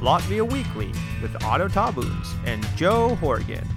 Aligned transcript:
Latvia 0.00 0.50
Weekly 0.50 0.92
with 1.20 1.44
Otto 1.44 1.68
Tabuns 1.68 2.34
and 2.46 2.66
Joe 2.74 3.16
Horgan. 3.16 3.68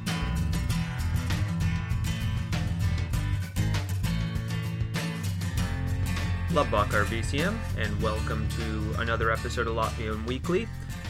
Lovebach 6.51 6.87
RVCM, 6.91 7.57
and 7.77 8.01
welcome 8.01 8.47
to 8.51 9.01
another 9.01 9.31
episode 9.31 9.67
of 9.67 9.75
Latvian 9.75 10.25
Weekly, 10.25 10.65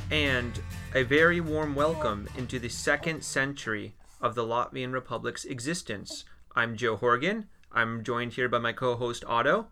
and 0.09 0.59
a 0.95 1.03
very 1.03 1.39
warm 1.39 1.75
welcome 1.75 2.27
into 2.35 2.57
the 2.57 2.69
second 2.69 3.23
century 3.23 3.93
of 4.19 4.33
the 4.33 4.43
Latvian 4.43 4.93
Republic's 4.93 5.45
existence. 5.45 6.25
I'm 6.55 6.75
Joe 6.75 6.95
Horgan. 6.95 7.49
I'm 7.71 8.03
joined 8.03 8.33
here 8.33 8.49
by 8.49 8.57
my 8.57 8.73
co-host 8.73 9.23
Otto. 9.27 9.67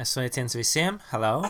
Sveiciens 0.00 0.56
visiem. 0.56 0.98
Hello. 1.10 1.44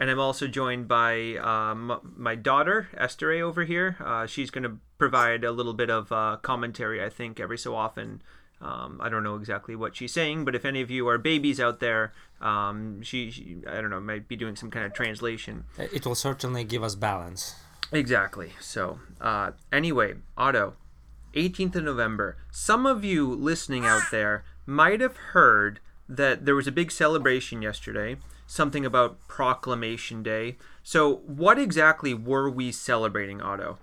And 0.00 0.08
I'm 0.10 0.18
also 0.18 0.48
joined 0.48 0.88
by 0.88 1.36
um, 1.36 2.00
my 2.16 2.34
daughter, 2.34 2.88
Esther 2.96 3.32
over 3.32 3.64
here. 3.64 3.98
Uh, 4.00 4.26
she's 4.26 4.50
going 4.50 4.64
to 4.64 4.78
provide 4.96 5.44
a 5.44 5.52
little 5.52 5.74
bit 5.74 5.90
of 5.90 6.10
uh, 6.10 6.38
commentary, 6.40 7.04
I 7.04 7.10
think, 7.10 7.38
every 7.38 7.58
so 7.58 7.76
often. 7.76 8.22
Um, 8.62 8.98
I 9.02 9.10
don't 9.10 9.22
know 9.22 9.36
exactly 9.36 9.76
what 9.76 9.94
she's 9.94 10.12
saying, 10.12 10.46
but 10.46 10.54
if 10.54 10.64
any 10.64 10.80
of 10.80 10.90
you 10.90 11.06
are 11.08 11.18
babies 11.18 11.60
out 11.60 11.80
there, 11.80 12.14
um, 12.40 13.02
she, 13.02 13.30
she, 13.30 13.58
I 13.68 13.82
don't 13.82 13.90
know, 13.90 14.00
might 14.00 14.26
be 14.26 14.36
doing 14.36 14.56
some 14.56 14.70
kind 14.70 14.86
of 14.86 14.94
translation. 14.94 15.64
It 15.78 16.06
will 16.06 16.14
certainly 16.14 16.64
give 16.64 16.82
us 16.82 16.94
balance. 16.94 17.56
Exactly. 17.92 18.52
So, 18.58 19.00
uh, 19.20 19.52
anyway, 19.70 20.14
Otto, 20.34 20.74
18th 21.34 21.76
of 21.76 21.84
November. 21.84 22.38
Some 22.50 22.86
of 22.86 23.04
you 23.04 23.34
listening 23.34 23.84
out 23.84 24.10
there 24.10 24.44
might 24.64 25.02
have 25.02 25.16
heard 25.16 25.80
that 26.08 26.46
there 26.46 26.54
was 26.54 26.66
a 26.66 26.72
big 26.72 26.90
celebration 26.90 27.60
yesterday 27.62 28.16
something 28.50 28.84
about 28.84 29.28
Proclamation 29.28 30.22
Day. 30.24 30.56
So, 30.82 31.18
what 31.26 31.56
exactly 31.58 32.12
were 32.14 32.50
we 32.50 32.72
celebrating, 32.72 33.40
Otto? 33.40 33.78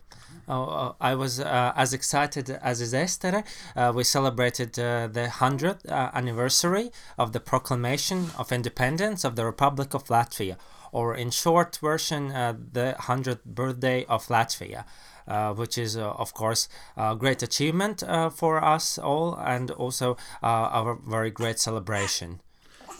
Oh, 0.49 0.65
uh, 0.65 0.93
I 0.99 1.15
was 1.15 1.39
uh, 1.39 1.71
as 1.75 1.93
excited 1.93 2.49
as 2.49 2.81
is 2.81 2.93
Esther. 2.93 3.43
Uh, 3.75 3.93
we 3.95 4.03
celebrated 4.03 4.77
uh, 4.77 5.07
the 5.07 5.27
100th 5.27 5.89
uh, 5.89 6.11
anniversary 6.13 6.91
of 7.17 7.31
the 7.31 7.39
proclamation 7.39 8.31
of 8.37 8.51
independence 8.51 9.23
of 9.23 9.37
the 9.37 9.45
Republic 9.45 9.93
of 9.93 10.05
Latvia, 10.05 10.57
or 10.91 11.15
in 11.15 11.31
short 11.31 11.77
version, 11.77 12.31
uh, 12.31 12.53
the 12.73 12.95
100th 12.99 13.45
birthday 13.45 14.05
of 14.05 14.27
Latvia. 14.27 14.83
which 15.55 15.77
is, 15.77 15.97
of 15.97 16.33
course, 16.33 16.69
a 16.95 17.15
great 17.15 17.41
achievement 17.43 18.03
for 18.33 18.63
us 18.63 18.97
all 18.97 19.35
and 19.35 19.71
also 19.71 20.15
a 20.41 20.95
very 21.05 21.31
great 21.31 21.59
celebration. 21.59 22.39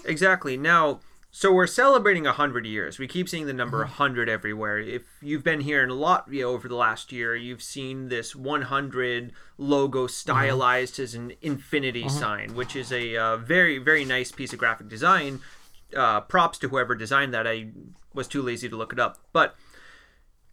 Exactly. 0.06 0.58
Now, 0.58 1.00
so 1.38 1.52
we're 1.52 1.68
celebrating 1.68 2.24
100 2.24 2.66
years. 2.66 2.98
We 2.98 3.08
keep 3.08 3.30
seeing 3.30 3.46
the 3.46 3.54
number 3.54 3.78
100 3.78 4.28
everywhere. 4.28 4.80
If 4.80 5.04
you've 5.22 5.44
been 5.44 5.60
here 5.60 5.84
in 5.84 5.92
Latvia 5.92 6.42
over 6.42 6.68
the 6.68 6.74
last 6.74 7.12
year, 7.12 7.36
you've 7.36 7.62
seen 7.62 8.10
this 8.10 8.36
100 8.36 9.34
logo 9.60 10.08
stylized 10.08 10.96
mm-hmm. 10.96 11.04
as 11.04 11.14
an 11.14 11.34
infinity 11.44 12.06
mm-hmm. 12.06 12.18
sign, 12.18 12.56
which 12.56 12.76
is 12.76 12.92
a 12.92 13.16
uh, 13.16 13.38
very, 13.38 13.78
very 13.78 14.04
nice 14.04 14.32
piece 14.32 14.52
of 14.52 14.58
graphic 14.58 14.90
design. 14.90 15.40
Uh, 15.96 16.22
props 16.22 16.58
to 16.58 16.70
whoever 16.70 16.96
designed 16.96 17.36
that. 17.36 17.46
I 17.46 17.68
was 18.16 18.28
too 18.28 18.42
lazy 18.42 18.68
to 18.68 18.76
look 18.76 18.92
it 18.92 19.00
up. 19.00 19.20
But 19.32 19.56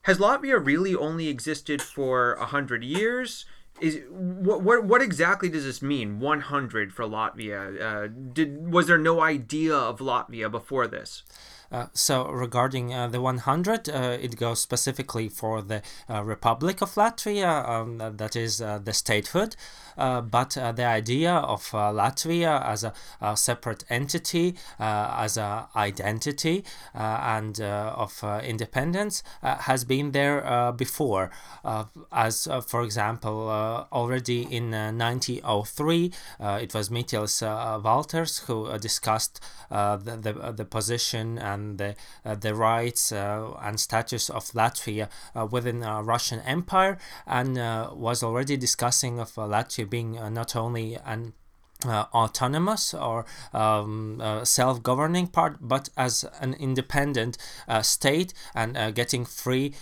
has 0.03 0.19
Latvia 0.19 0.63
really 0.63 0.95
only 0.95 1.29
existed 1.29 1.81
for 1.81 2.37
100 2.41 2.85
years? 2.85 3.47
Is 3.81 4.01
what, 4.09 4.63
what 4.63 4.85
what 4.85 5.03
exactly 5.03 5.49
does 5.49 5.65
this 5.65 5.83
mean 5.83 6.21
100 6.21 6.93
for 6.93 7.05
latvia 7.05 7.81
uh, 7.81 8.09
did 8.33 8.73
was 8.73 8.87
there 8.87 8.99
no 8.99 9.21
idea 9.21 9.75
of 9.75 9.99
latvia 9.99 10.51
before 10.51 10.87
this 10.87 11.25
uh, 11.73 11.87
so 11.93 12.29
regarding 12.29 12.95
uh, 12.95 13.09
the 13.09 13.21
100, 13.21 13.89
uh, 13.89 14.17
it 14.21 14.37
goes 14.37 14.61
specifically 14.61 15.29
for 15.29 15.61
the 15.61 15.83
uh, 16.09 16.23
Republic 16.23 16.81
of 16.81 16.95
Latvia, 16.95 17.69
um, 17.69 17.99
that 17.99 18.37
is 18.37 18.63
uh, 18.63 18.79
the 18.79 18.93
statehood. 18.93 19.57
Uh, 19.97 20.21
but 20.21 20.57
uh, 20.57 20.73
the 20.73 20.85
idea 20.85 21.33
of 21.33 21.71
uh, 21.73 21.91
Latvia 21.93 22.65
as 22.65 22.85
a, 22.85 22.93
a 23.21 23.37
separate 23.37 23.85
entity, 23.89 24.57
as 24.79 25.37
an 25.37 25.65
identity, 25.77 26.65
and 26.95 27.61
of 27.61 28.25
independence 28.43 29.23
has 29.43 29.85
been 29.85 30.13
there 30.13 30.73
before. 30.73 31.31
as, 32.13 32.49
for 32.67 32.83
example, 32.83 33.49
already 33.93 34.43
in 34.43 34.71
1903, 34.71 36.13
it 36.41 36.75
was 36.75 36.89
Miķelis 36.89 37.43
Valters 37.83 38.45
who 38.47 38.79
discussed 38.79 39.41
the, 39.71 40.19
the, 40.21 40.53
the 40.53 40.65
position 40.65 41.39
and 41.39 41.79
the, 41.79 41.95
uh, 42.25 42.35
the 42.35 42.55
rights 42.55 43.13
uh, 43.13 43.53
and 43.63 43.79
status 43.79 44.31
of 44.31 44.45
Latvia 44.53 45.09
uh, 45.35 45.47
within 45.47 45.81
Russian 45.81 46.41
Empire, 46.41 46.99
and 47.27 47.57
was 47.97 48.23
already 48.23 48.57
discussing 48.57 49.19
of 49.19 49.33
Latvia 49.35 49.84
being 49.85 50.13
not 50.33 50.57
only 50.57 50.97
an 51.05 51.35
uh, 51.87 52.07
autonomous 52.15 52.95
or 52.95 53.27
um, 53.53 54.19
uh, 54.21 54.45
self 54.45 54.83
governing 54.83 55.27
part, 55.27 55.59
but 55.61 55.91
as 55.97 56.25
an 56.41 56.55
independent 56.55 57.37
uh, 57.69 57.83
state 57.83 58.33
and 58.55 58.95
getting 58.95 59.25
free 59.25 59.75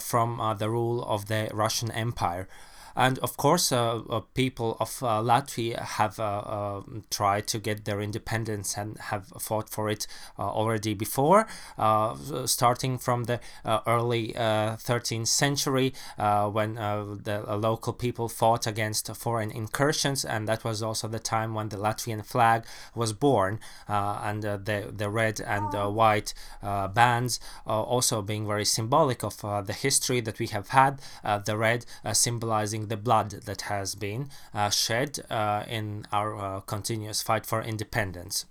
from 0.00 0.56
the 0.58 0.70
rule 0.70 1.04
of 1.04 1.26
the 1.26 1.50
Russian 1.52 1.90
Empire. 1.90 2.48
And 2.96 3.18
of 3.20 3.36
course, 3.36 3.72
uh, 3.72 3.98
uh, 4.08 4.20
people 4.34 4.76
of 4.80 5.02
uh, 5.02 5.20
Latvia 5.20 5.80
have 5.80 6.18
uh, 6.18 6.42
um, 6.46 7.04
tried 7.10 7.46
to 7.48 7.58
get 7.58 7.84
their 7.84 8.00
independence 8.00 8.76
and 8.76 8.98
have 8.98 9.26
fought 9.38 9.70
for 9.70 9.88
it 9.88 10.06
uh, 10.38 10.42
already 10.42 10.94
before, 10.94 11.46
uh, 11.78 12.16
starting 12.46 12.98
from 12.98 13.24
the 13.24 13.40
early 13.86 14.34
13th 14.36 15.26
century 15.26 15.92
when 16.16 16.74
the 16.74 17.44
local 17.56 17.92
people 17.92 18.28
fought 18.28 18.66
against 18.66 19.14
foreign 19.14 19.50
incursions, 19.50 20.24
and 20.24 20.48
that 20.48 20.64
was 20.64 20.82
also 20.82 21.08
the 21.08 21.18
time 21.18 21.54
when 21.54 21.68
the 21.68 21.76
Latvian 21.76 22.24
flag 22.24 22.64
was 22.94 23.12
born, 23.12 23.60
and 23.88 24.42
the 24.42 24.92
the 24.96 25.08
red 25.08 25.40
and 25.40 25.72
white 25.94 26.34
bands 26.62 27.40
also 27.66 28.22
being 28.22 28.46
very 28.46 28.64
symbolic 28.64 29.22
of 29.22 29.40
the 29.66 29.72
history 29.72 30.20
that 30.20 30.38
we 30.38 30.46
have 30.48 30.68
had. 30.68 31.00
the 31.44 31.56
red 31.56 31.84
symbolizing 32.12 32.79
the 32.88 32.96
blood 32.96 33.30
that 33.30 33.62
has 33.62 33.94
been 33.94 34.30
uh, 34.54 34.70
shed 34.70 35.20
uh, 35.30 35.64
in 35.68 36.06
our 36.12 36.36
uh, 36.36 36.60
continuous 36.60 37.22
fight 37.22 37.46
for 37.46 37.62
independence. 37.62 38.46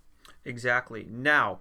Exactly. 0.45 1.07
Now, 1.09 1.59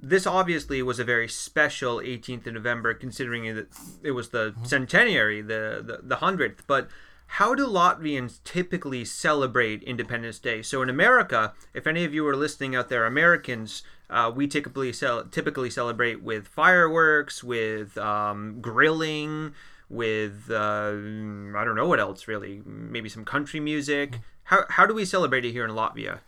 this 0.00 0.26
obviously 0.26 0.82
was 0.82 0.98
a 0.98 1.04
very 1.04 1.28
special 1.28 1.98
18th 1.98 2.46
of 2.48 2.54
November, 2.54 2.92
considering 2.94 3.54
that 3.54 3.68
it 4.02 4.12
was 4.12 4.30
the 4.30 4.50
mm-hmm. 4.50 4.64
centenary, 4.64 5.40
the, 5.40 5.82
the, 5.84 6.00
the 6.02 6.16
100th. 6.16 6.58
But 6.66 6.88
how 7.26 7.54
do 7.54 7.66
Latvians 7.66 8.40
typically 8.44 9.04
celebrate 9.04 9.82
Independence 9.84 10.38
Day? 10.38 10.60
So 10.60 10.82
in 10.82 10.90
America, 10.90 11.54
if 11.72 11.86
any 11.86 12.04
of 12.04 12.12
you 12.12 12.26
are 12.26 12.36
listening 12.36 12.74
out 12.74 12.88
there, 12.88 13.06
Americans, 13.06 13.82
uh, 14.10 14.30
we 14.34 14.46
typically 14.46 14.92
cel- 14.92 15.24
typically 15.24 15.70
celebrate 15.70 16.22
with 16.22 16.46
fireworks, 16.46 17.42
with 17.42 17.96
um, 17.96 18.60
grilling, 18.60 19.54
with 19.88 20.50
uh, 20.50 20.92
I 20.92 21.64
don't 21.64 21.76
know 21.76 21.86
what 21.86 22.00
else 22.00 22.28
really. 22.28 22.62
Maybe 22.64 23.08
some 23.08 23.24
country 23.24 23.60
music. 23.60 24.18
How 24.44 24.64
how 24.68 24.86
do 24.86 24.94
we 24.94 25.04
celebrate 25.04 25.44
it 25.44 25.52
here 25.52 25.64
in 25.64 25.70
Latvia? 25.70 26.20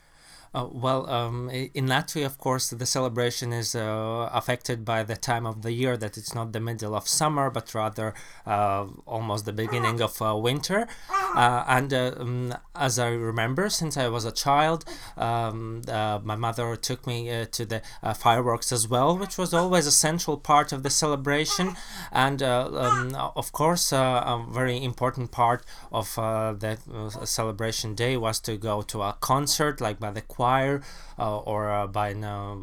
Uh, 0.54 0.68
well, 0.70 1.10
um, 1.10 1.50
in 1.50 1.86
Latvia, 1.86 2.24
of 2.24 2.38
course, 2.38 2.70
the 2.70 2.86
celebration 2.86 3.52
is 3.52 3.74
uh, 3.74 4.30
affected 4.32 4.84
by 4.84 5.02
the 5.02 5.16
time 5.16 5.46
of 5.46 5.62
the 5.62 5.72
year 5.72 5.96
that 5.96 6.16
it's 6.16 6.32
not 6.32 6.52
the 6.52 6.60
middle 6.60 6.94
of 6.94 7.08
summer, 7.08 7.50
but 7.50 7.74
rather 7.74 8.14
uh, 8.46 8.86
almost 9.04 9.46
the 9.46 9.52
beginning 9.52 10.00
of 10.00 10.22
uh, 10.22 10.36
winter. 10.36 10.86
Uh, 11.34 11.64
and 11.66 11.92
uh, 11.92 12.14
um, 12.18 12.54
as 12.76 13.00
I 13.00 13.08
remember, 13.08 13.68
since 13.68 13.96
I 13.96 14.06
was 14.06 14.24
a 14.24 14.30
child, 14.30 14.84
um, 15.16 15.82
my 16.22 16.36
mother 16.36 16.76
took 16.76 17.04
me 17.04 17.46
to 17.50 17.66
the 17.66 17.82
fireworks 18.14 18.70
as 18.70 18.86
well, 18.86 19.18
which 19.18 19.36
was 19.36 19.52
always 19.52 19.88
a 19.88 19.92
central 19.92 20.36
part 20.36 20.70
of 20.72 20.84
the 20.84 20.90
celebration. 20.90 21.74
And 22.12 22.40
um, 22.44 23.12
of 23.34 23.50
course, 23.50 23.90
a 23.92 24.44
very 24.50 24.82
important 24.84 25.32
part 25.32 25.64
of 25.90 26.14
the 26.14 26.78
celebration 27.24 27.96
day 27.96 28.16
was 28.16 28.38
to 28.40 28.56
go 28.56 28.82
to 28.82 29.02
a 29.02 29.16
concert, 29.20 29.80
like 29.80 29.98
by 29.98 30.12
the 30.12 30.20
choir 30.20 30.43
choir 30.44 30.82
uh, 31.18 31.38
or 31.38 31.70
uh, 31.70 31.86
by 31.86 32.08
an 32.10 32.24
uh, 32.24 32.54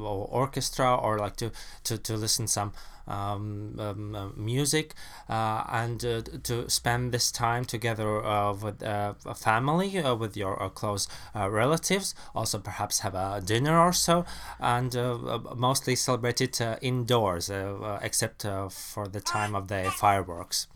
orchestra 0.41 0.95
or 0.95 1.17
like 1.17 1.35
to 1.35 1.51
to, 1.83 1.97
to 1.97 2.13
listen 2.15 2.47
some 2.47 2.71
um, 3.07 3.75
um, 3.79 4.15
uh, 4.15 4.29
music 4.37 4.93
uh, 5.27 5.63
and 5.69 6.05
uh, 6.05 6.21
to 6.43 6.69
spend 6.69 7.11
this 7.11 7.31
time 7.31 7.65
together 7.65 8.07
with 8.63 8.81
a 8.83 9.35
family, 9.35 9.89
with 10.19 10.37
your 10.37 10.69
close 10.75 11.07
relatives. 11.33 12.13
Also, 12.35 12.59
perhaps 12.59 12.99
have 12.99 13.15
a 13.15 13.41
dinner 13.43 13.79
or 13.79 13.91
so, 13.93 14.23
and 14.59 14.93
mostly 15.55 15.95
celebrate 15.95 16.41
it 16.41 16.61
indoors, 16.81 17.49
except 18.01 18.43
for 18.69 19.07
the 19.07 19.21
time 19.21 19.55
of 19.55 19.67
the 19.67 19.91
fireworks. 19.97 20.67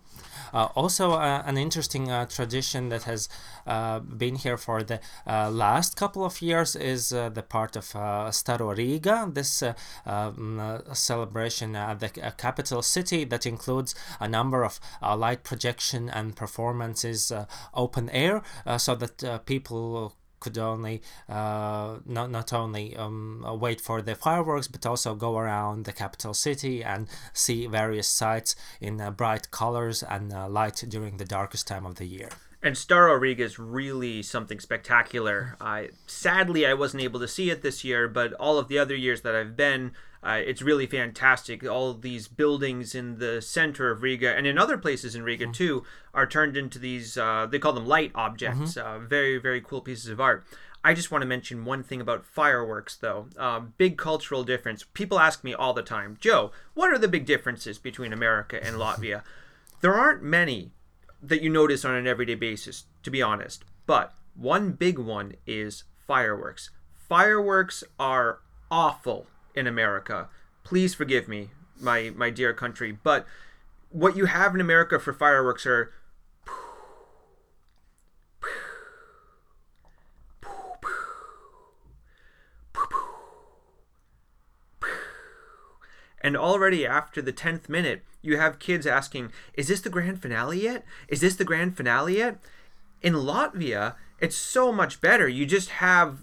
Uh, 0.54 0.70
also, 0.76 1.14
uh, 1.14 1.44
an 1.46 1.58
interesting 1.58 2.12
uh, 2.12 2.26
tradition 2.26 2.90
that 2.90 3.04
has 3.04 3.30
uh, 3.68 4.00
been 4.00 4.36
here 4.36 4.58
for 4.58 4.84
the 4.84 5.00
uh, 5.28 5.50
last 5.50 5.96
couple 5.96 6.24
of 6.24 6.42
years 6.42 6.76
is 6.76 7.12
uh, 7.12 7.30
the 7.30 7.42
part 7.42 7.76
of 7.76 7.86
Staro 8.32 8.76
Riga, 8.76 9.30
this 9.32 9.64
um, 10.06 10.82
celebration 10.94 11.76
at 11.76 12.00
the 12.00 12.10
capital 12.38 12.82
city 12.82 13.24
that 13.26 13.46
includes 13.46 13.96
a 14.20 14.28
number 14.28 14.64
of 14.64 14.80
light 15.02 15.44
projection 15.44 16.10
and 16.10 16.36
performances 16.36 17.32
open 17.74 18.10
air 18.10 18.42
so 18.78 18.96
that 18.96 19.46
people 19.46 20.16
could 20.40 20.58
only 20.58 21.02
uh, 21.30 21.98
not 22.06 22.30
not 22.30 22.54
only 22.54 22.96
um, 22.96 23.46
wait 23.60 23.82
for 23.82 24.02
the 24.02 24.16
fireworks, 24.16 24.68
but 24.68 24.86
also 24.86 25.16
go 25.16 25.38
around 25.38 25.86
the 25.86 25.94
capital 25.94 26.34
city 26.34 26.84
and 26.84 27.08
see 27.34 27.68
various 27.68 28.08
sights 28.08 28.56
in 28.80 29.02
uh, 29.02 29.12
bright 29.12 29.52
colors 29.52 30.04
and 30.04 30.34
uh, 30.34 30.48
light 30.48 30.84
during 30.88 31.18
the 31.18 31.26
darkest 31.26 31.68
time 31.68 31.86
of 31.86 31.96
the 31.96 32.06
year. 32.06 32.30
And 32.66 32.76
Staro 32.76 33.20
Riga 33.20 33.44
is 33.44 33.60
really 33.60 34.24
something 34.24 34.60
spectacular. 34.60 35.56
I 35.62 35.90
sadly 36.08 36.66
I 36.66 36.74
wasn't 36.74 37.04
able 37.04 37.20
to 37.20 37.28
see 37.28 37.52
it 37.52 37.62
this 37.62 37.84
year, 37.84 38.08
but 38.08 38.34
all 38.34 38.58
of 38.58 38.70
the 38.70 38.80
other 38.80 38.96
years 38.96 39.22
that 39.22 39.36
I've 39.36 39.56
been, 39.56 39.92
uh, 40.24 40.42
it's 40.44 40.62
really 40.62 40.88
fantastic. 40.88 41.64
All 41.64 41.94
these 41.94 42.28
buildings 42.28 42.96
in 42.96 43.20
the 43.20 43.42
center 43.42 43.92
of 43.92 44.02
Riga 44.02 44.36
and 44.36 44.48
in 44.48 44.58
other 44.58 44.78
places 44.78 45.16
in 45.16 45.24
Riga 45.24 45.46
mm-hmm. 45.46 45.54
too 45.54 45.84
are 46.14 46.28
turned 46.28 46.58
into 46.58 46.80
these, 46.80 47.18
uh, 47.18 47.48
they 47.50 47.60
call 47.60 47.74
them 47.74 47.86
light 47.86 48.12
objects. 48.16 48.76
Mm-hmm. 48.76 49.04
Uh, 49.04 49.08
very, 49.08 49.38
very 49.38 49.62
cool 49.62 49.82
pieces 49.82 50.10
of 50.10 50.20
art. 50.20 50.46
I 50.84 50.94
just 50.94 51.10
want 51.10 51.24
to 51.24 51.28
mention 51.28 51.66
one 51.66 51.82
thing 51.82 52.00
about 52.00 52.26
fireworks, 52.26 52.96
though. 52.96 53.28
Um, 53.38 53.74
big 53.78 53.98
cultural 53.98 54.44
difference. 54.44 54.86
People 54.94 55.20
ask 55.20 55.44
me 55.44 55.52
all 55.52 55.74
the 55.74 55.82
time, 55.82 56.18
Joe, 56.20 56.52
what 56.76 56.92
are 56.92 57.00
the 57.00 57.08
big 57.08 57.26
differences 57.26 57.80
between 57.80 58.14
America 58.14 58.64
and 58.64 58.76
Latvia? 58.80 59.24
There 59.82 59.96
aren't 59.96 60.22
many 60.22 60.72
that 61.24 61.42
you 61.42 61.50
notice 61.50 61.84
on 61.86 61.96
an 61.96 62.06
everyday 62.06 62.36
basis, 62.36 62.86
to 63.02 63.10
be 63.10 63.22
honest. 63.22 63.64
But 63.88 64.14
one 64.36 64.74
big 64.74 65.00
one 65.00 65.34
is 65.48 65.86
fireworks. 66.06 66.70
Fireworks 66.94 67.84
are 68.00 68.40
awful 68.70 69.28
in 69.56 69.68
America. 69.68 70.30
Please 70.64 70.94
forgive 70.94 71.28
me, 71.28 71.50
my 71.80 72.12
my 72.16 72.30
dear 72.30 72.54
country, 72.54 72.92
but 72.92 73.26
what 73.90 74.18
you 74.18 74.26
have 74.26 74.54
in 74.54 74.62
America 74.62 75.00
for 75.00 75.14
fireworks 75.14 75.66
are 75.66 75.94
And 86.26 86.36
already 86.36 86.88
after 86.88 87.22
the 87.22 87.32
10th 87.32 87.70
minute, 87.70 88.02
you 88.24 88.38
have 88.38 88.58
kids 88.58 88.88
asking, 88.88 89.32
Is 89.54 89.68
this 89.68 89.82
the 89.82 89.92
grand 89.92 90.24
finale 90.24 90.64
yet? 90.64 90.84
Is 91.08 91.22
this 91.22 91.36
the 91.36 91.46
grand 91.46 91.78
finale 91.78 92.18
yet? 92.18 92.40
In 93.04 93.14
Latvia, 93.14 93.94
it's 94.20 94.36
so 94.36 94.72
much 94.72 95.02
better. 95.02 95.28
You 95.28 95.46
just 95.46 95.70
have, 95.70 96.18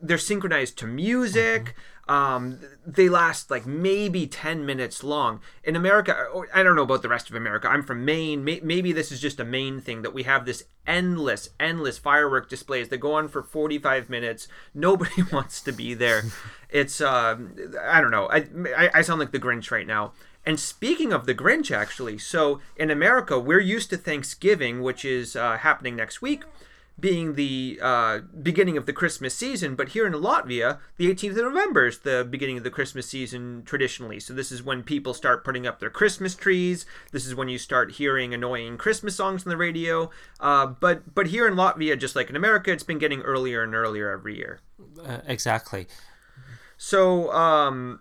they're 0.00 0.16
synchronized 0.16 0.78
to 0.78 0.86
music. 0.86 1.64
Mm-hmm. 1.64 1.80
Um, 2.08 2.60
they 2.86 3.10
last 3.10 3.50
like 3.50 3.66
maybe 3.66 4.26
10 4.26 4.64
minutes 4.64 5.04
long. 5.04 5.40
In 5.62 5.76
America, 5.76 6.16
I 6.54 6.62
don't 6.62 6.74
know 6.74 6.82
about 6.82 7.02
the 7.02 7.08
rest 7.08 7.28
of 7.28 7.36
America. 7.36 7.68
I'm 7.68 7.82
from 7.82 8.04
Maine. 8.04 8.42
Maybe 8.44 8.92
this 8.92 9.12
is 9.12 9.20
just 9.20 9.38
a 9.38 9.44
Maine 9.44 9.80
thing 9.80 10.00
that 10.02 10.14
we 10.14 10.22
have 10.22 10.46
this 10.46 10.64
endless, 10.86 11.50
endless 11.60 11.98
firework 11.98 12.48
displays 12.48 12.88
that 12.88 12.98
go 12.98 13.12
on 13.12 13.28
for 13.28 13.42
45 13.42 14.08
minutes. 14.08 14.48
Nobody 14.72 15.22
wants 15.32 15.60
to 15.60 15.72
be 15.72 15.92
there. 15.92 16.22
It's, 16.70 17.02
uh, 17.02 17.36
I 17.82 18.00
don't 18.00 18.10
know. 18.10 18.30
I, 18.30 18.90
I 18.94 19.02
sound 19.02 19.20
like 19.20 19.32
the 19.32 19.38
Grinch 19.38 19.70
right 19.70 19.86
now. 19.86 20.12
And 20.46 20.58
speaking 20.58 21.12
of 21.12 21.26
the 21.26 21.34
Grinch, 21.34 21.70
actually, 21.70 22.16
so 22.16 22.60
in 22.74 22.90
America, 22.90 23.38
we're 23.38 23.60
used 23.60 23.90
to 23.90 23.98
Thanksgiving, 23.98 24.80
which 24.80 25.04
is 25.04 25.36
uh, 25.36 25.58
happening 25.58 25.94
next 25.94 26.22
week 26.22 26.44
being 27.00 27.34
the 27.34 27.78
uh, 27.80 28.18
beginning 28.42 28.76
of 28.76 28.86
the 28.86 28.92
Christmas 28.92 29.34
season, 29.34 29.76
but 29.76 29.90
here 29.90 30.06
in 30.06 30.12
Latvia, 30.14 30.78
the 30.96 31.12
18th 31.12 31.30
of 31.30 31.54
November 31.54 31.86
is 31.86 31.98
the 31.98 32.26
beginning 32.28 32.58
of 32.58 32.64
the 32.64 32.70
Christmas 32.70 33.06
season 33.06 33.62
traditionally. 33.64 34.18
So 34.18 34.34
this 34.34 34.50
is 34.50 34.62
when 34.62 34.82
people 34.82 35.14
start 35.14 35.44
putting 35.44 35.66
up 35.66 35.78
their 35.78 35.90
Christmas 35.90 36.34
trees. 36.34 36.86
This 37.12 37.26
is 37.26 37.34
when 37.34 37.48
you 37.48 37.58
start 37.58 37.92
hearing 37.92 38.34
annoying 38.34 38.78
Christmas 38.78 39.14
songs 39.14 39.46
on 39.46 39.50
the 39.50 39.56
radio. 39.56 40.10
Uh, 40.40 40.66
but 40.66 41.14
but 41.14 41.28
here 41.28 41.46
in 41.46 41.54
Latvia, 41.54 41.98
just 41.98 42.16
like 42.16 42.30
in 42.30 42.36
America, 42.36 42.72
it's 42.72 42.82
been 42.82 42.98
getting 42.98 43.20
earlier 43.22 43.62
and 43.62 43.74
earlier 43.74 44.10
every 44.10 44.36
year. 44.36 44.60
Uh, 45.04 45.18
exactly. 45.26 45.86
So 46.76 47.32
um, 47.32 48.00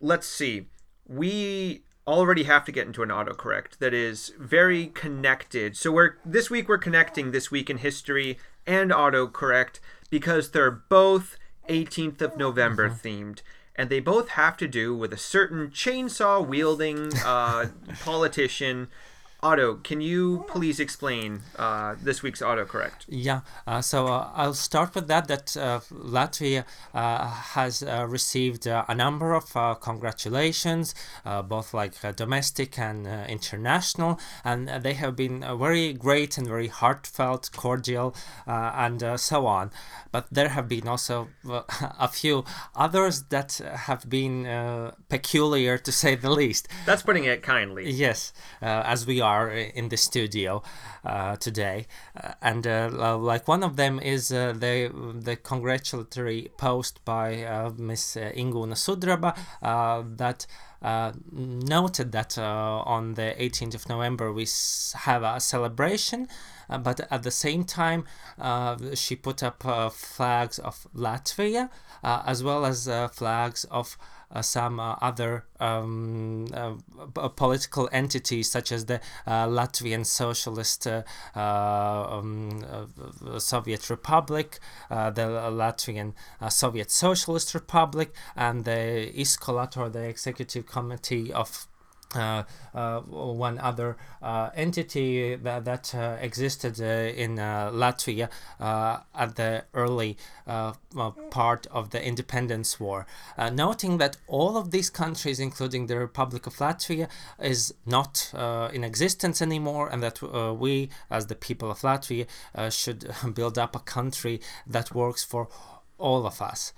let's 0.00 0.26
see. 0.26 0.68
We 1.06 1.84
already 2.06 2.44
have 2.44 2.64
to 2.64 2.72
get 2.72 2.86
into 2.86 3.02
an 3.02 3.08
autocorrect 3.08 3.78
that 3.78 3.94
is 3.94 4.32
very 4.38 4.88
connected. 4.88 5.76
So 5.76 5.90
we're 5.90 6.16
this 6.24 6.50
week 6.50 6.68
we're 6.68 6.78
connecting 6.78 7.30
this 7.30 7.50
week 7.50 7.70
in 7.70 7.78
history 7.78 8.38
and 8.66 8.90
autocorrect 8.90 9.80
because 10.10 10.50
they're 10.50 10.70
both 10.70 11.36
18th 11.68 12.20
of 12.20 12.36
November 12.36 12.88
mm-hmm. 12.88 13.06
themed 13.06 13.42
and 13.76 13.90
they 13.90 14.00
both 14.00 14.30
have 14.30 14.56
to 14.58 14.68
do 14.68 14.94
with 14.94 15.12
a 15.12 15.18
certain 15.18 15.68
chainsaw 15.68 16.46
wielding 16.46 17.12
uh, 17.24 17.66
politician 18.04 18.88
Otto, 19.44 19.74
can 19.74 20.00
you 20.00 20.46
please 20.48 20.80
explain 20.80 21.42
uh, 21.58 21.96
this 22.02 22.22
week's 22.22 22.40
autocorrect? 22.40 23.04
Yeah, 23.06 23.42
uh, 23.66 23.82
so 23.82 24.06
uh, 24.06 24.30
I'll 24.34 24.54
start 24.54 24.94
with 24.94 25.06
that. 25.08 25.28
That 25.28 25.54
uh, 25.54 25.80
Latvia 25.92 26.64
uh, 26.94 27.28
has 27.28 27.82
uh, 27.82 28.06
received 28.08 28.66
a 28.66 28.94
number 28.94 29.34
of 29.34 29.52
congratulations, 29.82 30.94
both 31.46 31.74
like 31.74 31.92
domestic 32.16 32.78
and 32.78 33.06
international, 33.28 34.18
and 34.46 34.66
they 34.82 34.94
have 34.94 35.14
been 35.14 35.44
very 35.58 35.92
great 35.92 36.38
and 36.38 36.48
very 36.48 36.68
heartfelt, 36.68 37.50
cordial, 37.54 38.16
and 38.46 39.20
so 39.20 39.44
on. 39.44 39.70
But 40.10 40.26
there 40.30 40.48
have 40.48 40.68
been 40.68 40.88
also 40.88 41.28
a 41.44 42.08
few 42.08 42.46
others 42.74 43.24
that 43.24 43.58
have 43.58 44.08
been 44.08 44.92
peculiar, 45.10 45.76
to 45.76 45.92
say 45.92 46.14
the 46.14 46.30
least. 46.30 46.66
That's 46.86 47.02
putting 47.02 47.24
it 47.24 47.42
kindly. 47.42 47.90
Yes, 47.90 48.32
as 48.62 49.06
we 49.06 49.20
are 49.20 49.33
are 49.34 49.50
in 49.50 49.88
the 49.88 49.96
studio 49.96 50.62
uh, 51.04 51.36
today, 51.36 51.86
uh, 52.16 52.32
and 52.40 52.66
uh, 52.66 53.18
like 53.18 53.48
one 53.48 53.62
of 53.62 53.76
them 53.76 54.00
is 54.00 54.28
the 54.28 54.90
the 55.28 55.36
congratulatory 55.36 56.50
post 56.56 57.04
by 57.04 57.26
Miss 57.76 58.16
Inguna 58.16 58.76
Sudraba 58.86 59.30
that. 60.16 60.46
Uh, 60.84 61.12
noted 61.32 62.12
that 62.12 62.36
uh, 62.36 62.82
on 62.84 63.14
the 63.14 63.34
18th 63.38 63.74
of 63.74 63.88
November 63.88 64.30
we 64.30 64.46
have 64.96 65.22
a 65.22 65.40
celebration, 65.40 66.28
uh, 66.68 66.76
but 66.76 67.00
at 67.10 67.22
the 67.22 67.30
same 67.30 67.64
time 67.64 68.04
she 68.92 69.16
put 69.16 69.42
up 69.42 69.62
flags 69.94 70.58
of 70.58 70.86
Latvia 70.94 71.70
as 72.02 72.44
well 72.44 72.66
as 72.66 72.86
flags 73.14 73.64
of 73.70 73.96
uh, 74.34 74.42
some 74.42 74.80
uh, 74.80 74.96
other 75.00 75.46
um, 75.60 76.46
uh, 76.52 77.28
political 77.28 77.88
entities 77.92 78.50
such 78.50 78.72
as 78.72 78.86
the 78.86 79.00
Latvian 79.26 80.04
Socialist 80.04 80.86
um, 81.36 82.64
Soviet 83.38 83.88
Republic, 83.90 84.58
the 84.90 85.50
Latvian 85.52 86.14
Soviet 86.48 86.90
Socialist 86.90 87.54
Republic, 87.54 88.12
and 88.36 88.64
the 88.64 89.12
Iskolat 89.14 89.76
or 89.76 89.88
the 89.88 90.02
Executive 90.02 90.66
Committee 90.66 91.32
of 91.32 91.68
uh, 92.16 92.44
uh, 92.74 93.00
one 93.00 93.58
other 93.58 93.96
uh, 94.22 94.50
entity 94.54 95.36
that, 95.36 95.64
that 95.64 95.94
existed 96.20 96.80
in 96.80 97.36
Latvia 97.36 98.28
at 98.60 99.36
the 99.36 99.64
early 99.74 100.16
part 101.30 101.66
of 101.70 101.90
the 101.90 102.04
independence 102.04 102.80
war. 102.80 103.06
noting 103.52 103.98
that 103.98 104.16
all 104.26 104.56
of 104.56 104.70
these 104.70 104.90
countries, 104.90 105.40
including 105.40 105.86
the 105.86 105.98
Republic 105.98 106.46
of 106.46 106.54
Latvia, 106.56 107.08
is 107.40 107.74
not 107.86 108.32
in 108.72 108.84
existence 108.84 109.40
anymore, 109.40 109.88
and 109.88 110.02
that 110.02 110.20
we, 110.58 110.90
as 111.10 111.26
the 111.26 111.34
people 111.34 111.70
of 111.70 111.80
Latvia, 111.80 112.26
should 112.70 113.10
build 113.34 113.58
up 113.58 113.76
a 113.76 113.80
country 113.80 114.40
that 114.66 114.94
works 114.94 115.24
for 115.24 115.48
all 115.98 116.26
of 116.26 116.42
us. 116.42 116.72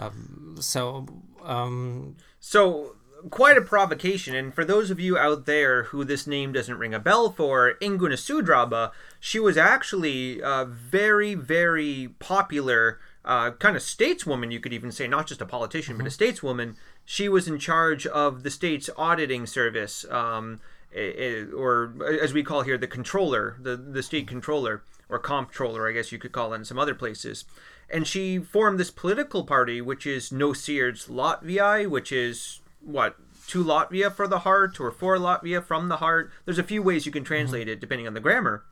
Um, 0.00 0.56
so, 0.58 1.06
um, 1.42 2.16
so 2.38 2.96
quite 3.28 3.58
a 3.58 3.62
provocation. 3.62 4.34
And 4.34 4.54
for 4.54 4.64
those 4.64 4.90
of 4.90 4.98
you 4.98 5.18
out 5.18 5.46
there 5.46 5.84
who 5.84 6.04
this 6.04 6.26
name 6.26 6.52
doesn't 6.52 6.78
ring 6.78 6.94
a 6.94 6.98
bell 6.98 7.30
for, 7.30 7.74
Inguna 7.82 8.14
Sudraba, 8.14 8.92
she 9.18 9.38
was 9.38 9.56
actually 9.56 10.40
a 10.40 10.64
very, 10.64 11.34
very 11.34 12.14
popular 12.18 12.98
uh, 13.24 13.50
kind 13.52 13.76
of 13.76 13.82
stateswoman, 13.82 14.50
you 14.50 14.60
could 14.60 14.72
even 14.72 14.90
say, 14.90 15.06
not 15.06 15.26
just 15.26 15.40
a 15.40 15.46
politician, 15.46 15.94
mm-hmm. 15.94 16.04
but 16.04 16.12
a 16.12 16.16
mm-hmm. 16.16 16.46
stateswoman. 16.46 16.76
She 17.04 17.28
was 17.28 17.46
in 17.48 17.58
charge 17.58 18.06
of 18.06 18.42
the 18.42 18.50
state's 18.50 18.88
auditing 18.96 19.46
service, 19.46 20.04
um, 20.10 20.60
or 20.94 21.94
as 22.22 22.32
we 22.32 22.42
call 22.42 22.62
here, 22.62 22.78
the 22.78 22.86
controller, 22.86 23.56
the, 23.60 23.76
the 23.76 24.02
state 24.02 24.26
controller, 24.26 24.82
or 25.08 25.18
comptroller, 25.18 25.88
I 25.88 25.92
guess 25.92 26.12
you 26.12 26.18
could 26.18 26.32
call 26.32 26.52
it 26.52 26.56
in 26.56 26.64
some 26.64 26.78
other 26.78 26.94
places. 26.94 27.44
And 27.92 28.06
she 28.06 28.38
formed 28.38 28.78
this 28.78 28.90
political 28.90 29.44
party, 29.44 29.80
which 29.80 30.06
is 30.06 30.30
No 30.30 30.52
Sirds 30.52 31.06
Latvijai, 31.06 31.88
which 31.88 32.12
is 32.12 32.59
what 32.82 33.16
to 33.48 33.64
Latvia 33.64 34.12
for 34.12 34.26
the 34.28 34.40
heart 34.40 34.78
or 34.80 34.90
for 34.90 35.16
Latvia 35.16 35.62
from 35.64 35.88
the 35.88 35.96
heart. 35.98 36.30
There's 36.44 36.58
a 36.58 36.62
few 36.62 36.82
ways 36.82 37.06
you 37.06 37.12
can 37.12 37.24
translate 37.24 37.68
it 37.68 37.80
depending 37.80 38.06
on 38.06 38.14
the 38.14 38.20
grammar. 38.20 38.64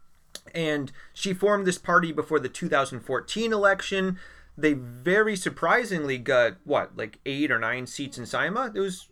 And 0.55 0.93
she 1.13 1.35
formed 1.35 1.67
this 1.67 1.79
party 1.79 2.13
before 2.13 2.39
the 2.39 2.49
2014 2.49 3.53
election. 3.53 4.19
They 4.57 4.73
very 4.73 5.37
surprisingly 5.37 6.19
got 6.19 6.57
what, 6.65 6.97
like 6.97 7.19
eight 7.27 7.51
or 7.51 7.59
nine 7.59 7.87
seats 7.87 8.19
in 8.19 8.25
Saeima. 8.25 8.75
It 8.75 8.81
was 8.81 9.07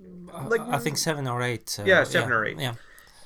like 0.46 0.60
I 0.60 0.78
think 0.78 0.98
seven 0.98 1.26
or 1.26 1.42
eight. 1.42 1.76
uh, 1.80 1.84
Yeah, 1.84 2.04
seven 2.04 2.32
or 2.32 2.44
eight. 2.44 2.58
Yeah. 2.58 2.74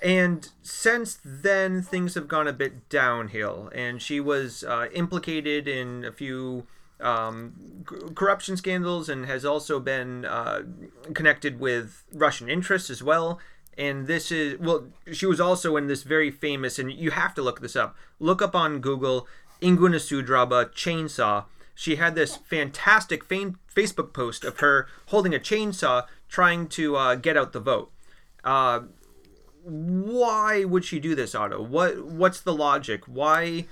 and 0.03 0.49
since 0.63 1.19
then, 1.25 1.83
things 1.83 2.15
have 2.15 2.29
gone 2.29 2.47
a 2.49 2.53
bit 2.53 2.89
downhill. 2.89 3.71
And 3.75 4.03
she 4.03 4.21
was 4.21 4.65
uh, 4.65 4.89
implicated 4.93 5.67
in 5.69 6.05
a 6.05 6.13
few 6.13 6.67
um, 7.01 7.85
corruption 8.15 8.57
scandals 8.57 9.09
and 9.09 9.27
has 9.27 9.45
also 9.45 9.81
been 9.81 10.25
uh, 10.25 10.63
connected 11.15 11.61
with 11.61 12.05
Russian 12.13 12.49
interests 12.49 12.91
as 12.91 13.03
well. 13.03 13.39
And 13.79 14.07
this 14.07 14.31
is, 14.31 14.59
well, 14.59 14.89
she 15.13 15.27
was 15.27 15.41
also 15.41 15.77
in 15.77 15.87
this 15.87 16.03
very 16.03 16.31
famous, 16.31 16.79
and 16.79 16.93
you 16.93 17.13
have 17.13 17.35
to 17.35 17.43
look 17.43 17.61
this 17.61 17.77
up. 17.77 17.97
Look 18.19 18.43
up 18.43 18.55
on 18.55 18.81
Google 18.81 19.27
Inguna 19.63 19.97
Sudraba 19.97 20.71
chainsaw. 20.73 21.45
She 21.75 21.97
had 21.97 22.15
this 22.15 22.37
fantastic 22.37 23.25
fa- 23.25 23.55
Facebook 23.75 24.13
post 24.13 24.45
of 24.45 24.59
her 24.59 24.87
holding 25.07 25.35
a 25.35 25.39
chainsaw 25.39 26.07
trying 26.29 26.69
to 26.69 26.97
uh, 26.97 27.15
get 27.15 27.37
out 27.37 27.53
the 27.53 27.61
vote. 27.61 27.91
Uh, 28.45 28.81
why 29.63 30.65
would 30.65 30.85
she 30.85 30.99
do 30.99 31.15
this, 31.15 31.35
Otto? 31.35 31.63
What 31.63 32.05
what's 32.05 32.41
the 32.41 32.55
logic? 32.55 33.05
Why? 33.07 33.67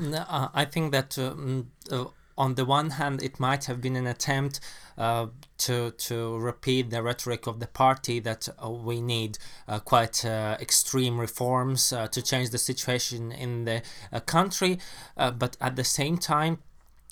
Uh, 0.00 0.48
I 0.54 0.64
think 0.64 0.92
that 0.92 1.18
um, 1.18 1.70
uh, 1.90 2.04
on 2.36 2.54
the 2.54 2.64
one 2.64 2.90
hand, 2.90 3.22
it 3.22 3.40
might 3.40 3.64
have 3.64 3.80
been 3.80 3.96
an 3.96 4.06
attempt 4.06 4.60
uh, 4.96 5.26
to 5.58 5.90
to 5.90 6.38
repeat 6.38 6.90
the 6.90 7.02
rhetoric 7.02 7.46
of 7.46 7.58
the 7.58 7.66
party 7.66 8.20
that 8.20 8.48
uh, 8.62 8.70
we 8.70 9.00
need 9.00 9.38
uh, 9.66 9.80
quite 9.80 10.24
uh, 10.24 10.56
extreme 10.60 11.18
reforms 11.18 11.92
uh, 11.92 12.06
to 12.08 12.22
change 12.22 12.50
the 12.50 12.58
situation 12.58 13.32
in 13.32 13.64
the 13.64 13.82
uh, 14.12 14.20
country, 14.20 14.78
uh, 15.16 15.32
but 15.32 15.56
at 15.60 15.74
the 15.76 15.84
same 15.84 16.16
time. 16.16 16.58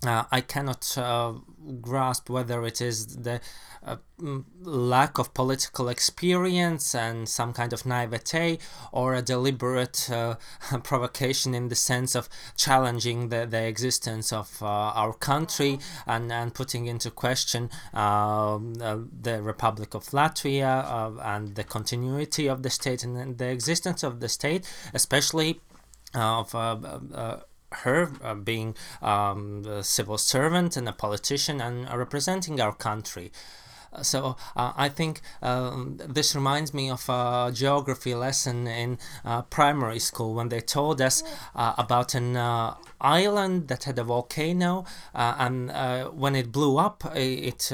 Uh, 0.05 0.25
I 0.31 0.43
cannot 0.43 0.97
uh, 0.99 1.33
grasp 1.81 2.29
whether 2.29 2.65
it 2.67 2.83
is 2.83 3.17
the 3.17 3.41
uh, 3.83 3.97
lack 4.63 5.19
of 5.19 5.33
political 5.33 5.89
experience 5.89 6.95
and 6.95 7.27
some 7.27 7.55
kind 7.55 7.73
of 7.73 7.87
naivete 7.87 8.59
or 8.93 9.15
a 9.15 9.23
deliberate 9.23 10.11
uh, 10.11 10.37
provocation 10.83 11.55
in 11.55 11.69
the 11.69 11.75
sense 11.75 12.15
of 12.15 12.29
challenging 12.57 13.31
the, 13.31 13.47
the 13.47 13.63
existence 13.63 14.35
of 14.35 14.63
uh, 14.63 14.67
our 14.67 15.15
country 15.15 15.79
and, 16.07 16.31
and 16.31 16.53
putting 16.53 16.87
into 16.87 17.11
question 17.11 17.71
uh, 17.95 18.59
the 18.59 19.41
Republic 19.43 19.95
of 19.95 20.05
Latvia 20.07 21.17
and 21.25 21.55
the 21.55 21.65
continuity 21.65 22.49
of 22.49 22.63
the 22.63 22.71
state 22.71 23.03
and 23.03 23.39
the 23.39 23.49
existence 23.49 24.03
of 24.03 24.21
the 24.21 24.29
state, 24.29 24.71
especially 24.93 25.61
of 26.15 26.55
her 27.73 28.11
uh, 28.23 28.35
being 28.35 28.75
um, 29.03 29.65
a 29.67 29.83
civil 29.83 30.19
servant 30.19 30.77
and 30.77 30.89
a 30.89 30.93
politician 30.93 31.61
and 31.61 31.89
uh, 31.89 31.97
representing 31.97 32.61
our 32.61 32.75
country. 32.75 33.31
Uh, 33.93 34.03
So 34.03 34.37
uh, 34.57 34.73
I 34.87 34.89
think 34.91 35.21
um, 35.43 35.97
this 36.15 36.35
reminds 36.35 36.73
me 36.75 36.91
of 36.91 37.09
a 37.09 37.51
geography 37.53 38.15
lesson 38.15 38.67
in 38.67 38.99
primary 39.51 40.01
school 40.01 40.35
when 40.35 40.49
they 40.49 40.61
told 40.61 41.01
us 41.01 41.23
about 41.55 42.15
an 42.15 42.37
island 43.01 43.69
that 43.69 43.85
had 43.85 43.99
a 43.99 44.05
volcano, 44.05 44.85
and 45.15 45.71
when 46.13 46.35
it 46.37 46.51
blew 46.53 46.79
up, 46.79 47.05
it. 47.15 47.73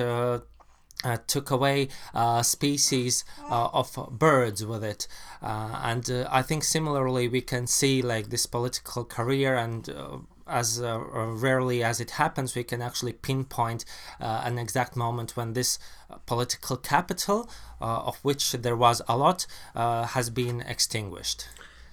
Uh, 1.04 1.16
took 1.26 1.50
away 1.50 1.88
uh, 2.14 2.44
species 2.44 3.25
uh, 3.50 3.68
of 3.72 3.99
birds 4.12 4.64
with 4.64 4.84
it. 4.84 5.08
Uh, 5.42 5.80
and 5.82 6.08
uh, 6.08 6.28
I 6.30 6.42
think 6.42 6.62
similarly 6.62 7.26
we 7.26 7.40
can 7.40 7.66
see 7.66 8.02
like 8.02 8.30
this 8.30 8.46
political 8.46 9.04
career 9.04 9.56
and 9.56 9.88
uh, 9.88 10.18
as 10.46 10.80
rarely 10.80 11.82
as 11.82 12.00
it 12.00 12.12
happens, 12.12 12.54
we 12.54 12.64
can 12.64 12.82
actually 12.82 13.12
pinpoint 13.12 13.84
uh, 14.20 14.42
an 14.44 14.58
exact 14.58 14.96
moment 14.96 15.37
when 15.37 15.54
this 15.54 15.78
uh, 16.11 16.16
political 16.26 16.76
capital, 16.76 17.49
uh, 17.80 17.84
of 17.84 18.18
which 18.22 18.52
there 18.52 18.76
was 18.76 19.00
a 19.08 19.16
lot, 19.16 19.46
uh, 19.75 20.04
has 20.06 20.30
been 20.30 20.61
extinguished. 20.61 21.49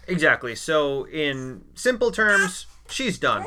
Exactly. 0.07 0.55
So, 0.55 1.05
in 1.05 1.63
simple 1.75 2.11
terms, 2.11 2.65
she's 2.89 3.17
done. 3.17 3.45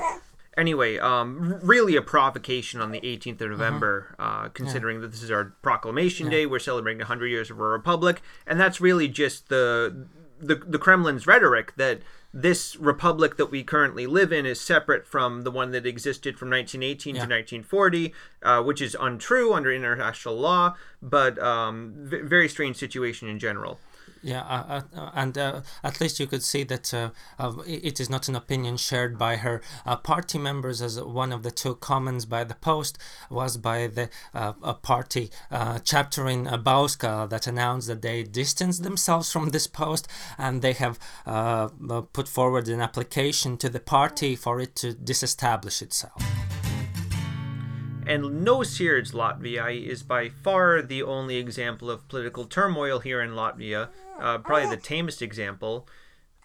Anyway, 0.57 0.99
um, 0.99 1.59
really 1.63 1.97
a 1.97 2.03
provocation 2.03 2.81
on 2.81 2.91
the 2.93 3.01
18th 3.01 3.41
of 3.41 3.51
November, 3.51 4.15
uh, 4.19 4.49
considering 4.51 5.01
that 5.01 5.11
this 5.11 5.23
is 5.23 5.31
our 5.31 5.55
proclamation 5.63 6.29
day. 6.29 6.45
We're 6.45 6.59
celebrating 6.59 6.99
100 6.99 7.27
years 7.29 7.51
of 7.51 7.59
our 7.59 7.69
republic, 7.71 8.21
and 8.47 8.61
that's 8.61 8.81
really 8.81 9.09
just 9.09 9.49
the, 9.49 10.07
the 10.39 10.57
the 10.57 10.79
Kremlin's 10.79 11.27
rhetoric 11.27 11.75
that 11.77 12.01
this 12.35 12.77
republic 12.77 13.37
that 13.37 13.51
we 13.51 13.63
currently 13.63 14.07
live 14.07 14.33
in 14.33 14.45
is 14.47 14.61
separate 14.61 15.07
from 15.07 15.43
the 15.43 15.51
one 15.51 15.71
that 15.71 15.85
existed 15.87 16.39
from 16.39 16.49
1918 16.51 17.15
to 17.15 17.21
1940, 17.21 18.15
uh, 18.43 18.63
which 18.63 18.81
is 18.81 18.97
untrue 18.99 19.53
under 19.53 19.71
international 19.73 20.35
law, 20.37 20.75
but 21.03 21.39
um, 21.39 21.93
v- 21.97 22.21
very 22.21 22.49
strange 22.49 22.77
situation 22.77 23.29
in 23.29 23.39
general. 23.39 23.81
Yeah, 24.23 24.43
uh, 24.43 24.83
uh, 24.97 25.11
and 25.15 25.37
uh, 25.37 25.61
at 25.83 26.01
least 26.01 26.21
you 26.21 26.27
could 26.27 26.45
see 26.45 26.63
that 26.65 26.95
uh, 26.95 27.11
uh, 27.39 27.55
it 27.67 27.99
is 27.99 28.09
not 28.09 28.29
an 28.29 28.37
opinion 28.37 28.77
shared 28.77 29.19
by 29.19 29.37
her 29.37 29.61
uh, 29.85 29.97
party 29.97 30.39
members, 30.39 30.81
as 30.81 31.01
one 31.01 31.33
of 31.33 31.43
the 31.43 31.51
two 31.51 31.75
comments 31.77 32.25
by 32.25 32.45
the 32.45 32.55
Post 32.55 32.99
was 33.31 33.57
by 33.57 33.89
the 33.89 34.09
uh, 34.33 34.53
party 34.75 35.31
uh, 35.51 35.79
chapter 35.83 36.29
in 36.29 36.47
uh, 36.47 36.57
Bauska 36.57 37.29
that 37.29 37.47
announced 37.47 37.89
that 37.89 38.03
they 38.03 38.23
distanced 38.23 38.83
themselves 38.83 39.33
from 39.33 39.51
this 39.51 39.67
post 39.67 40.09
and 40.39 40.63
they 40.63 40.73
have 40.73 40.99
uh, 41.27 41.69
uh, 41.91 42.01
put 42.13 42.29
forward 42.29 42.69
an 42.69 42.81
application 42.81 43.57
to 43.57 43.69
the 43.69 43.81
party 43.81 44.37
for 44.37 44.61
it 44.61 44.77
to 44.77 44.93
disestablish 44.93 45.83
itself. 45.83 46.23
And 48.05 48.45
No 48.45 48.65
Sirds 48.65 49.13
Latvijai, 49.13 49.87
is 49.87 50.03
by 50.03 50.29
far 50.29 50.83
the 50.83 51.05
only 51.05 51.37
example 51.37 51.89
of 51.89 52.09
political 52.09 52.45
turmoil 52.45 52.99
here 52.99 53.23
in 53.23 53.31
Latvia. 53.31 53.91
Uh, 54.23 54.39
probably 54.39 54.69
the 54.71 54.81
tamest 54.81 55.21
example. 55.21 55.89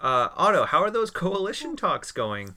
Uh, 0.01 0.29
Otto, 0.35 0.65
how 0.65 0.81
are 0.81 0.91
those 0.91 1.11
coalition 1.11 1.75
talks 1.75 2.11
going? 2.11 2.55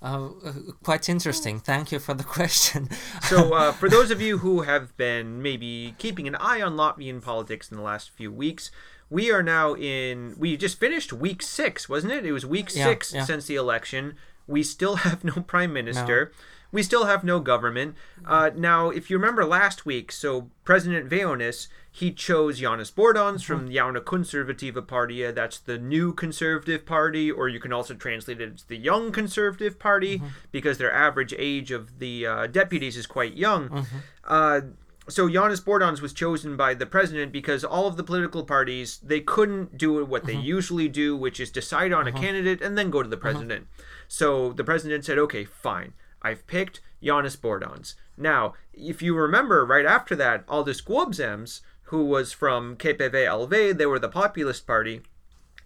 Uh, 0.00 0.30
uh, 0.44 0.52
quite 0.82 1.08
interesting. 1.08 1.60
Thank 1.60 1.92
you 1.92 1.98
for 1.98 2.14
the 2.14 2.24
question. 2.38 2.88
So, 3.22 3.54
uh, 3.54 3.72
for 3.80 3.88
those 3.88 4.10
of 4.10 4.20
you 4.20 4.38
who 4.38 4.62
have 4.62 4.96
been 4.96 5.42
maybe 5.42 5.94
keeping 5.98 6.26
an 6.26 6.34
eye 6.36 6.60
on 6.60 6.76
Latvian 6.76 7.22
politics 7.22 7.70
in 7.70 7.76
the 7.76 7.82
last 7.82 8.10
few 8.10 8.32
weeks, 8.32 8.70
we 9.10 9.30
are 9.30 9.42
now 9.42 9.74
in. 9.74 10.34
We 10.38 10.56
just 10.56 10.78
finished 10.80 11.12
week 11.12 11.42
six, 11.42 11.88
wasn't 11.88 12.12
it? 12.12 12.24
It 12.26 12.32
was 12.32 12.46
week 12.46 12.74
Yeah, 12.74 12.84
six 12.84 13.12
yeah. 13.12 13.24
since 13.24 13.46
the 13.46 13.56
election. 13.56 14.16
We 14.46 14.62
still 14.62 14.96
have 15.06 15.22
no 15.22 15.42
prime 15.42 15.72
minister. 15.72 16.32
We 16.72 16.82
still 16.82 17.04
have 17.04 17.22
no 17.22 17.38
government. 17.38 17.96
Uh, 18.24 18.50
now, 18.56 18.88
if 18.88 19.10
you 19.10 19.18
remember 19.18 19.44
last 19.44 19.84
week, 19.84 20.10
so 20.10 20.50
President 20.64 21.08
Vējonis, 21.08 21.68
he 21.90 22.10
chose 22.10 22.60
Janis 22.60 22.90
Bordāns 22.90 23.44
from 23.44 23.58
uh-huh. 23.58 23.68
the 23.68 23.76
Jaunā 23.76 24.00
Konservatīvā 24.02 24.86
Partija. 24.86 25.28
Uh, 25.28 25.32
that's 25.32 25.58
the 25.58 25.78
new 25.78 26.14
conservative 26.14 26.86
party, 26.86 27.30
or 27.30 27.50
you 27.50 27.60
can 27.60 27.74
also 27.74 27.92
translate 27.92 28.40
it 28.40 28.54
as 28.54 28.62
the 28.64 28.78
young 28.78 29.12
conservative 29.12 29.78
party, 29.78 30.16
uh-huh. 30.16 30.28
because 30.50 30.78
their 30.78 30.92
average 30.92 31.34
age 31.36 31.70
of 31.70 31.98
the 31.98 32.26
uh, 32.26 32.46
deputies 32.46 32.96
is 32.96 33.06
quite 33.06 33.34
young. 33.34 33.70
Uh-huh. 33.70 33.96
Uh, 34.26 34.60
so 35.08 35.28
Janis 35.28 35.60
Bordāns 35.60 36.00
was 36.00 36.12
chosen 36.12 36.56
by 36.56 36.74
the 36.74 36.86
president 36.86 37.32
because 37.32 37.64
all 37.64 37.86
of 37.86 37.96
the 37.96 38.04
political 38.04 38.44
parties 38.44 38.98
they 39.02 39.20
couldn't 39.20 39.76
do 39.76 40.04
what 40.04 40.24
they 40.24 40.36
usually 40.36 40.88
do, 40.88 41.16
which 41.16 41.40
is 41.40 41.50
decide 41.50 41.92
on 41.92 42.06
a 42.06 42.12
candidate 42.12 42.62
and 42.62 42.78
then 42.78 42.88
go 42.88 43.02
to 43.02 43.08
the 43.08 43.16
president. 43.16 43.66
So 44.06 44.52
the 44.52 44.62
president 44.62 45.04
said, 45.04 45.18
"Okay, 45.18 45.44
fine. 45.44 45.92
I've 46.22 46.46
picked 46.46 46.80
Janis 47.02 47.36
Bordāns." 47.36 47.94
Now, 48.16 48.54
if 48.72 49.02
you 49.02 49.14
remember, 49.16 49.64
right 49.66 49.86
after 49.86 50.14
that, 50.16 50.44
Aldis 50.48 50.80
Gobzems, 50.82 51.60
who 51.84 52.04
was 52.06 52.32
from 52.32 52.76
KPV 52.76 53.26
LV, 53.26 53.76
they 53.76 53.86
were 53.86 53.98
the 53.98 54.08
populist 54.08 54.66
party 54.66 55.02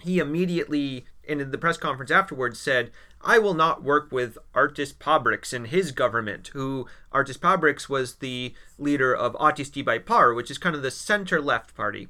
he 0.00 0.18
immediately 0.18 1.06
in 1.25 1.50
the 1.50 1.58
press 1.58 1.76
conference 1.76 2.10
afterwards 2.10 2.60
said 2.60 2.90
i 3.22 3.38
will 3.38 3.54
not 3.54 3.82
work 3.82 4.12
with 4.12 4.38
artis 4.54 4.92
pabriks 4.92 5.52
and 5.52 5.68
his 5.68 5.90
government 5.90 6.48
who 6.52 6.86
artis 7.12 7.36
pabriks 7.36 7.88
was 7.88 8.16
the 8.16 8.54
leader 8.78 9.14
of 9.14 9.32
Attīstībai/Par, 9.34 10.34
which 10.34 10.50
is 10.50 10.58
kind 10.58 10.76
of 10.76 10.82
the 10.82 10.90
center 10.90 11.40
left 11.40 11.75
party 11.75 12.08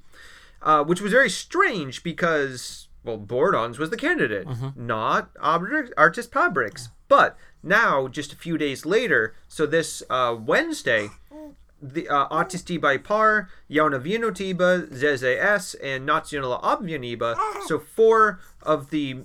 uh, 0.62 0.82
which 0.82 1.00
was 1.00 1.12
very 1.12 1.30
strange 1.30 2.02
because 2.02 2.88
well 3.04 3.18
bordāns 3.18 3.78
was 3.78 3.90
the 3.90 3.96
candidate 3.96 4.46
not 4.76 5.30
Abri- 5.40 5.92
artis 5.96 6.26
pabriks 6.26 6.88
but 7.08 7.36
now 7.66 8.08
just 8.08 8.32
a 8.32 8.37
few 8.37 8.56
days 8.56 8.87
later 8.87 9.35
so 9.49 9.66
this 9.66 10.02
uh, 10.08 10.37
wednesday 10.38 11.08
the 11.82 12.08
uh, 12.08 12.28
Artisti 12.28 12.80
by 12.80 12.96
Par, 12.96 13.49
Jaunā 13.70 14.00
Vienotība, 14.00 14.88
ZZS, 14.88 15.76
and 15.82 16.08
Nacionālā 16.08 16.62
Apvienība. 16.62 17.37
So 17.66 17.78
four 17.78 18.40
of 18.62 18.90
the 18.90 19.18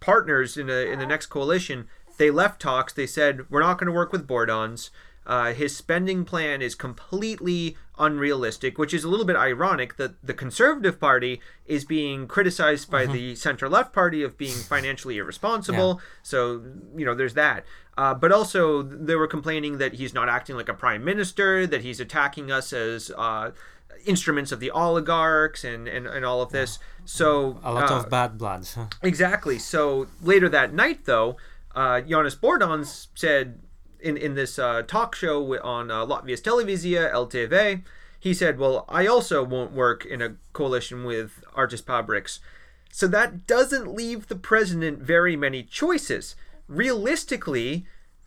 partners 0.00 0.56
in 0.56 0.70
a, 0.70 0.90
in 0.90 0.98
the 0.98 1.06
next 1.06 1.26
coalition, 1.26 1.88
they 2.16 2.30
left 2.30 2.60
talks. 2.60 2.92
They 2.92 3.06
said 3.06 3.48
we're 3.50 3.60
not 3.60 3.78
going 3.78 3.86
to 3.86 3.92
work 3.92 4.12
with 4.12 4.26
Bordāns. 4.26 4.90
Uh, 5.28 5.52
his 5.52 5.76
spending 5.76 6.24
plan 6.24 6.62
is 6.62 6.74
completely 6.74 7.76
unrealistic, 7.98 8.78
which 8.78 8.94
is 8.94 9.04
a 9.04 9.08
little 9.08 9.26
bit 9.26 9.36
ironic 9.36 9.98
that 9.98 10.14
the 10.24 10.32
Conservative 10.32 10.98
Party 10.98 11.38
is 11.66 11.84
being 11.84 12.26
criticized 12.26 12.90
by 12.90 13.04
the 13.04 13.34
center 13.34 13.68
left 13.68 13.92
party 13.92 14.22
of 14.22 14.38
being 14.38 14.54
financially 14.54 15.18
irresponsible. 15.18 16.00
So, 16.22 16.62
you 16.96 17.04
know, 17.04 17.14
there's 17.14 17.34
that. 17.34 17.66
Uh, 17.98 18.14
but 18.14 18.32
also, 18.32 18.82
they 18.82 19.16
were 19.16 19.26
complaining 19.26 19.76
that 19.78 19.94
he's 19.94 20.14
not 20.14 20.30
acting 20.30 20.56
like 20.56 20.70
a 20.70 20.74
prime 20.74 21.04
minister, 21.04 21.66
that 21.66 21.82
he's 21.82 22.00
attacking 22.00 22.50
us 22.50 22.72
as 22.72 23.10
uh, 23.18 23.50
instruments 24.06 24.50
of 24.50 24.60
the 24.60 24.70
oligarchs 24.70 25.62
and, 25.62 25.86
and, 25.88 26.06
and 26.06 26.24
all 26.24 26.40
of 26.40 26.52
this. 26.52 26.78
So, 27.04 27.58
A 27.62 27.72
lot 27.72 27.90
uh, 27.90 27.96
of 27.96 28.08
bad 28.08 28.38
blood. 28.38 28.66
Exactly. 29.02 29.58
So 29.58 30.06
later 30.22 30.48
that 30.48 30.72
night, 30.72 31.04
though, 31.04 31.36
uh, 31.74 32.00
Jonas 32.00 32.34
Bordāns 32.34 33.08
said 33.14 33.60
in 34.00 34.16
in 34.16 34.34
this 34.34 34.58
uh, 34.58 34.82
talk 34.86 35.14
show 35.14 35.60
on 35.62 35.90
uh, 35.90 36.04
Latvijas 36.04 36.42
Televīzija 36.42 37.12
LTV, 37.12 37.82
he 38.18 38.34
said, 38.34 38.58
"Well, 38.58 38.84
I 38.88 39.06
also 39.06 39.42
won't 39.42 39.72
work 39.72 40.04
in 40.04 40.22
a 40.22 40.36
coalition 40.52 41.04
with 41.04 41.44
Artis 41.54 41.82
Pabriks." 41.82 42.40
So 42.90 43.06
that 43.08 43.46
doesn't 43.46 43.94
leave 43.94 44.28
the 44.28 44.36
president 44.36 45.00
very 45.00 45.36
many 45.36 45.62
choices. 45.62 46.34
Realistically, 46.66 47.86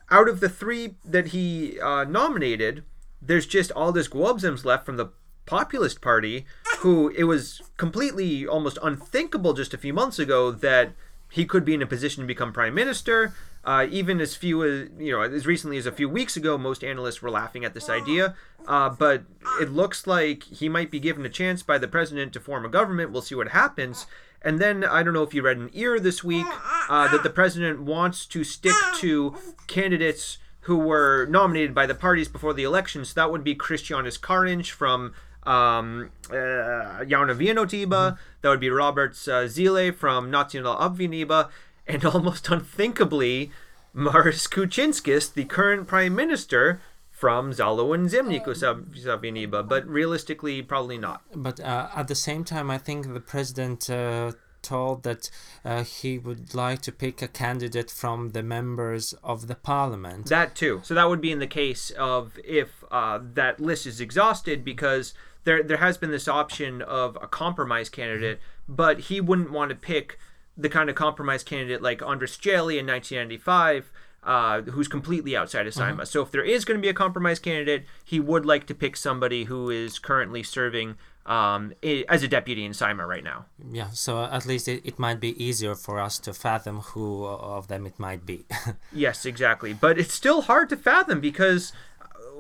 out 0.09 0.29
of 0.29 0.39
the 0.39 0.49
three 0.49 0.95
that 1.03 1.27
he 1.27 1.79
uh, 1.79 2.03
nominated, 2.03 2.83
there's 3.21 3.45
just 3.45 3.71
Aldis 3.71 4.07
Gobzems 4.07 4.65
left 4.65 4.85
from 4.85 4.97
the 4.97 5.09
Populist 5.45 6.01
Party, 6.01 6.45
who 6.79 7.09
it 7.09 7.23
was 7.23 7.61
completely 7.77 8.47
almost 8.47 8.77
unthinkable 8.81 9.53
just 9.53 9.73
a 9.73 9.77
few 9.77 9.93
months 9.93 10.19
ago 10.19 10.51
that 10.51 10.93
he 11.31 11.45
could 11.45 11.65
be 11.65 11.73
in 11.73 11.81
a 11.81 11.88
position 11.88 12.21
to 12.21 12.27
become 12.27 12.51
prime 12.53 12.75
minister. 12.75 13.33
Uh, 13.63 13.88
even 13.89 14.19
as 14.19 14.35
few 14.35 14.63
as 14.63 14.89
you 14.97 15.11
know, 15.11 15.21
as 15.21 15.45
recently 15.45 15.77
as 15.77 15.85
a 15.85 15.91
few 15.91 16.09
weeks 16.09 16.35
ago, 16.35 16.57
most 16.57 16.83
analysts 16.83 17.21
were 17.21 17.29
laughing 17.29 17.63
at 17.63 17.73
this 17.73 17.89
idea. 17.89 18.35
Uh, 18.67 18.89
but 18.89 19.23
it 19.59 19.69
looks 19.69 20.05
like 20.05 20.43
he 20.43 20.67
might 20.67 20.91
be 20.91 21.00
given 21.00 21.25
a 21.25 21.29
chance 21.29 21.63
by 21.63 21.77
the 21.77 21.88
president 21.88 22.33
to 22.33 22.39
form 22.39 22.65
a 22.65 22.69
government. 22.69 23.11
We'll 23.11 23.21
see 23.21 23.35
what 23.35 23.50
happens. 23.50 24.05
And 24.41 24.59
then 24.59 24.83
I 24.83 25.03
don't 25.03 25.13
know 25.13 25.23
if 25.23 25.33
you 25.33 25.43
read 25.43 25.57
an 25.57 25.69
ear 25.73 26.00
this 26.00 26.23
week 26.23 26.47
uh, 26.89 27.07
that 27.11 27.23
the 27.23 27.29
president 27.29 27.81
wants 27.81 28.25
to 28.27 28.43
stick 28.43 28.75
to 28.95 29.35
candidates 29.67 30.39
who 30.61 30.77
were 30.77 31.25
nominated 31.27 31.73
by 31.73 31.85
the 31.85 31.95
parties 31.95 32.27
before 32.27 32.53
the 32.53 32.63
election. 32.63 33.05
So 33.05 33.13
that 33.15 33.31
would 33.31 33.43
be 33.43 33.55
Krišjānis 33.55 34.19
Kariņš 34.19 34.71
from 34.71 35.13
um, 35.43 36.12
uh, 36.29 37.03
Jaunā 37.03 37.36
Vienotība. 37.36 38.17
That 38.41 38.50
would 38.50 38.60
be 38.60 38.69
Robert 38.69 39.15
uh, 39.27 39.48
Zile 39.48 39.91
from 39.91 40.31
Nacionālā 40.31 40.79
Apvienība. 40.79 41.50
And 41.88 42.05
almost 42.13 42.50
unthinkably, 42.50 43.51
Māris 43.95 44.48
Kučinskis, 44.50 45.33
the 45.33 45.45
current 45.45 45.88
prime 45.88 46.15
minister 46.15 46.81
from 47.10 47.51
Zalo 47.51 47.93
and 47.93 48.10
Zemniku. 48.10 49.67
But 49.67 49.88
realistically, 49.88 50.62
probably 50.62 50.98
not. 50.98 51.21
But 51.36 51.60
uh, 51.60 51.89
at 51.95 52.07
the 52.07 52.15
same 52.15 52.43
time, 52.43 52.71
I 52.71 52.77
think 52.77 53.13
the 53.13 53.19
president 53.19 53.89
uh, 53.89 54.31
told 54.62 55.03
that 55.03 55.29
uh, 55.65 55.83
he 55.83 56.17
would 56.17 56.53
like 56.53 56.81
to 56.81 56.91
pick 56.91 57.21
a 57.21 57.27
candidate 57.27 57.91
from 57.91 58.29
the 58.29 58.43
members 58.43 59.13
of 59.24 59.48
the 59.48 59.55
parliament. 59.55 60.27
That 60.27 60.55
too. 60.55 60.81
So 60.83 60.93
that 60.93 61.10
would 61.10 61.21
be 61.21 61.31
in 61.31 61.39
the 61.39 61.48
case 61.48 61.91
of 61.91 62.39
if 62.43 62.83
uh, 62.91 63.19
that 63.33 63.60
list 63.60 63.86
is 63.86 64.00
exhausted 64.00 64.63
because 64.63 65.13
there 65.43 65.63
there 65.63 65.77
has 65.77 65.98
been 65.98 66.12
this 66.12 66.27
option 66.27 66.81
of 66.81 67.17
a 67.21 67.27
compromise 67.27 67.89
candidate, 67.89 68.39
but 68.67 69.00
he 69.01 69.19
wouldn't 69.21 69.51
want 69.51 69.69
to 69.69 69.75
pick 69.75 70.17
the 70.57 70.69
kind 70.69 70.89
of 70.89 70.95
compromise 70.95 71.43
candidate 71.43 71.81
like 71.81 72.00
Andris 72.00 72.38
Šķēle 72.39 72.77
in 72.79 72.86
1995. 72.88 73.91
Uh, 74.24 74.62
who's 74.62 74.88
completely 74.88 75.36
outside 75.36 75.65
of 75.65 75.74
Saeima. 75.74 76.05
So 76.05 76.21
if 76.21 76.29
there 76.29 76.43
is 76.43 76.63
going 76.63 76.77
to 76.77 76.81
be 76.81 76.89
a 76.89 76.93
compromise 76.93 77.39
candidate, 77.39 77.88
he 78.05 78.19
would 78.19 78.45
like 78.45 78.67
to 78.67 78.75
pick 78.75 78.95
somebody 78.95 79.45
who 79.45 79.71
is 79.71 79.98
currently 79.98 80.43
serving 80.43 80.89
um, 81.25 81.74
i- 81.83 82.05
as 82.07 82.21
a 82.21 82.27
deputy 82.27 82.63
in 82.63 82.71
Saeima 82.74 83.07
right 83.07 83.24
now. 83.24 83.45
yeah, 83.71 83.89
so 83.89 84.24
at 84.24 84.45
least 84.45 84.67
it, 84.67 84.81
it 84.86 85.00
might 85.00 85.19
be 85.19 85.43
easier 85.43 85.74
for 85.74 86.00
us 86.00 86.19
to 86.19 86.33
fathom 86.33 86.81
who 86.81 87.25
of 87.25 87.67
them 87.67 87.87
it 87.87 87.98
might 87.98 88.24
be. 88.24 88.46
Yes, 88.94 89.25
exactly. 89.25 89.74
But 89.74 89.98
it's 89.98 90.13
still 90.13 90.42
hard 90.44 90.70
to 90.70 90.77
fathom 90.77 91.20
because 91.20 91.74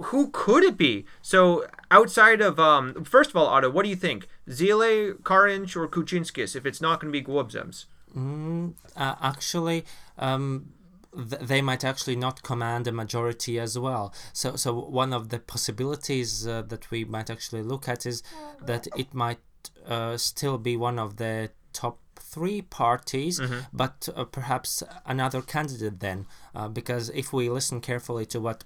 who 0.03 0.29
could 0.31 0.63
it 0.63 0.77
be? 0.77 1.05
So 1.21 1.65
outside 1.89 2.41
of 2.41 2.59
um, 2.59 3.03
first 3.03 3.29
of 3.31 3.35
all, 3.35 3.47
Otto, 3.47 3.69
what 3.69 3.83
do 3.83 3.89
you 3.89 3.95
think? 3.95 4.27
Zile, 4.49 5.13
Kariņš, 5.23 5.75
or 5.75 5.87
Kučinskis? 5.87 6.55
If 6.55 6.65
it's 6.65 6.81
not 6.81 6.99
going 6.99 7.11
to 7.13 7.19
be 7.19 7.25
Gobzems, 7.25 7.85
Mm, 8.15 8.73
uh, 8.97 9.15
actually, 9.21 9.85
um, 10.17 10.73
th- 11.15 11.41
they 11.41 11.61
might 11.61 11.85
actually 11.85 12.17
not 12.17 12.43
command 12.43 12.85
a 12.87 12.91
majority 12.91 13.57
as 13.57 13.79
well. 13.79 14.13
So, 14.33 14.57
so 14.57 14.73
one 14.77 15.13
of 15.13 15.29
the 15.29 15.39
possibilities 15.39 16.45
uh, 16.45 16.61
that 16.63 16.91
we 16.91 17.05
might 17.05 17.29
actually 17.29 17.61
look 17.63 17.87
at 17.87 18.05
is 18.05 18.21
that 18.65 18.85
it 18.97 19.13
might 19.13 19.39
uh, 19.87 20.17
still 20.17 20.57
be 20.57 20.75
one 20.75 20.99
of 20.99 21.17
the 21.17 21.51
top 21.71 21.99
three 22.15 22.61
parties, 22.61 23.39
but 23.71 24.09
uh, 24.15 24.25
perhaps 24.25 24.83
another 25.05 25.41
candidate 25.41 25.99
then, 26.01 26.25
uh, 26.53 26.67
because 26.67 27.09
if 27.11 27.31
we 27.31 27.49
listen 27.49 27.79
carefully 27.81 28.25
to 28.25 28.39
what 28.41 28.63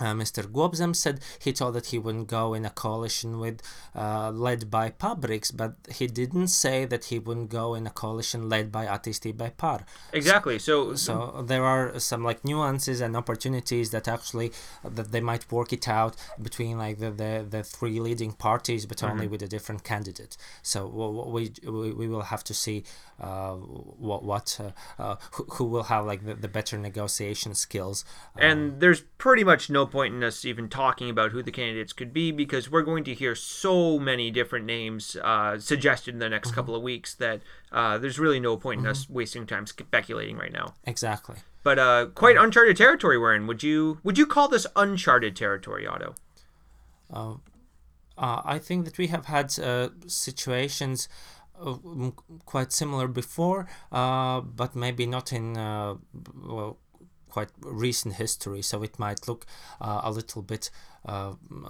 uh, 0.00 0.12
Mr. 0.12 0.42
Gobzem 0.44 0.94
said 0.94 1.20
he 1.38 1.52
thought 1.52 1.72
that 1.72 1.86
he 1.86 1.98
wouldn't 1.98 2.26
go 2.26 2.52
in 2.52 2.64
a 2.64 2.70
coalition 2.70 3.38
with 3.38 3.62
uh, 3.94 4.30
led 4.30 4.70
by 4.70 4.90
Pabriks, 4.90 5.56
but 5.56 5.74
he 5.92 6.06
didn't 6.08 6.48
say 6.48 6.84
that 6.84 7.04
he 7.06 7.18
wouldn't 7.18 7.50
go 7.50 7.74
in 7.74 7.86
a 7.86 7.90
coalition 7.90 8.48
led 8.48 8.72
by 8.72 8.86
Attīstībai/Par. 8.86 9.86
exactly. 10.12 10.58
So, 10.58 10.94
So 10.96 11.44
there 11.46 11.64
are 11.64 11.98
some 12.00 12.24
like 12.24 12.44
nuances 12.44 13.00
and 13.00 13.16
opportunities 13.16 13.90
that 13.90 14.08
actually 14.08 14.52
that 14.82 15.12
they 15.12 15.20
might 15.20 15.50
work 15.52 15.72
it 15.72 15.88
out 15.88 16.16
between 16.42 16.76
like 16.78 16.98
the 16.98 17.10
the, 17.10 17.46
the 17.48 17.62
three 17.62 18.00
leading 18.00 18.32
parties, 18.32 18.86
but 18.86 19.02
only 19.02 19.28
with 19.28 19.42
a 19.42 19.48
different 19.48 19.84
candidate. 19.84 20.36
So 20.62 20.86
we 21.34 21.52
we, 21.64 21.92
we 21.92 22.08
will 22.08 22.22
have 22.22 22.42
to 22.44 22.54
see 22.54 22.82
uh, 23.20 23.52
what 23.52 24.24
what 24.24 24.60
uh, 24.60 25.02
uh, 25.02 25.16
who, 25.32 25.44
who 25.52 25.64
will 25.64 25.84
have 25.84 26.04
like 26.04 26.24
the, 26.24 26.34
the 26.34 26.48
better 26.48 26.76
negotiation 26.76 27.54
skills. 27.54 28.04
and 28.36 28.80
there's 28.80 29.02
pretty 29.18 29.44
much 29.44 29.70
no 29.70 29.86
point 29.86 30.14
in 30.14 30.22
us 30.24 30.44
even 30.44 30.68
talking 30.68 31.08
about 31.08 31.32
who 31.32 31.42
the 31.42 31.52
candidates 31.52 31.92
could 31.92 32.12
be 32.12 32.32
because 32.32 32.70
we're 32.70 32.82
going 32.82 33.04
to 33.04 33.14
hear 33.14 33.34
so 33.34 33.98
many 33.98 34.30
different 34.30 34.66
names 34.66 35.16
uh, 35.22 35.58
suggested 35.58 36.14
in 36.14 36.20
the 36.20 36.28
next 36.28 36.52
couple 36.52 36.74
of 36.74 36.82
weeks 36.82 37.14
that 37.14 37.40
uh, 37.72 37.98
there's 37.98 38.18
really 38.18 38.40
no 38.40 38.56
point 38.56 38.80
in 38.80 38.86
us 38.86 39.08
wasting 39.08 39.46
time 39.46 39.66
speculating 39.66 40.36
right 40.36 40.52
now. 40.52 40.74
Exactly. 40.84 41.36
But 41.62 41.78
uh, 41.78 42.06
quite 42.14 42.36
uncharted 42.36 42.76
territory 42.76 43.16
we're 43.16 43.34
in. 43.34 43.46
Would 43.46 43.62
you 43.62 43.98
would 44.02 44.18
you 44.18 44.26
call 44.26 44.48
this 44.48 44.66
uncharted 44.76 45.34
territory, 45.34 45.86
Otto? 45.86 46.14
Uh, 48.16 48.42
I 48.44 48.58
think 48.58 48.84
that 48.84 48.96
we 48.96 49.08
have 49.08 49.26
had 49.26 49.58
uh, 49.58 49.88
situations 50.06 51.08
quite 52.44 52.72
similar 52.72 53.08
before, 53.08 53.66
uh, 53.92 54.40
but 54.40 54.74
maybe 54.74 55.06
not 55.06 55.32
in 55.32 55.56
uh, 55.56 55.94
well, 56.42 56.78
quite 57.28 57.50
recent 57.60 58.14
history. 58.14 58.62
So 58.62 58.82
it 58.82 58.98
might 58.98 59.26
look 59.28 59.46
uh, 59.80 60.00
a 60.04 60.10
little 60.10 60.42
bit 60.42 60.70
uh, 60.70 60.93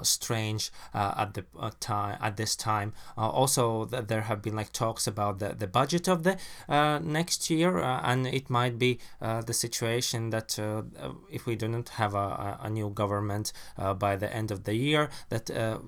strange 0.03 0.71
uh, 0.93 1.15
at 1.17 1.35
the 1.35 1.45
uh, 1.59 1.71
time 1.81 2.19
at 2.21 2.37
this 2.37 2.57
time. 2.57 2.93
Uh, 3.17 3.29
also, 3.29 3.87
th- 3.87 4.07
there 4.07 4.23
have 4.23 4.43
been 4.43 4.57
like 4.57 4.73
talks 4.73 5.07
about 5.07 5.39
the, 5.39 5.55
the 5.59 5.67
budget 5.67 6.09
of 6.09 6.23
the 6.23 6.37
next 7.03 7.51
year, 7.51 7.79
and 7.79 8.27
it 8.27 8.51
might 8.51 8.79
be 8.79 8.99
the 9.21 9.53
situation 9.53 10.31
that 10.31 10.59
if 11.31 11.47
we 11.47 11.57
do 11.57 11.69
not 11.69 11.89
have 11.91 12.15
a, 12.15 12.59
a, 12.63 12.71
new 12.71 12.91
government 12.91 13.53
by 13.99 14.17
the 14.17 14.33
end 14.35 14.51
of 14.51 14.65
the 14.65 14.75
year, 14.75 15.09
that 15.29 15.47
the, 15.47 15.81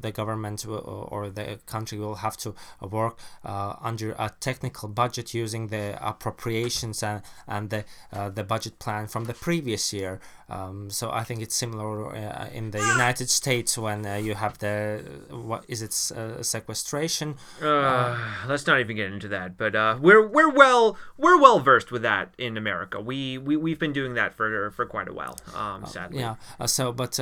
the 0.00 0.10
government 0.10 0.64
will, 0.66 1.08
or 1.10 1.30
the 1.30 1.58
country 1.66 1.98
will 1.98 2.16
have 2.16 2.36
to 2.36 2.54
work 2.80 3.18
under 3.44 4.12
a 4.12 4.30
technical 4.40 4.88
budget 4.88 5.34
using 5.34 5.68
the 5.68 5.96
appropriations 6.00 7.02
and, 7.02 7.22
and 7.46 7.70
the 7.70 7.84
uh, 8.12 8.28
the 8.28 8.44
budget 8.44 8.78
plan 8.78 9.06
from 9.06 9.24
the 9.24 9.34
previous 9.34 9.92
year. 9.92 10.20
Um, 10.50 10.90
so 10.90 11.10
I 11.10 11.24
think 11.24 11.40
it's 11.42 11.54
similar 11.54 12.14
uh, 12.14 12.48
in 12.52 12.70
the 12.70 12.78
United 12.78 13.30
States 13.30 13.78
when 13.78 14.04
uh, 14.04 14.16
you 14.16 14.34
have 14.34 14.58
the 14.58 15.02
what 15.30 15.64
is 15.68 15.80
it 15.82 15.94
uh, 16.16 16.42
sequestration 16.42 17.36
Uh, 17.62 18.18
let's 18.48 18.66
not 18.66 18.80
even 18.80 18.96
get 18.96 19.12
into 19.12 19.28
that. 19.28 19.56
But 19.56 19.74
uh, 19.74 19.98
we're 20.00 20.26
we're 20.26 20.50
well 20.50 20.96
we're 21.16 21.40
well 21.40 21.60
versed 21.60 21.90
with 21.92 22.02
that 22.02 22.34
in 22.38 22.56
America. 22.56 23.00
We 23.00 23.38
we 23.38 23.56
we've 23.56 23.78
been 23.78 23.92
doing 23.92 24.14
that 24.14 24.34
for 24.34 24.70
for 24.70 24.86
quite 24.86 25.08
a 25.08 25.12
while. 25.12 25.36
Um, 25.54 25.86
sadly. 25.86 26.20
Yeah. 26.20 26.34
Uh, 26.58 26.66
so, 26.66 26.92
but 26.92 27.18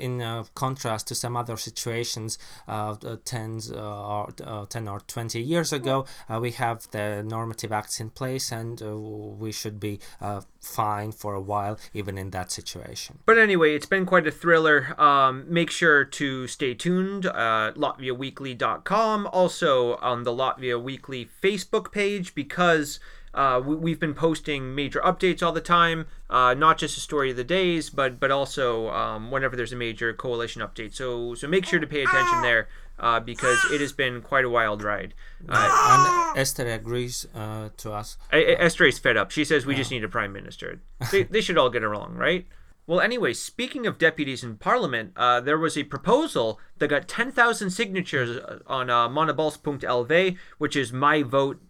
in 0.00 0.20
uh, 0.22 0.44
contrast 0.54 1.08
to 1.08 1.14
some 1.14 1.36
other 1.36 1.56
situations, 1.56 2.38
uh, 2.66 2.94
10, 3.24 3.60
uh, 3.74 3.78
or, 3.78 4.28
uh, 4.44 4.66
10 4.66 4.88
or 4.88 5.00
20 5.00 5.40
years 5.40 5.72
ago, 5.72 6.06
uh, 6.28 6.38
we 6.40 6.50
have 6.52 6.90
the 6.90 7.22
normative 7.22 7.72
acts 7.72 8.00
in 8.00 8.10
place 8.10 8.52
and 8.52 8.82
uh, 8.82 8.96
we 8.96 9.52
should 9.52 9.78
be 9.80 10.00
uh, 10.20 10.40
fine 10.60 11.12
for 11.12 11.34
a 11.34 11.40
while, 11.40 11.78
even 11.94 12.18
in 12.18 12.30
that 12.30 12.47
that 12.48 12.54
situation. 12.54 13.18
But 13.26 13.38
anyway, 13.38 13.74
it's 13.74 13.86
been 13.86 14.06
quite 14.06 14.26
a 14.26 14.30
thriller. 14.30 14.94
Um, 15.00 15.44
make 15.48 15.70
sure 15.70 16.04
to 16.04 16.46
stay 16.46 16.74
tuned. 16.74 17.26
Uh, 17.26 17.72
LatviaWeekly.com, 17.76 19.28
also 19.32 19.96
on 19.96 20.24
the 20.24 20.32
Latvia 20.32 20.80
Weekly 20.80 21.28
Facebook 21.42 21.92
page, 21.92 22.34
because 22.34 23.00
uh, 23.34 23.60
we, 23.64 23.90
have 23.90 24.00
been 24.00 24.14
posting 24.14 24.74
major 24.74 25.00
updates 25.00 25.42
all 25.42 25.52
the 25.52 25.60
time, 25.60 26.06
uh, 26.30 26.54
not 26.54 26.78
just 26.78 26.96
a 26.96 27.00
story 27.00 27.30
of 27.30 27.36
the 27.36 27.44
days, 27.44 27.90
but 27.90 28.18
but 28.18 28.30
also 28.30 28.90
um, 28.90 29.30
whenever 29.30 29.56
there's 29.56 29.72
a 29.72 29.76
major 29.76 30.12
coalition 30.12 30.62
update. 30.62 30.94
So 30.94 31.34
so 31.34 31.46
make 31.46 31.64
sure 31.64 31.78
to 31.78 31.86
pay 31.86 32.02
attention 32.02 32.42
there 32.42 32.68
uh, 32.98 33.20
because 33.20 33.58
it 33.72 33.80
has 33.80 33.92
been 33.92 34.22
quite 34.22 34.44
a 34.44 34.50
wild 34.50 34.82
ride. 34.82 35.14
Uh, 35.48 36.30
and 36.32 36.38
Esther 36.38 36.68
agrees 36.68 37.26
uh, 37.34 37.70
to 37.76 37.92
us. 37.92 38.16
Esther 38.32 38.84
is 38.84 38.98
fed 38.98 39.16
up. 39.16 39.30
She 39.30 39.44
says 39.44 39.66
we 39.66 39.74
just 39.74 39.90
need 39.90 40.04
a 40.04 40.08
prime 40.08 40.32
minister. 40.32 40.80
They, 41.12 41.22
they 41.22 41.40
should 41.40 41.56
all 41.56 41.70
get 41.70 41.84
along, 41.84 42.16
right? 42.16 42.46
Well, 42.88 43.00
anyway, 43.00 43.34
speaking 43.34 43.86
of 43.86 43.98
deputies 43.98 44.42
in 44.42 44.56
Parliament, 44.56 45.12
uh, 45.14 45.40
there 45.40 45.58
was 45.58 45.76
a 45.76 45.84
proposal 45.84 46.58
that 46.78 46.88
got 46.88 47.06
10,000 47.06 47.68
signatures 47.68 48.42
on 48.66 48.88
uh, 48.88 49.08
ManaBalss.lv, 49.08 50.36
which 50.56 50.74
is 50.74 50.90
my 50.90 51.22
vote 51.22 51.60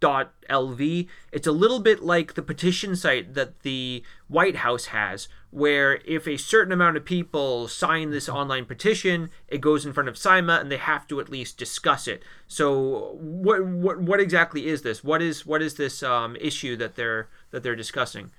lv 0.00 1.08
it's 1.32 1.46
a 1.46 1.52
little 1.52 1.80
bit 1.80 2.02
like 2.02 2.34
the 2.34 2.42
petition 2.42 2.94
site 2.94 3.34
that 3.34 3.60
the 3.60 4.02
white 4.28 4.56
house 4.56 4.86
has 4.86 5.28
where 5.50 6.00
if 6.04 6.28
a 6.28 6.36
certain 6.36 6.72
amount 6.72 6.96
of 6.96 7.04
people 7.04 7.68
sign 7.68 8.10
this 8.10 8.28
online 8.28 8.64
petition 8.64 9.30
it 9.48 9.60
goes 9.60 9.86
in 9.86 9.92
front 9.92 10.08
of 10.08 10.14
Saeima 10.14 10.60
and 10.60 10.70
they 10.70 10.76
have 10.76 11.06
to 11.08 11.20
at 11.20 11.28
least 11.28 11.58
discuss 11.58 12.06
it. 12.06 12.22
So 12.46 13.16
what 13.18 13.64
what, 13.64 14.00
what 14.00 14.20
exactly 14.20 14.66
is 14.66 14.82
this? 14.82 15.02
What 15.02 15.22
is 15.22 15.46
what 15.46 15.62
is 15.62 15.74
this 15.74 16.02
um, 16.02 16.36
issue 16.36 16.76
that 16.76 16.96
they're 16.96 17.28
that 17.50 17.62
they're 17.62 17.76
discussing? 17.76 18.30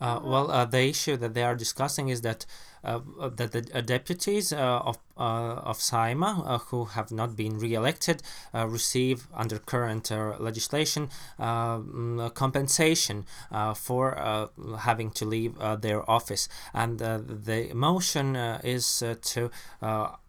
Uh, 0.00 0.20
well, 0.22 0.50
uh, 0.50 0.64
the 0.64 0.88
issue 0.88 1.16
that 1.16 1.34
they 1.34 1.44
are 1.44 1.54
discussing 1.54 2.08
is 2.08 2.22
that 2.22 2.44
that 2.82 3.52
the 3.52 3.68
uh, 3.74 3.80
deputies 3.80 4.52
uh, 4.52 4.80
of 4.84 4.98
uh, 5.16 5.60
of 5.70 5.78
Saeima 5.78 6.42
uh, 6.44 6.58
who 6.58 6.86
have 6.86 7.12
not 7.12 7.36
been 7.36 7.58
re-elected 7.58 8.22
uh, 8.54 8.66
receive 8.66 9.28
under 9.34 9.58
current 9.58 10.10
legislation 10.10 11.10
mm, 11.38 12.34
compensation 12.34 13.26
for 13.76 14.48
having 14.80 15.10
to 15.10 15.24
leave 15.24 15.58
their 15.80 16.08
office, 16.10 16.48
and 16.74 16.98
the 16.98 17.70
motion 17.74 18.36
is 18.36 19.02
to 19.22 19.50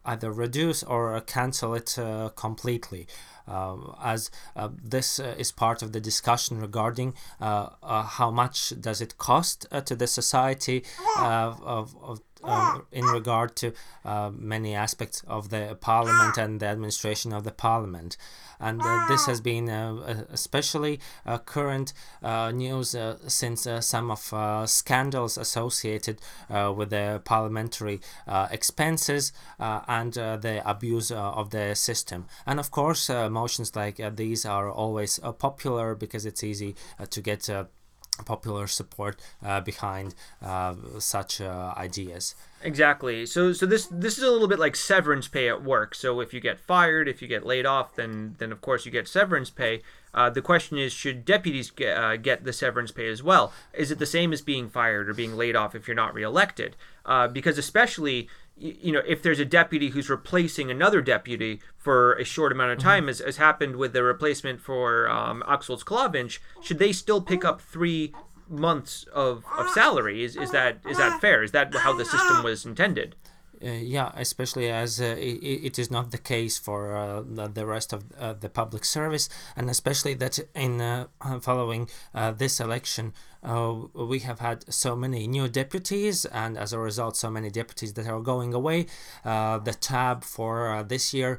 either 0.04 0.30
reduce 0.30 0.82
or 0.82 1.20
cancel 1.22 1.74
it 1.74 1.98
completely. 2.36 3.06
As 3.46 4.30
uh, 4.56 4.68
this 4.82 5.20
uh, 5.20 5.34
is 5.36 5.52
part 5.52 5.82
of 5.82 5.92
the 5.92 6.00
discussion 6.00 6.60
regarding 6.60 7.14
uh, 7.40 7.68
how 8.02 8.30
much 8.30 8.72
does 8.80 9.00
it 9.02 9.18
cost 9.18 9.66
to 9.84 9.94
the 9.94 10.06
society 10.06 10.82
of, 11.18 11.62
of 11.96 12.20
uh, 12.44 12.80
in 12.92 13.04
regard 13.06 13.56
to 13.56 13.72
uh, 14.04 14.30
many 14.34 14.74
aspects 14.74 15.22
of 15.26 15.48
the 15.48 15.76
parliament 15.80 16.36
and 16.36 16.60
the 16.60 16.66
administration 16.66 17.32
of 17.32 17.44
the 17.44 17.50
parliament. 17.50 18.16
And 18.60 18.80
uh, 18.82 19.06
this 19.08 19.26
has 19.26 19.40
been 19.40 19.68
uh, 19.68 20.24
especially 20.30 21.00
uh, 21.26 21.38
current 21.38 21.92
uh, 22.22 22.50
news 22.50 22.96
since 23.26 23.66
some 23.80 24.10
of 24.10 24.68
scandals 24.68 25.36
associated 25.38 26.20
with 26.48 26.90
the 26.90 27.20
parliamentary 27.24 28.00
expenses 28.50 29.32
and 29.58 30.12
the 30.12 30.62
abuse 30.64 31.10
of 31.10 31.50
the 31.50 31.74
system. 31.74 32.26
And 32.46 32.60
of 32.60 32.70
course, 32.70 33.08
motions 33.08 33.74
like 33.74 34.00
these 34.16 34.46
are 34.46 34.70
always 34.70 35.18
popular 35.38 35.94
because 35.94 36.24
it's 36.26 36.44
easy 36.44 36.76
to 37.10 37.20
get 37.20 37.48
popular 38.24 38.66
support 38.66 39.20
uh, 39.44 39.60
behind 39.60 40.14
uh, 40.42 40.74
such 40.98 41.40
uh, 41.40 41.74
ideas. 41.76 42.34
Exactly. 42.62 43.26
So 43.26 43.52
so 43.52 43.66
this 43.66 43.86
this 43.90 44.16
is 44.16 44.24
a 44.24 44.30
little 44.30 44.48
bit 44.48 44.58
like 44.58 44.76
severance 44.76 45.28
pay 45.28 45.48
at 45.48 45.62
work. 45.62 45.94
So 45.94 46.20
if 46.20 46.32
you 46.32 46.40
get 46.40 46.58
fired, 46.58 47.08
if 47.08 47.20
you 47.20 47.28
get 47.28 47.44
laid 47.44 47.66
off, 47.66 47.94
then 47.94 48.36
then 48.38 48.52
of 48.52 48.60
course 48.60 48.86
you 48.86 48.92
get 48.92 49.08
severance 49.08 49.50
pay. 49.50 49.82
Uh, 50.14 50.30
the 50.30 50.40
question 50.40 50.78
is, 50.78 50.92
should 50.92 51.24
deputies 51.24 51.70
get, 51.70 51.96
uh, 51.96 52.16
get 52.16 52.44
the 52.44 52.52
severance 52.52 52.92
pay 52.92 53.08
as 53.08 53.20
well? 53.20 53.52
Is 53.72 53.90
it 53.90 53.98
the 53.98 54.06
same 54.06 54.32
as 54.32 54.40
being 54.42 54.68
fired 54.68 55.08
or 55.08 55.14
being 55.14 55.36
laid 55.36 55.56
off 55.56 55.74
if 55.74 55.88
you're 55.88 55.96
not 55.96 56.14
reelected? 56.14 56.76
Uh, 57.04 57.26
because 57.26 57.58
especially 57.58 58.28
you 58.56 58.92
know, 58.92 59.02
if 59.06 59.22
there's 59.22 59.40
a 59.40 59.44
deputy 59.44 59.90
who's 59.90 60.08
replacing 60.08 60.70
another 60.70 61.00
deputy 61.00 61.60
for 61.76 62.14
a 62.14 62.24
short 62.24 62.52
amount 62.52 62.70
of 62.70 62.78
mm-hmm. 62.78 62.88
time, 62.88 63.02
mm-hmm. 63.02 63.10
as, 63.10 63.20
as 63.20 63.36
happened 63.36 63.76
with 63.76 63.92
the 63.92 64.02
replacement 64.02 64.60
for 64.60 65.08
um, 65.08 65.42
Axels 65.48 65.82
Klavinch, 65.82 66.38
should 66.62 66.78
they 66.78 66.92
still 66.92 67.20
pick 67.20 67.44
up 67.44 67.60
three 67.60 68.14
months 68.48 69.04
of, 69.12 69.44
of 69.58 69.68
salary? 69.70 70.22
Is, 70.22 70.36
is 70.36 70.50
that 70.52 70.78
is 70.88 70.98
that 70.98 71.20
fair? 71.20 71.42
Is 71.42 71.50
that 71.52 71.74
how 71.74 71.96
the 71.96 72.04
system 72.04 72.42
was 72.44 72.64
intended? 72.64 73.16
Uh, 73.62 73.70
yeah, 73.70 74.10
especially 74.16 74.70
as 74.70 75.00
uh, 75.00 75.16
it, 75.18 75.38
it 75.68 75.78
is 75.78 75.90
not 75.90 76.10
the 76.10 76.18
case 76.18 76.58
for 76.58 76.96
uh, 76.96 77.22
the 77.48 77.64
rest 77.66 77.92
of 77.92 78.04
uh, 78.18 78.32
the 78.32 78.48
public 78.48 78.84
service, 78.84 79.28
and 79.56 79.70
especially 79.70 80.14
that 80.14 80.38
in 80.54 80.80
uh, 80.80 81.06
following 81.40 81.88
uh, 82.14 82.30
this 82.32 82.60
election, 82.60 83.12
we 83.94 84.20
have 84.20 84.40
had 84.40 84.72
so 84.72 84.96
many 84.96 85.26
new 85.26 85.48
deputies, 85.48 86.24
and 86.26 86.56
as 86.56 86.72
a 86.72 86.78
result, 86.78 87.16
so 87.16 87.30
many 87.30 87.50
deputies 87.50 87.92
that 87.92 88.06
are 88.06 88.20
going 88.20 88.54
away. 88.54 88.86
the 89.22 89.76
tab 89.80 90.24
for 90.24 90.82
this 90.88 91.12
year 91.12 91.38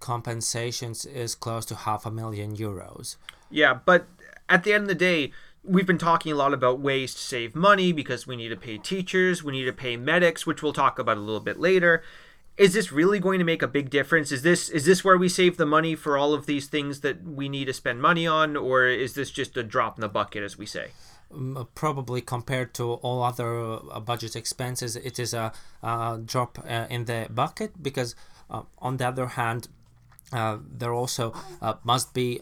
compensations 0.00 1.04
is 1.04 1.34
close 1.34 1.66
to 1.66 1.74
half 1.74 2.06
a 2.06 2.10
million 2.10 2.56
euros. 2.56 3.16
Yeah, 3.50 3.74
but 3.84 4.06
at 4.48 4.64
the 4.64 4.72
end 4.72 4.84
of 4.84 4.88
the 4.88 4.94
day, 4.94 5.32
we've 5.64 5.86
been 5.86 5.98
talking 5.98 6.32
a 6.32 6.36
lot 6.36 6.52
about 6.52 6.80
ways 6.80 7.14
to 7.14 7.20
save 7.20 7.54
money 7.54 7.92
because 7.92 8.26
we 8.26 8.36
need 8.36 8.48
to 8.48 8.56
pay 8.56 8.78
teachers, 8.78 9.44
we 9.44 9.52
need 9.52 9.64
to 9.64 9.72
pay 9.72 9.96
medics, 9.96 10.46
which 10.46 10.62
we'll 10.62 10.72
talk 10.72 10.98
about 10.98 11.16
a 11.16 11.20
little 11.20 11.40
bit 11.40 11.58
later. 11.58 12.02
Is 12.58 12.74
this 12.74 12.92
really 12.92 13.18
going 13.18 13.38
to 13.38 13.44
make 13.44 13.62
a 13.62 13.68
big 13.68 13.88
difference? 13.88 14.30
Is 14.30 14.42
this 14.42 14.68
is 14.68 14.84
this 14.84 15.02
where 15.02 15.16
we 15.16 15.28
save 15.28 15.56
the 15.56 15.64
money 15.64 15.94
for 15.94 16.18
all 16.18 16.34
of 16.34 16.44
these 16.44 16.66
things 16.66 17.00
that 17.00 17.24
we 17.24 17.48
need 17.48 17.64
to 17.64 17.72
spend 17.72 18.02
money 18.02 18.26
on, 18.26 18.56
or 18.56 18.86
is 18.86 19.14
this 19.14 19.30
just 19.30 19.56
a 19.56 19.62
drop 19.62 19.96
in 19.96 20.02
the 20.02 20.08
bucket, 20.08 20.42
as 20.42 20.58
we 20.58 20.66
say? 20.66 20.88
Um, 21.32 21.66
probably 21.74 22.20
compared 22.20 22.74
to 22.74 22.92
all 22.94 23.22
other 23.22 23.78
uh, 23.90 24.00
budget 24.00 24.36
expenses, 24.36 24.96
it 24.96 25.18
is 25.18 25.32
a, 25.32 25.52
a 25.82 26.20
drop 26.22 26.58
uh, 26.58 26.86
in 26.90 27.06
the 27.06 27.26
bucket 27.30 27.82
because, 27.82 28.14
uh, 28.50 28.62
on 28.78 28.98
the 28.98 29.08
other 29.08 29.28
hand, 29.28 29.68
uh, 30.30 30.58
there 30.70 30.92
also 30.92 31.32
uh, 31.62 31.74
must 31.84 32.12
be 32.12 32.40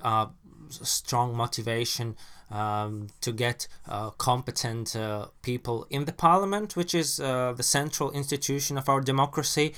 strong 0.70 1.36
motivation 1.36 2.16
um, 2.50 3.08
to 3.20 3.32
get 3.32 3.68
uh, 3.88 4.10
competent 4.10 4.96
uh, 4.96 5.26
people 5.42 5.86
in 5.90 6.04
the 6.04 6.12
parliament, 6.12 6.76
which 6.76 6.94
is 6.94 7.20
uh, 7.20 7.52
the 7.56 7.62
central 7.62 8.10
institution 8.12 8.76
of 8.76 8.88
our 8.88 9.00
democracy. 9.00 9.74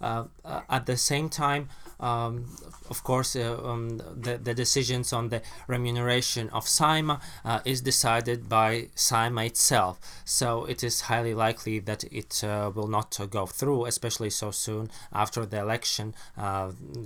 Uh, 0.00 0.24
uh, 0.44 0.60
at 0.68 0.86
the 0.86 0.96
same 0.96 1.28
time, 1.28 1.68
um, 2.00 2.44
of 2.90 3.02
course, 3.04 3.36
um, 3.36 3.98
the, 3.98 4.36
the 4.36 4.52
decisions 4.52 5.12
on 5.12 5.28
the 5.28 5.40
remuneration 5.66 6.50
of 6.50 6.66
Saeima 6.66 7.20
is 7.64 7.80
decided 7.80 8.48
by 8.48 8.88
Saeima 8.96 9.46
itself. 9.46 9.98
So 10.24 10.64
it 10.66 10.82
is 10.82 11.02
highly 11.02 11.32
likely 11.32 11.78
that 11.78 12.04
it 12.04 12.40
will 12.42 12.88
not 12.88 13.18
go 13.30 13.46
through, 13.46 13.86
especially 13.86 14.30
so 14.30 14.50
soon 14.50 14.90
after 15.12 15.46
the 15.46 15.60
election, 15.60 16.14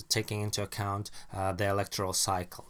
taking 0.08 0.40
into 0.40 0.62
account 0.62 1.10
the 1.32 1.66
electoral 1.68 2.14
cycle. 2.14 2.64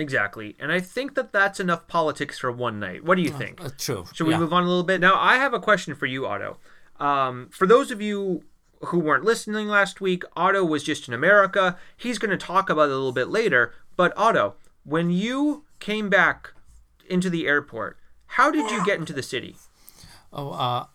Exactly. 0.00 0.56
And 0.58 0.72
I 0.72 0.80
think 0.80 1.14
that 1.14 1.32
that's 1.32 1.60
enough 1.60 1.86
politics 1.88 2.38
for 2.38 2.52
one 2.52 2.78
night. 2.78 3.04
What 3.04 3.16
do 3.16 3.22
you 3.22 3.32
uh, 3.32 3.38
think? 3.38 3.64
Uh, 3.64 3.70
true. 3.76 4.04
Should 4.12 4.26
we 4.26 4.32
yeah. 4.32 4.40
move 4.40 4.52
on 4.52 4.64
a 4.64 4.66
little 4.66 4.84
bit? 4.84 5.00
Now, 5.00 5.18
I 5.18 5.36
have 5.36 5.54
a 5.54 5.60
question 5.60 5.94
for 5.94 6.06
you, 6.06 6.26
Otto. 6.26 6.58
Um, 6.98 7.48
for 7.50 7.66
those 7.66 7.90
of 7.90 8.00
you 8.00 8.44
who 8.86 8.98
weren't 8.98 9.24
listening 9.24 9.68
last 9.68 10.00
week, 10.00 10.22
Otto 10.36 10.64
was 10.64 10.82
just 10.82 11.08
in 11.08 11.14
America. 11.14 11.76
He's 11.96 12.18
going 12.18 12.30
to 12.30 12.36
talk 12.36 12.70
about 12.70 12.88
it 12.88 12.92
a 12.92 12.96
little 12.96 13.12
bit 13.12 13.28
later. 13.28 13.74
But, 13.96 14.12
Otto, 14.16 14.54
when 14.84 15.10
you 15.10 15.64
came 15.80 16.08
back 16.08 16.52
into 17.08 17.30
the 17.30 17.46
airport, 17.46 17.98
how 18.26 18.50
did 18.50 18.70
you 18.70 18.84
get 18.84 18.98
into 18.98 19.12
the 19.12 19.22
city? 19.22 19.56
Oh, 20.32 20.50
uh, 20.50 20.86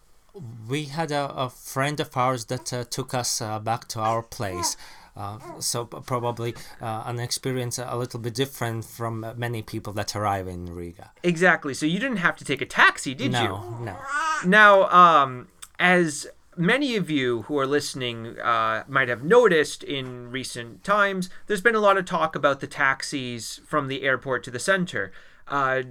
we 0.67 0.85
had 0.85 1.11
a, 1.11 1.31
a 1.33 1.49
friend 1.49 1.99
of 1.99 2.15
ours 2.15 2.45
that 2.45 2.71
uh, 2.73 2.83
took 2.85 3.13
us 3.13 3.41
uh, 3.41 3.59
back 3.59 3.87
to 3.89 3.99
our 3.99 4.21
place. 4.21 4.77
Uh, 5.15 5.37
so 5.59 5.85
probably 5.85 6.55
uh, 6.81 7.03
an 7.05 7.19
experience 7.19 7.77
a 7.77 7.95
little 7.95 8.19
bit 8.19 8.33
different 8.33 8.83
from 8.83 9.25
many 9.37 9.61
people 9.61 9.93
that 9.93 10.15
arrive 10.15 10.47
in 10.47 10.65
Riga. 10.73 11.11
Exactly. 11.21 11.73
So 11.73 11.85
you 11.85 11.99
didn't 11.99 12.17
have 12.17 12.35
to 12.37 12.45
take 12.45 12.61
a 12.61 12.65
taxi, 12.65 13.13
did 13.13 13.31
no, 13.31 13.41
you? 13.41 13.47
No, 13.47 13.79
no. 13.83 13.97
Now, 14.45 14.89
um, 14.89 15.49
as 15.77 16.27
many 16.57 16.95
of 16.95 17.09
you 17.09 17.43
who 17.43 17.57
are 17.59 17.67
listening 17.67 18.39
uh, 18.39 18.83
might 18.87 19.09
have 19.09 19.23
noticed 19.23 19.83
in 19.83 20.31
recent 20.31 20.83
times, 20.83 21.29
there's 21.47 21.61
been 21.61 21.75
a 21.75 21.79
lot 21.79 21.97
of 21.97 22.05
talk 22.05 22.35
about 22.35 22.59
the 22.59 22.67
taxis 22.67 23.61
from 23.67 23.87
the 23.87 24.03
airport 24.03 24.43
to 24.43 24.51
the 24.51 24.59
center. 24.59 25.11
Uh, 25.47 25.83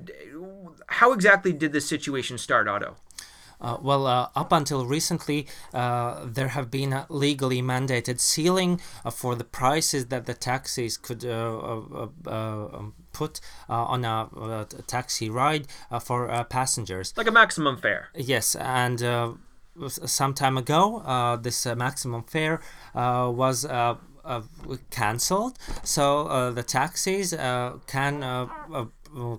how 0.86 1.12
exactly 1.12 1.52
did 1.52 1.72
this 1.72 1.86
situation 1.86 2.38
start, 2.38 2.66
Otto? 2.66 2.96
Uh, 3.62 3.78
well, 3.80 4.06
uh, 4.06 4.28
up 4.34 4.52
until 4.52 4.84
recently, 4.84 5.46
uh, 5.72 6.26
there 6.26 6.48
have 6.48 6.70
been 6.70 6.92
a 6.92 7.06
legally 7.08 7.62
mandated 7.62 8.18
ceiling 8.18 8.80
uh, 9.04 9.10
for 9.10 9.34
the 9.36 9.44
prices 9.44 10.06
that 10.06 10.26
the 10.26 10.34
taxis 10.34 10.96
could 10.96 11.24
uh, 11.24 12.08
um, 12.26 12.94
put 13.12 13.40
on 13.68 14.04
a, 14.04 14.28
a, 14.36 14.66
taxi 14.86 15.30
ride 15.30 15.66
for 16.00 16.44
passengers. 16.50 17.14
Like 17.16 17.28
a 17.28 17.32
maximum 17.32 17.76
fare. 17.76 18.08
Yes, 18.16 18.56
and 18.56 18.98
some 19.88 20.34
time 20.34 20.58
ago, 20.58 21.38
this 21.40 21.64
maximum 21.66 22.24
fare 22.24 22.60
was. 22.94 23.64
Uh, 24.24 24.42
cancelled, 24.90 25.58
so 25.82 26.28
uh, 26.28 26.52
the 26.52 26.62
taxis 26.62 27.32
uh, 27.32 27.72
can 27.88 28.22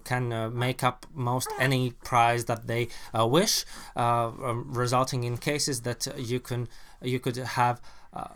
can 0.04 0.32
uh, 0.32 0.50
make 0.50 0.84
up 0.84 1.06
most 1.14 1.50
any 1.60 1.92
price 1.92 2.46
that 2.46 2.68
they 2.68 2.88
uh, 3.18 3.26
wish, 3.26 3.66
uh, 3.96 4.28
um, 4.28 4.66
resulting 4.70 5.24
in 5.24 5.38
cases 5.38 5.82
that 5.82 6.08
you 6.18 6.40
can 6.40 6.68
you 7.02 7.20
could 7.20 7.38
have 7.38 7.82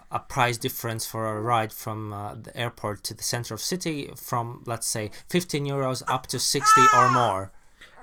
a 0.09 0.19
price 0.19 0.57
difference 0.57 1.05
for 1.05 1.27
a 1.27 1.39
ride 1.39 1.71
from 1.71 2.09
the 2.41 2.57
airport 2.57 3.03
to 3.03 3.13
the 3.13 3.21
center 3.21 3.53
of 3.53 3.61
city 3.61 4.09
from 4.15 4.63
let's 4.65 4.87
say 4.87 5.11
15 5.29 5.67
euros 5.67 6.01
up 6.07 6.25
to 6.25 6.39
60 6.39 6.81
or 6.95 7.11
more. 7.11 7.51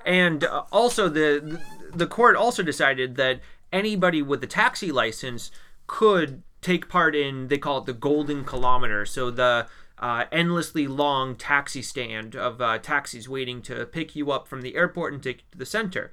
And 0.05 0.45
also 0.71 1.09
the 1.09 1.59
the 1.93 2.07
court 2.07 2.37
also 2.37 2.63
decided 2.63 3.15
that 3.17 3.41
anybody 3.73 4.21
with 4.21 4.41
a 4.43 4.47
taxi 4.47 4.91
license 4.91 5.51
could 5.85 6.43
take 6.61 6.87
part 6.87 7.13
in 7.13 7.49
they 7.49 7.57
call 7.57 7.79
it 7.79 7.85
the 7.85 7.93
golden 7.93 8.45
kilometer. 8.45 9.05
So 9.05 9.29
the 9.29 9.67
uh, 9.99 10.25
endlessly 10.31 10.87
long 10.87 11.35
taxi 11.35 11.81
stand 11.81 12.35
of 12.35 12.61
uh, 12.61 12.77
taxis 12.79 13.29
waiting 13.29 13.61
to 13.61 13.85
pick 13.85 14.15
you 14.15 14.31
up 14.31 14.47
from 14.47 14.61
the 14.61 14.75
airport 14.75 15.13
and 15.13 15.23
take 15.23 15.37
you 15.37 15.43
to 15.51 15.57
the 15.57 15.65
center. 15.65 16.11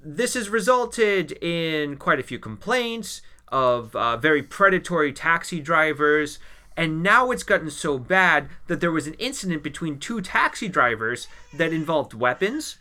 This 0.00 0.34
has 0.34 0.48
resulted 0.48 1.32
in 1.40 1.96
quite 1.96 2.18
a 2.18 2.24
few 2.24 2.38
complaints 2.38 3.22
of 3.48 3.94
uh, 3.94 4.16
very 4.16 4.42
predatory 4.42 5.12
taxi 5.12 5.60
drivers, 5.60 6.38
and 6.76 7.02
now 7.02 7.30
it's 7.30 7.44
gotten 7.44 7.70
so 7.70 7.98
bad 7.98 8.48
that 8.66 8.80
there 8.80 8.90
was 8.90 9.06
an 9.06 9.14
incident 9.14 9.62
between 9.62 9.98
two 9.98 10.20
taxi 10.20 10.68
drivers 10.68 11.28
that 11.54 11.72
involved 11.72 12.14
weapons. 12.14 12.78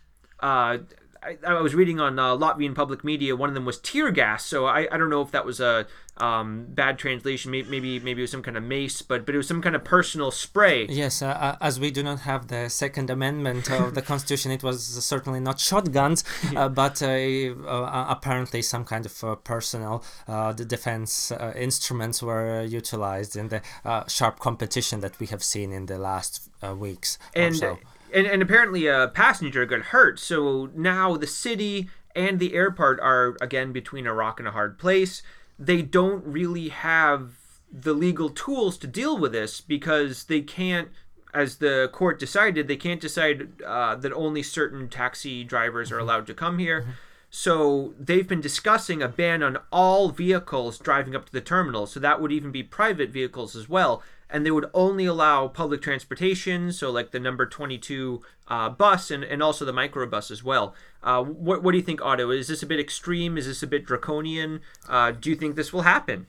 Uh, 1.24 1.34
I, 1.48 1.54
I, 1.54 1.62
was 1.62 1.76
reading 1.76 2.00
on 2.00 2.20
uh, 2.20 2.36
Latvian 2.36 2.76
public 2.76 3.04
media, 3.04 3.36
one 3.36 3.50
of 3.50 3.56
them 3.56 3.66
was 3.66 3.80
tear 3.80 4.12
gas. 4.12 4.46
So 4.46 4.66
I, 4.66 4.88
I 4.92 4.98
don't 4.98 5.10
know 5.10 5.22
if 5.22 5.32
that 5.32 5.46
was 5.46 5.60
a 5.60 5.88
um, 6.18 6.68
bad 6.70 6.98
translation. 6.98 7.52
Maybe, 7.52 7.70
maybe 7.70 8.00
maybe 8.00 8.22
it 8.22 8.24
was 8.24 8.32
some 8.32 8.44
kind 8.44 8.58
of 8.58 8.64
mace, 8.64 9.02
but 9.02 9.26
but 9.26 9.36
it 9.36 9.38
was 9.38 9.48
some 9.48 9.62
kind 9.62 9.76
of 9.76 9.84
personal 9.84 10.32
spray. 10.32 10.86
Yes, 10.88 11.22
uh, 11.22 11.28
uh 11.28 11.58
as 11.62 11.80
we 11.80 11.92
do 11.92 12.04
not 12.04 12.22
have 12.22 12.48
the 12.48 12.70
Second 12.70 13.10
Amendment 13.10 13.70
of 13.72 13.96
the 13.96 14.02
Constitution, 14.12 14.52
it 14.52 14.64
was 14.64 14.84
certainly 15.04 15.40
not 15.40 15.60
shotguns, 15.60 16.24
uh, 16.56 16.70
but 16.70 17.02
uh, 17.02 17.08
uh, 17.08 18.06
apparently 18.10 18.62
some 18.62 18.86
kind 18.86 19.06
of 19.06 19.44
personal 19.44 20.04
the 20.28 20.66
defense 20.66 21.32
instruments 21.56 22.22
were 22.22 22.64
utilized 22.64 23.36
in 23.36 23.50
the 23.50 23.62
sharp 24.08 24.40
competition 24.40 25.00
that 25.02 25.20
we 25.20 25.28
have 25.28 25.44
seen 25.44 25.72
in 25.72 25.86
the 25.86 25.98
last 25.98 26.50
weeks. 26.78 27.18
And. 27.34 27.56
So 27.56 27.80
and, 28.14 28.28
and 28.28 28.42
apparently 28.42 28.88
a 28.88 29.10
passenger 29.14 29.66
got 29.66 29.82
hurt. 29.82 30.20
So 30.20 30.70
now 30.76 31.18
the 31.18 31.28
city 31.28 31.90
and 32.16 32.40
the 32.40 32.54
airport 32.54 33.00
are 33.00 33.36
again 33.42 33.72
between 33.72 34.08
a 34.08 34.14
rock 34.14 34.40
and 34.40 34.48
a 34.48 34.52
hard 34.52 34.78
place. 34.78 35.22
They 35.58 35.82
don't 35.82 36.26
really 36.26 36.70
have 36.70 37.34
the 37.72 37.94
legal 37.94 38.30
tools 38.30 38.78
to 38.80 38.88
deal 38.88 39.18
with 39.18 39.32
this 39.32 39.62
because 39.62 40.26
they 40.26 40.42
can't 40.42 40.90
as 41.34 41.58
the 41.58 41.90
court 41.94 42.20
decided 42.20 42.68
they 42.68 42.76
can't 42.76 43.00
decide 43.00 43.62
uh, 43.66 43.96
that 43.96 44.12
only 44.12 44.44
certain 44.44 44.90
taxi 44.90 45.44
drivers 45.46 45.90
are 45.92 45.96
mm-hmm. 45.96 46.04
allowed 46.04 46.28
to 46.28 46.34
come 46.34 46.60
here 46.60 46.82
mm-hmm. 46.82 46.92
so 47.30 47.94
they've 47.98 48.28
been 48.28 48.42
discussing 48.42 49.02
a 49.02 49.08
ban 49.08 49.42
on 49.42 49.58
all 49.72 50.10
vehicles 50.10 50.78
driving 50.78 51.16
up 51.16 51.26
to 51.26 51.32
the 51.32 51.40
terminal 51.40 51.86
so 51.88 52.02
that 52.02 52.22
would 52.22 52.34
even 52.34 52.52
be 52.52 52.62
private 52.62 53.10
vehicles 53.10 53.56
as 53.56 53.70
well 53.70 54.04
and 54.32 54.46
they 54.46 54.52
would 54.52 54.70
only 54.74 55.06
allow 55.06 55.48
public 55.48 55.82
transportation, 55.82 56.72
so 56.72 56.90
like 56.90 57.12
the 57.12 57.20
number 57.20 57.46
22 57.46 58.22
uh, 58.48 58.70
bus 58.70 59.12
and, 59.12 59.24
and 59.24 59.44
also 59.44 59.66
the 59.66 59.74
microbus 59.74 60.32
as 60.32 60.44
well. 60.44 60.74
Uh, 61.04 61.24
what, 61.24 61.64
what 61.64 61.72
do 61.72 61.78
you 61.78 61.84
think, 61.84 62.02
Otto? 62.02 62.30
Is 62.32 62.48
this 62.48 62.64
a 62.64 62.66
bit 62.66 62.80
extreme? 62.80 63.38
Is 63.38 63.46
this 63.46 63.62
a 63.62 63.68
bit 63.68 63.86
draconian? 63.86 64.62
Uh, 64.88 65.12
do 65.12 65.30
you 65.30 65.36
think 65.36 65.56
this 65.56 65.74
will 65.74 65.82
happen? 65.82 66.28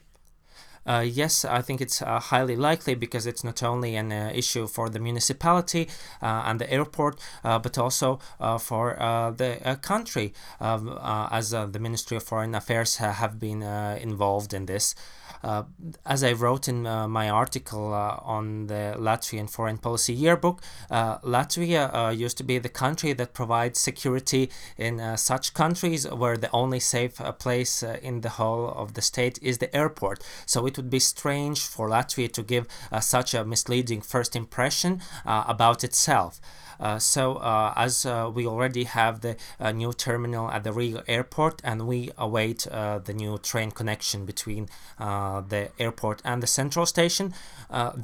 Uh, 0.85 1.05
yes, 1.07 1.45
I 1.45 1.63
think 1.63 1.81
it's 1.81 2.03
uh, 2.03 2.19
highly 2.19 2.57
likely 2.57 2.95
because 2.95 3.27
it's 3.27 3.45
not 3.45 3.63
only 3.63 3.95
an 3.95 4.11
uh, 4.11 4.33
issue 4.35 4.67
for 4.67 4.89
the 4.89 4.99
municipality 4.99 5.89
uh, 6.21 6.43
and 6.47 6.61
the 6.61 6.71
airport, 6.73 7.21
uh, 7.45 7.59
but 7.59 7.79
also 7.79 8.19
uh, 8.41 8.59
for 8.59 8.97
the 9.37 9.79
country, 9.83 10.35
um, 10.61 10.99
as 11.31 11.51
the 11.51 11.79
Ministry 11.79 12.17
of 12.17 12.25
Foreign 12.25 12.55
Affairs 12.55 12.97
have 12.97 13.39
been 13.39 13.63
involved 13.63 14.53
in 14.53 14.67
this. 14.67 14.95
Uh, 15.43 15.65
as 16.07 16.23
I 16.23 16.33
wrote 16.33 16.69
in 16.69 16.87
uh, 16.87 17.09
my 17.09 17.29
article 17.29 17.93
uh, 17.93 18.19
on 18.23 18.67
the 18.69 18.95
Latvian 18.99 19.51
Foreign 19.51 19.79
Policy 19.79 20.13
Yearbook, 20.13 20.63
uh, 20.91 21.19
Latvia 21.19 21.91
uh, 21.93 22.11
used 22.11 22.39
to 22.39 22.45
be 22.45 22.59
the 22.59 22.69
country 22.69 23.13
that 23.13 23.35
provides 23.35 23.79
security 23.81 24.51
in 24.77 25.01
uh, 25.01 25.17
such 25.17 25.55
countries 25.55 26.09
where 26.09 26.37
the 26.37 26.51
only 26.53 26.81
safe 26.81 27.17
place 27.39 27.83
in 27.83 28.21
the 28.21 28.31
whole 28.31 28.69
of 28.69 28.95
the 28.95 29.03
state 29.03 29.39
is 29.43 29.59
the 29.59 29.75
airport. 29.75 30.23
So 30.47 30.67
it 30.67 30.77
would 30.77 30.91
be 30.91 31.01
strange 31.01 31.61
for 31.67 31.89
Latvia 31.89 32.33
to 32.33 32.43
give 32.43 32.67
such 33.01 33.35
a 33.35 33.45
misleading 33.45 34.01
first 34.01 34.37
impression 34.37 35.01
about 35.25 35.85
itself. 35.85 36.41
Uh, 36.83 36.99
so 36.99 37.37
uh, 37.37 37.73
as 37.77 38.05
uh, 38.05 38.29
we 38.35 38.45
already 38.45 38.85
have 38.85 39.21
the 39.21 39.37
uh, 39.61 39.71
new 39.71 39.93
terminal 39.93 40.51
at 40.51 40.65
the 40.65 40.73
Riga 40.73 41.05
airport 41.07 41.61
and 41.63 41.87
we 41.87 42.11
await 42.19 42.67
uh, 42.67 42.99
the 42.99 43.15
new 43.15 43.39
train 43.39 43.71
connection 43.71 44.27
between 44.27 44.69
uh, 44.99 45.41
the 45.43 45.71
airport 45.79 46.21
and 46.25 46.43
the 46.43 46.47
central 46.47 46.85
station, 46.85 47.33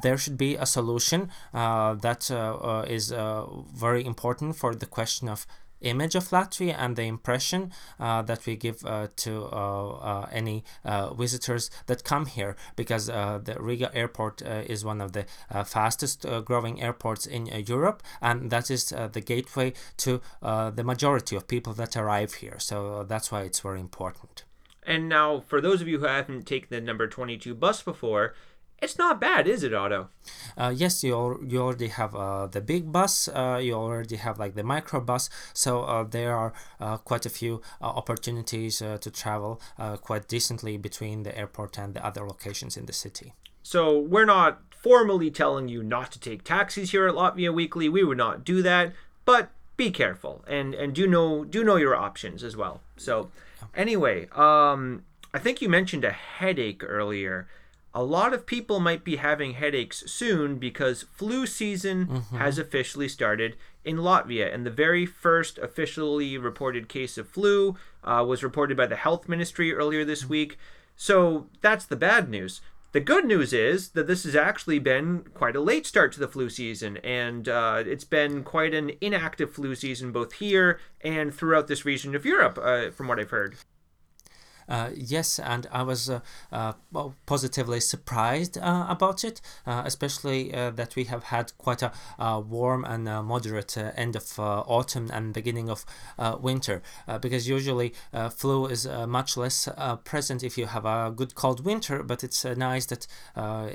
there 0.01 0.17
should 0.17 0.37
be 0.37 0.55
a 0.55 0.65
solution 0.65 1.29
that 1.53 2.31
is 2.87 3.13
very 3.73 4.05
important 4.05 4.55
for 4.55 4.73
the 4.73 4.85
question 4.85 5.27
of 5.27 5.45
image 5.81 6.15
of 6.15 6.29
Latvia 6.29 6.75
and 6.77 6.95
the 6.95 7.03
impression 7.03 7.71
uh, 7.99 8.21
that 8.23 8.45
we 8.45 8.55
give 8.55 8.85
uh, 8.85 9.07
to 9.15 9.45
uh, 9.45 9.89
uh 9.89 10.27
any 10.31 10.63
uh, 10.85 11.13
visitors 11.13 11.69
that 11.87 12.03
come 12.03 12.25
here 12.25 12.55
because 12.75 13.09
uh, 13.09 13.39
the 13.43 13.55
Riga 13.59 13.93
airport 13.95 14.41
is 14.41 14.85
one 14.85 15.01
of 15.01 15.13
the 15.13 15.25
fastest 15.65 16.25
growing 16.45 16.81
airports 16.81 17.25
in 17.25 17.45
Europe 17.45 18.03
and 18.21 18.49
that 18.51 18.69
is 18.71 18.89
the 18.89 19.21
gateway 19.21 19.73
to 19.97 20.21
the 20.41 20.83
majority 20.83 21.35
of 21.35 21.47
people 21.47 21.73
that 21.73 21.95
arrive 21.95 22.35
here 22.35 22.59
so 22.59 23.03
that's 23.03 23.31
why 23.31 23.41
it's 23.41 23.59
very 23.59 23.79
important. 23.79 24.43
And 24.83 25.07
now, 25.07 25.41
for 25.41 25.61
those 25.61 25.81
of 25.81 25.87
you 25.87 25.99
who 25.99 26.05
haven't 26.05 26.47
taken 26.47 26.67
the 26.71 26.81
number 26.81 27.07
22 27.07 27.53
bus 27.53 27.83
before, 27.83 28.33
it's 28.81 28.97
not 28.97 29.19
bad, 29.19 29.47
is 29.47 29.63
it, 29.63 29.73
Otto? 29.73 30.09
Uh, 30.57 30.73
yes, 30.75 31.03
you 31.03 31.13
al- 31.13 31.39
you 31.45 31.61
already 31.61 31.87
have 31.87 32.15
uh, 32.15 32.47
the 32.47 32.61
big 32.61 32.91
bus. 32.91 33.27
Uh, 33.27 33.59
you 33.61 33.73
already 33.73 34.17
have 34.17 34.39
like 34.39 34.55
the 34.55 34.63
micro 34.63 34.99
bus. 34.99 35.29
So 35.53 35.83
uh, 35.83 36.03
there 36.03 36.35
are 36.35 36.53
uh, 36.79 36.97
quite 36.97 37.25
a 37.25 37.29
few 37.29 37.61
uh, 37.81 37.85
opportunities 37.85 38.79
to 38.79 39.11
travel 39.11 39.61
quite 40.01 40.27
decently 40.27 40.77
between 40.77 41.23
the 41.23 41.37
airport 41.37 41.77
and 41.77 41.93
the 41.93 42.05
other 42.05 42.25
locations 42.27 42.77
in 42.77 42.85
the 42.85 42.93
city. 42.93 43.33
So 43.63 43.99
we're 43.99 44.25
not 44.25 44.61
formally 44.69 45.29
telling 45.29 45.67
you 45.67 45.83
not 45.83 46.11
to 46.13 46.19
take 46.19 46.43
taxis 46.43 46.91
here 46.91 47.07
at 47.07 47.15
Latvia 47.15 47.53
Weekly. 47.53 47.89
We 47.89 48.03
would 48.03 48.17
not 48.17 48.45
do 48.45 48.61
that, 48.61 48.93
but 49.25 49.51
be 49.77 49.91
careful 49.91 50.43
and 50.47 50.73
and 50.73 50.93
do 50.93 51.07
know 51.07 51.45
do 51.45 51.63
know 51.63 51.77
your 51.77 51.95
options 51.95 52.43
as 52.43 52.55
well. 52.57 52.81
So 52.97 53.31
anyway, 53.75 54.27
um, 54.35 55.03
I 55.33 55.39
think 55.39 55.61
you 55.61 55.69
mentioned 55.69 56.03
a 56.03 56.11
headache 56.11 56.83
earlier 56.83 57.47
a 57.99 58.03
lot 58.03 58.33
of 58.33 58.45
people 58.45 58.79
might 58.79 59.03
be 59.03 59.17
having 59.17 59.55
headaches 59.55 60.05
soon 60.09 60.57
because 60.57 61.03
flu 61.11 61.45
season 61.45 62.05
mm-hmm. 62.05 62.37
has 62.37 62.57
officially 62.57 63.09
started 63.09 63.57
in 63.83 63.97
Latvia. 63.97 64.53
And 64.53 64.65
the 64.65 64.71
very 64.71 65.05
first 65.05 65.57
officially 65.57 66.37
reported 66.37 66.87
case 66.87 67.17
of 67.17 67.27
flu 67.27 67.75
uh, 68.05 68.23
was 68.25 68.41
reported 68.41 68.77
by 68.77 68.85
the 68.85 68.95
health 68.95 69.27
ministry 69.27 69.73
earlier 69.73 70.05
this 70.05 70.21
mm-hmm. 70.21 70.29
week. 70.29 70.57
So 70.95 71.47
that's 71.59 71.85
the 71.85 71.97
bad 71.97 72.29
news. 72.29 72.61
The 72.93 73.01
good 73.01 73.25
news 73.25 73.51
is 73.51 73.89
that 73.89 74.07
this 74.07 74.23
has 74.23 74.33
actually 74.33 74.79
been 74.79 75.25
quite 75.33 75.57
a 75.57 75.61
late 75.61 75.85
start 75.85 76.13
to 76.13 76.21
the 76.21 76.27
flu 76.29 76.49
season, 76.49 76.97
and 77.03 77.49
uh, 77.49 77.83
it's 77.85 78.05
been 78.05 78.43
quite 78.43 78.73
an 78.73 78.93
inactive 79.01 79.51
flu 79.51 79.75
season 79.75 80.13
both 80.13 80.33
here 80.33 80.79
and 81.01 81.35
throughout 81.35 81.67
this 81.67 81.83
region 81.83 82.15
of 82.15 82.25
Europe, 82.25 82.57
uh, 82.59 82.91
from 82.91 83.09
what 83.09 83.19
I've 83.19 83.29
heard. 83.29 83.57
Uh, 84.69 84.91
yes, 84.95 85.39
and 85.39 85.67
I 85.71 85.81
was 85.81 86.09
uh, 86.09 86.19
uh, 86.51 86.73
positively 87.25 87.79
surprised 87.79 88.57
uh, 88.57 88.85
about 88.87 89.23
it, 89.23 89.41
uh, 89.65 89.81
especially 89.83 90.53
uh, 90.53 90.69
that 90.71 90.95
we 90.95 91.05
have 91.05 91.23
had 91.23 91.57
quite 91.57 91.81
a 91.81 91.91
warm 92.39 92.85
and 92.85 93.05
moderate 93.25 93.75
end 93.77 94.15
of 94.15 94.39
autumn 94.39 95.09
and 95.11 95.33
beginning 95.33 95.69
of 95.69 95.85
winter, 96.39 96.81
because 97.21 97.49
usually 97.49 97.93
flu 98.35 98.67
is 98.67 98.87
much 99.07 99.35
less 99.37 99.67
present 100.03 100.43
if 100.43 100.57
you 100.57 100.67
have 100.67 100.85
a 100.85 101.11
good 101.15 101.33
cold 101.33 101.65
winter, 101.65 102.03
but 102.03 102.23
it's 102.23 102.45
nice 102.45 102.85
that 102.85 103.07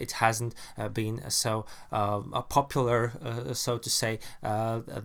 it 0.01 0.13
hasn't 0.13 0.55
been 0.93 1.29
so 1.29 1.67
popular, 2.49 3.13
so 3.53 3.79
to 3.79 3.91
say, 3.91 4.21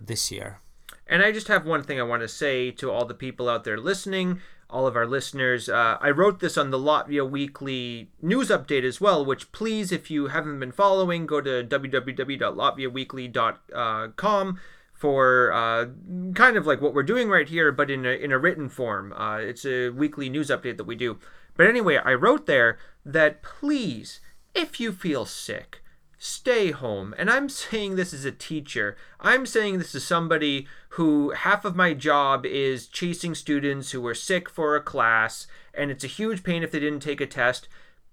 this 0.06 0.30
year. 0.30 0.60
And 1.06 1.22
I 1.22 1.32
just 1.32 1.48
have 1.48 1.66
one 1.66 1.82
thing 1.82 1.98
I 1.98 2.04
want 2.04 2.22
to 2.22 2.28
say 2.28 2.70
to 2.72 2.90
all 2.90 3.04
the 3.04 3.14
people 3.14 3.48
out 3.48 3.64
there 3.64 3.78
listening, 3.78 4.40
all 4.70 4.86
of 4.86 4.96
our 4.96 5.06
listeners. 5.06 5.68
Uh, 5.68 5.98
I 6.00 6.10
wrote 6.10 6.40
this 6.40 6.56
on 6.56 6.70
the 6.70 6.78
Latvia 6.78 7.28
Weekly 7.28 8.08
news 8.22 8.48
update 8.48 8.84
as 8.84 9.00
well, 9.00 9.24
which 9.24 9.50
please, 9.52 9.92
if 9.92 10.10
you 10.10 10.28
haven't 10.28 10.60
been 10.60 10.72
following, 10.72 11.26
go 11.26 11.40
to 11.40 11.64
www.latviaweekly.com 11.64 14.60
for 14.92 15.52
uh, 15.52 15.86
kind 16.34 16.56
of 16.56 16.66
like 16.66 16.82
what 16.82 16.92
we're 16.92 17.02
doing 17.02 17.30
right 17.30 17.48
here, 17.48 17.72
but 17.72 17.90
in 17.90 18.04
a, 18.04 18.10
in 18.10 18.32
a 18.32 18.38
written 18.38 18.68
form. 18.68 19.14
Uh, 19.14 19.38
it's 19.38 19.64
a 19.64 19.88
weekly 19.88 20.28
news 20.28 20.48
update 20.48 20.76
that 20.76 20.84
we 20.84 20.94
do. 20.94 21.18
But 21.56 21.66
anyway, 21.66 21.96
I 21.96 22.12
wrote 22.12 22.44
there 22.46 22.78
that 23.04 23.42
please, 23.42 24.20
if 24.54 24.78
you 24.78 24.92
feel 24.92 25.24
sick, 25.24 25.82
stay 26.22 26.70
home. 26.70 27.14
And 27.18 27.30
I'm 27.30 27.48
saying 27.48 27.96
this 27.96 28.12
as 28.12 28.26
a 28.26 28.30
teacher. 28.30 28.96
I'm 29.18 29.46
saying 29.46 29.78
this 29.78 29.94
as 29.94 30.04
somebody 30.04 30.68
who 30.90 31.30
half 31.30 31.64
of 31.64 31.74
my 31.74 31.94
job 31.94 32.44
is 32.44 32.86
chasing 32.86 33.34
students 33.34 33.90
who 33.90 34.06
are 34.06 34.14
sick 34.14 34.48
for 34.48 34.76
a 34.76 34.82
class, 34.82 35.46
and 35.74 35.90
it's 35.90 36.04
a 36.04 36.08
huge 36.08 36.44
pain 36.44 36.62
if 36.62 36.70
they 36.70 36.78
didn't 36.78 37.00
take 37.00 37.22
a 37.22 37.26
test. 37.26 37.68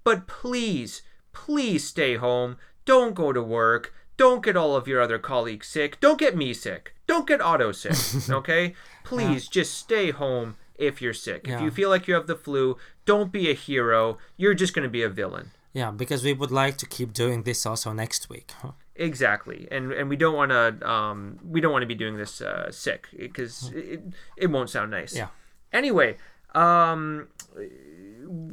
But 0.06 0.26
please, 0.26 1.02
please 1.34 1.86
stay 1.86 2.16
home. 2.16 2.58
Don't 2.86 3.14
go 3.14 3.34
to 3.34 3.44
work. 3.44 3.94
Don't 4.16 4.44
get 4.44 4.56
all 4.56 4.76
of 4.76 4.88
your 4.88 5.02
other 5.02 5.20
colleagues 5.20 5.68
sick. 5.68 6.00
Don't 6.00 6.18
get 6.18 6.36
me 6.36 6.54
sick. 6.54 6.96
Don't 7.08 7.28
get 7.28 7.42
Otto 7.42 7.74
sick. 7.74 8.30
Okay? 8.34 8.74
Please 9.04 9.46
yeah. 9.46 9.52
just 9.52 9.74
stay 9.78 10.12
home 10.12 10.56
if 10.76 11.02
you're 11.02 11.14
sick. 11.14 11.46
Yeah. 11.46 11.56
If 11.56 11.62
you 11.62 11.72
feel 11.72 11.90
like 11.90 12.08
you 12.08 12.14
have 12.14 12.28
the 12.28 12.36
flu, 12.36 12.78
don't 13.06 13.34
be 13.34 13.50
a 13.50 13.54
hero. 13.54 14.18
You're 14.38 14.54
just 14.54 14.74
going 14.74 14.84
to 14.84 14.90
be 14.90 15.04
a 15.04 15.10
villain. 15.10 15.52
Yeah, 15.78 15.92
because 15.92 16.24
we 16.24 16.34
would 16.34 16.50
like 16.50 16.78
to 16.78 16.88
keep 16.88 17.14
doing 17.14 17.44
this 17.44 17.64
also 17.64 17.94
next 17.94 18.30
week. 18.30 18.52
Exactly, 18.96 19.68
and 19.70 19.92
and 19.94 20.10
we 20.10 20.16
don't 20.16 20.36
want 20.36 20.50
to 20.50 20.90
um 20.90 21.38
we 21.54 21.62
don't 21.62 21.72
want 21.72 21.84
to 21.84 21.92
be 21.96 22.00
doing 22.04 22.18
this 22.18 22.42
uh, 22.42 22.72
sick 22.72 23.08
because 23.16 23.72
it, 23.76 24.02
it 24.38 24.48
won't 24.48 24.72
sound 24.72 24.90
nice. 24.90 25.16
Yeah. 25.16 25.28
Anyway, 25.72 26.18
um, 26.56 27.28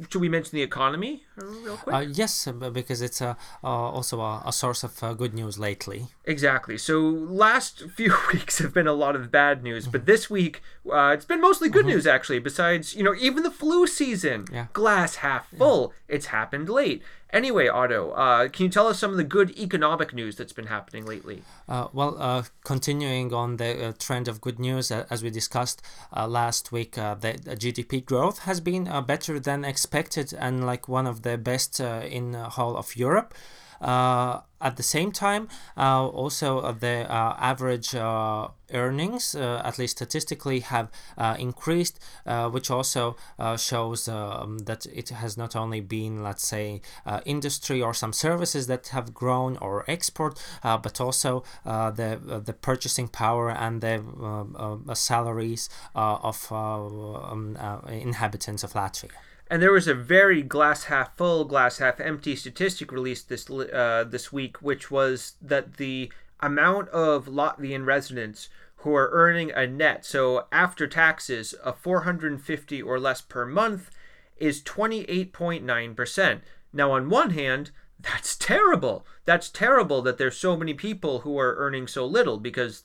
should 0.09 0.21
we 0.21 0.29
mention 0.29 0.55
the 0.55 0.61
economy 0.61 1.23
real 1.35 1.77
quick? 1.77 1.95
Uh, 1.95 1.99
yes, 1.99 2.47
uh, 2.47 2.51
because 2.51 3.01
it's 3.01 3.21
uh, 3.21 3.35
also 3.63 4.21
a, 4.21 4.43
a, 4.45 4.53
source 4.53 4.83
of 4.83 5.01
uh, 5.03 5.13
good 5.13 5.33
news 5.33 5.57
lately. 5.59 6.07
Exactly. 6.25 6.77
So 6.77 7.01
last 7.01 7.83
few 7.95 8.15
weeks 8.33 8.59
have 8.59 8.73
been 8.73 8.87
a 8.87 8.93
lot 8.93 9.15
of 9.15 9.31
bad 9.31 9.63
news, 9.63 9.87
but 9.87 10.05
this 10.05 10.29
week 10.29 10.61
uh, 10.91 11.11
it's 11.13 11.25
been 11.25 11.41
mostly 11.41 11.69
good 11.69 11.85
mm-hmm. 11.85 11.95
news 11.95 12.07
actually. 12.07 12.39
Besides, 12.39 12.95
you 12.95 13.03
know, 13.03 13.15
even 13.15 13.43
the 13.43 13.51
flu 13.51 13.87
season, 13.87 14.45
yeah. 14.51 14.67
glass 14.73 15.17
half 15.17 15.47
full. 15.49 15.93
Yeah. 16.07 16.15
It's 16.15 16.25
happened 16.27 16.69
late. 16.69 17.01
Anyway, 17.31 17.67
Otto, 17.67 18.11
uh, 18.11 18.47
can 18.47 18.65
you 18.65 18.69
tell 18.69 18.87
us 18.87 18.99
some 18.99 19.11
of 19.11 19.17
the 19.17 19.23
good 19.23 19.57
economic 19.59 20.13
news 20.13 20.35
that's 20.35 20.53
been 20.53 20.67
happening 20.67 21.05
lately? 21.05 21.41
Uh, 21.67 21.87
well, 21.91 22.15
uh, 22.19 22.43
continuing 22.63 23.33
on 23.33 23.57
the 23.57 23.87
uh, 23.87 23.93
trend 23.99 24.27
of 24.27 24.39
good 24.39 24.59
news, 24.59 24.91
uh, 24.91 25.05
as 25.09 25.21
we 25.23 25.29
discussed 25.29 25.81
uh, 26.15 26.27
last 26.27 26.71
week, 26.71 26.93
the 26.93 27.57
GDP 27.59 28.05
growth 28.05 28.39
has 28.39 28.61
been 28.61 28.85
better 29.05 29.39
than 29.39 29.65
expected 29.65 30.33
and 30.33 30.65
like 30.65 30.87
one 30.87 31.07
of 31.07 31.23
the 31.23 31.37
best 31.37 31.79
in 31.79 32.31
the 32.31 32.49
whole 32.49 32.77
of 32.77 32.95
Europe. 32.95 33.33
Uh, 33.85 34.41
at 34.59 34.77
the 34.77 34.83
same 34.83 35.11
time, 35.11 35.47
uh, 35.77 36.07
also 36.07 36.59
uh, 36.59 36.71
the 36.71 37.05
uh, 37.07 37.35
average 37.37 37.93
uh, 37.93 38.47
earnings, 38.73 39.35
uh, 39.35 39.61
at 39.63 39.77
least 39.77 39.97
statistically, 39.97 40.61
have 40.61 40.89
increased, 41.37 41.99
which 42.49 42.71
also 42.71 43.15
shows 43.57 44.07
um, 44.07 44.57
that 44.59 44.87
it 44.87 45.09
has 45.09 45.37
not 45.37 45.55
only 45.55 45.81
been, 45.81 46.23
let's 46.23 46.47
say, 46.47 46.81
industry 47.25 47.79
or 47.79 47.93
some 47.93 48.11
services 48.11 48.65
that 48.65 48.87
have 48.87 49.13
grown 49.13 49.55
or 49.57 49.85
export, 49.87 50.41
but 50.63 50.99
also 50.99 51.43
the 51.63 52.41
the 52.43 52.53
purchasing 52.53 53.07
power 53.07 53.51
and 53.51 53.81
the 53.81 53.97
um, 53.99 54.83
salaries 54.95 55.69
of 55.93 56.51
um, 56.51 57.55
inhabitants 57.87 58.63
of 58.63 58.73
Latvia. 58.73 59.11
And 59.47 59.61
there 59.61 59.71
was 59.71 59.87
a 59.87 59.93
very 59.93 60.41
glass 60.41 60.85
half 60.85 61.15
full, 61.15 61.45
glass 61.45 61.77
half 61.77 61.99
empty 61.99 62.35
statistic 62.35 62.91
released 62.91 63.29
this 63.29 63.49
uh, 63.49 64.03
this 64.07 64.31
week, 64.33 64.61
which 64.61 64.89
was 64.89 65.35
that 65.41 65.77
the 65.77 66.11
amount 66.39 66.89
of 66.89 67.27
Latvian 67.27 67.85
residents 67.85 68.49
who 68.77 68.93
are 68.93 69.09
earning 69.11 69.51
a 69.51 69.65
net, 69.65 70.05
so 70.05 70.45
after 70.51 70.87
taxes, 70.87 71.53
of 71.53 71.77
450 71.79 72.81
or 72.81 72.99
less 72.99 73.21
per 73.21 73.45
month, 73.45 73.89
is 74.37 74.61
28.9%. 74.61 76.41
Now, 76.73 76.91
on 76.91 77.09
one 77.09 77.31
hand, 77.31 77.71
that's 77.99 78.35
terrible. 78.35 79.05
That's 79.25 79.49
terrible 79.49 80.01
that 80.03 80.17
there's 80.17 80.37
so 80.37 80.55
many 80.55 80.73
people 80.73 81.19
who 81.19 81.39
are 81.39 81.55
earning 81.55 81.87
so 81.87 82.05
little 82.05 82.37
because, 82.37 82.83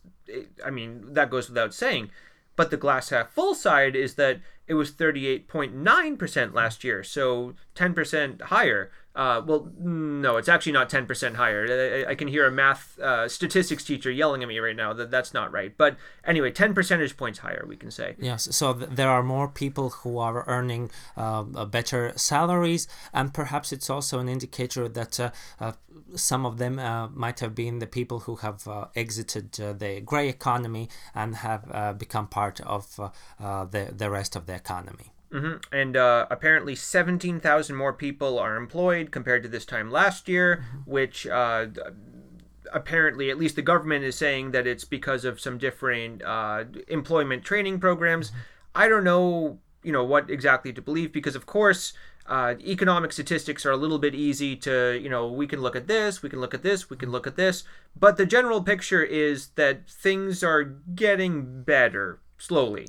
I 0.65 0.71
mean, 0.71 1.13
that 1.13 1.31
goes 1.31 1.49
without 1.49 1.75
saying. 1.75 2.11
But 2.57 2.71
the 2.71 2.77
glass 2.77 3.11
half 3.11 3.31
full 3.31 3.55
side 3.55 3.97
is 3.97 4.15
that 4.15 4.41
it 4.71 4.75
was 4.75 4.93
38.9% 4.93 6.55
last 6.55 6.85
year, 6.85 7.03
so 7.03 7.55
10% 7.75 8.41
higher. 8.43 8.93
Uh, 9.15 9.43
well, 9.45 9.69
no, 9.79 10.37
it's 10.37 10.49
actually 10.49 10.73
not 10.73 10.89
10% 10.89 11.35
higher. 11.35 12.05
I, 12.07 12.13
I 12.13 12.15
can 12.15 12.29
hear 12.29 12.47
a 12.47 12.51
math 12.51 12.97
uh, 13.01 13.29
statistics 13.29 13.85
teacher 13.85 14.11
yelling 14.11 14.43
at 14.43 14.49
me 14.49 14.59
right 14.61 14.77
now 14.77 14.93
that 14.93 15.11
that's 15.11 15.35
not 15.35 15.51
right. 15.51 15.77
But 15.77 15.97
anyway, 16.25 16.53
10 16.53 16.75
percentage 16.75 17.17
points 17.17 17.41
higher, 17.41 17.65
we 17.67 17.77
can 17.77 17.91
say. 17.91 18.15
Yes, 18.19 18.55
so 18.55 18.73
th- 18.73 18.91
there 18.91 19.11
are 19.11 19.23
more 19.23 19.49
people 19.49 19.91
who 19.91 20.19
are 20.19 20.45
earning 20.47 20.93
uh, 21.17 21.43
better 21.65 22.13
salaries, 22.15 22.87
and 23.13 23.35
perhaps 23.35 23.73
it's 23.73 23.91
also 23.91 24.21
an 24.21 24.29
indicator 24.29 24.89
that 24.89 25.19
uh, 25.19 25.31
uh, 25.59 25.73
some 26.15 26.47
of 26.47 26.59
them 26.59 26.79
uh, 26.79 27.09
might 27.09 27.41
have 27.41 27.55
been 27.55 27.81
the 27.81 27.89
people 27.89 28.21
who 28.21 28.37
have 28.37 28.69
exited 28.95 29.53
the 29.53 30.01
gray 30.05 30.29
economy 30.29 30.89
and 31.15 31.37
have 31.37 31.99
become 31.99 32.29
part 32.29 32.61
of 32.61 32.97
the, 32.97 33.93
the 33.97 34.11
rest 34.11 34.37
of 34.37 34.47
the 34.47 34.55
economy. 34.55 35.13
Mm-hmm. 35.33 35.75
And 35.75 35.97
uh, 35.97 36.27
apparently, 36.31 36.75
17,000 36.75 37.77
more 37.77 37.93
people 37.93 38.39
are 38.39 38.57
employed 38.57 39.13
compared 39.13 39.43
to 39.45 39.49
this 39.49 39.65
time 39.65 39.91
last 39.91 40.29
year, 40.29 40.65
mm-hmm. 40.65 40.91
which 40.91 41.27
uh, 41.27 41.67
apparently, 42.73 43.31
at 43.31 43.39
least 43.39 43.57
the 43.57 43.63
government 43.63 44.05
is 44.05 44.17
saying 44.17 44.51
that 44.51 44.67
it's 44.67 44.85
because 44.85 45.25
of 45.25 45.41
some 45.41 45.59
different 45.59 46.23
uh, 46.23 46.65
employment 46.89 47.45
training 47.45 47.79
programs. 47.79 48.31
Mm-hmm. 48.31 48.39
I 48.75 48.89
don't 48.89 49.05
know, 49.05 49.59
you 49.83 49.93
know, 49.93 50.05
what 50.05 50.31
exactly 50.31 50.73
to 50.73 50.83
believe 50.83 51.13
because, 51.13 51.37
of 51.37 51.47
course, 51.47 51.93
uh, 52.27 52.55
economic 52.61 53.13
statistics 53.13 53.67
are 53.67 53.73
a 53.73 53.77
little 53.77 53.99
bit 53.99 54.15
easy 54.15 54.55
to, 54.55 54.99
you 55.01 55.09
know, 55.09 55.27
we 55.27 55.47
can 55.47 55.61
look 55.61 55.75
at 55.75 55.89
this, 55.89 56.23
we 56.23 56.29
can 56.29 56.41
look 56.41 56.55
at 56.55 56.63
this, 56.63 56.89
we 56.89 56.97
can 56.97 57.11
look 57.11 57.27
at 57.27 57.37
this. 57.37 57.65
But 57.99 58.17
the 58.17 58.27
general 58.27 58.63
picture 58.63 59.03
is 59.03 59.49
that 59.57 59.89
things 59.89 60.45
are 60.45 60.63
getting 60.63 61.63
better 61.63 62.21
slowly. 62.39 62.89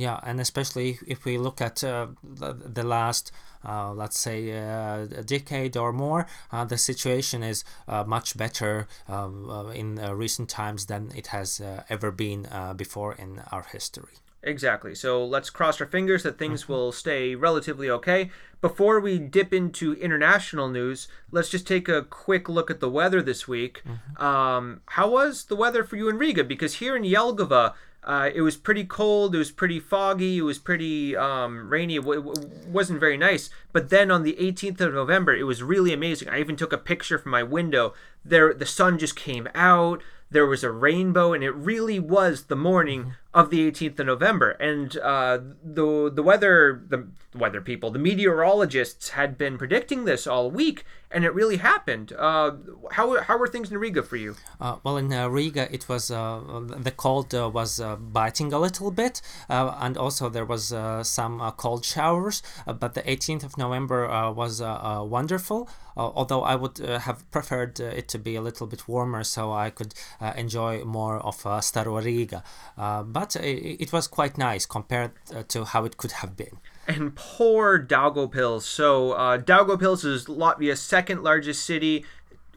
Yeah, 0.00 0.18
and 0.22 0.40
especially 0.40 0.98
if 1.06 1.26
we 1.26 1.36
look 1.36 1.60
at 1.60 1.84
uh, 1.84 2.06
the, 2.22 2.82
last, 2.82 3.32
uh, 3.62 3.92
let's 3.92 4.18
say, 4.18 4.50
uh, 4.50 5.06
a 5.14 5.22
decade 5.22 5.76
or 5.76 5.92
more, 5.92 6.26
uh, 6.50 6.64
the 6.64 6.78
situation 6.78 7.42
is 7.42 7.64
uh, 7.86 8.04
much 8.04 8.34
better 8.34 8.88
um, 9.08 9.50
uh, 9.50 9.66
in 9.68 9.96
recent 10.16 10.48
times 10.48 10.86
than 10.86 11.12
it 11.14 11.26
has 11.26 11.60
ever 11.90 12.10
been 12.10 12.48
before 12.78 13.12
in 13.12 13.42
our 13.52 13.64
history. 13.70 14.14
Exactly. 14.42 14.94
So 14.94 15.22
let's 15.22 15.50
cross 15.50 15.82
our 15.82 15.86
fingers 15.86 16.22
that 16.22 16.38
things 16.38 16.62
mm-hmm. 16.62 16.72
will 16.72 16.92
stay 16.92 17.34
relatively 17.34 17.90
okay. 17.90 18.30
Before 18.62 19.00
we 19.00 19.18
dip 19.18 19.52
into 19.52 19.92
international 19.94 20.70
news, 20.70 21.08
let's 21.30 21.50
just 21.50 21.66
take 21.66 21.90
a 21.90 22.04
quick 22.04 22.48
look 22.48 22.70
at 22.70 22.80
the 22.80 22.88
weather 22.88 23.20
this 23.20 23.46
week. 23.46 23.82
Mm-hmm. 23.86 24.24
Um, 24.24 24.80
how 24.86 25.10
was 25.10 25.44
the 25.44 25.56
weather 25.56 25.84
for 25.84 25.96
you 25.96 26.08
in 26.08 26.16
Riga? 26.16 26.44
Because 26.44 26.76
here 26.76 26.96
in 26.96 27.02
Jelgava, 27.02 27.74
uh, 28.02 28.30
it 28.34 28.40
was 28.40 28.56
pretty 28.56 28.84
cold. 28.84 29.34
It 29.34 29.38
was 29.38 29.50
pretty 29.50 29.78
foggy. 29.78 30.38
It 30.38 30.42
was 30.42 30.58
pretty 30.58 31.16
um, 31.16 31.68
rainy. 31.68 31.96
It, 31.96 32.02
w- 32.02 32.32
it, 32.32 32.66
wasn't 32.66 33.00
very 33.00 33.16
nice. 33.16 33.50
But 33.72 33.90
then 33.90 34.10
on 34.10 34.22
the 34.22 34.36
18th 34.40 34.80
of 34.80 34.94
November, 34.94 35.34
it 35.34 35.42
was 35.42 35.62
really 35.62 35.92
amazing. 35.92 36.28
I 36.28 36.40
even 36.40 36.56
took 36.56 36.72
a 36.72 36.78
picture 36.78 37.18
from 37.18 37.32
my 37.32 37.42
window. 37.42 37.92
There, 38.24 38.54
the 38.54 38.66
sun 38.66 38.98
just 38.98 39.16
came 39.16 39.48
out. 39.54 40.02
There 40.30 40.46
was 40.46 40.64
a 40.64 40.70
rainbow, 40.70 41.32
and 41.32 41.44
it 41.44 41.50
really 41.50 41.98
was 41.98 42.44
the 42.44 42.56
morning 42.56 43.00
mm-hmm. 43.00 43.10
Of 43.32 43.50
the 43.50 43.70
18th 43.70 43.98
of 44.00 44.06
November. 44.06 44.50
And 44.52 44.96
uh, 44.98 45.38
the 45.62 46.10
the 46.12 46.22
weather 46.22 46.82
the 46.88 47.08
weather 47.34 47.60
people, 47.60 47.90
the 47.90 47.98
meteorologists 47.98 49.10
had 49.10 49.38
been 49.38 49.56
predicting 49.56 50.04
this 50.04 50.26
all 50.26 50.50
week, 50.50 50.84
and 51.12 51.24
it 51.24 51.32
really 51.34 51.58
happened. 51.58 52.12
Uh, 52.18 52.52
how 52.92 53.20
how 53.22 53.38
were 53.38 53.48
things 53.48 53.70
in 53.70 53.78
Riga 53.78 54.02
for 54.02 54.16
you? 54.16 54.36
Uh, 54.60 54.76
well, 54.82 54.96
in 54.96 55.12
uh, 55.12 55.28
Riga, 55.28 55.72
it 55.72 55.88
was 55.88 56.10
uh, 56.10 56.40
the 56.86 56.90
cold 56.90 57.34
uh, 57.34 57.48
was 57.48 57.80
biting 58.00 58.52
a 58.52 58.58
little 58.58 58.90
bit, 58.90 59.22
and 59.48 59.96
also 59.96 60.28
there 60.28 60.44
was 60.44 60.74
some 61.02 61.52
cold 61.56 61.84
showers. 61.84 62.42
but 62.66 62.94
the 62.94 63.02
18th 63.02 63.44
of 63.44 63.58
November 63.58 64.08
was 64.32 64.60
wonderful. 64.60 65.68
although 65.96 66.42
I 66.52 66.54
would 66.62 66.78
have 66.78 67.18
preferred 67.30 67.78
it 67.80 68.06
to 68.08 68.18
be 68.18 68.34
a 68.36 68.42
little 68.48 68.66
bit 68.66 68.88
warmer, 68.88 69.22
so 69.24 69.52
I 69.52 69.70
could 69.70 69.92
enjoy 70.36 70.84
more 70.84 71.18
of 71.18 71.44
uh, 71.44 71.60
Staro 71.60 72.02
Riga. 72.02 72.42
but 72.76 73.19
it, 73.36 73.80
it, 73.84 73.92
was 73.92 74.06
quite 74.06 74.38
nice 74.38 74.66
compared 74.66 75.12
to 75.48 75.64
how 75.64 75.84
it 75.84 75.96
could 75.96 76.12
have 76.12 76.36
been 76.36 76.58
and 76.90 77.14
poor 77.14 77.78
Daugavpils. 77.78 78.62
So 78.62 79.12
uh, 79.12 79.38
Daugavpils 79.38 80.04
is 80.04 80.26
Latvia's 80.26 80.82
second 80.82 81.22
largest 81.22 81.64
city. 81.64 82.04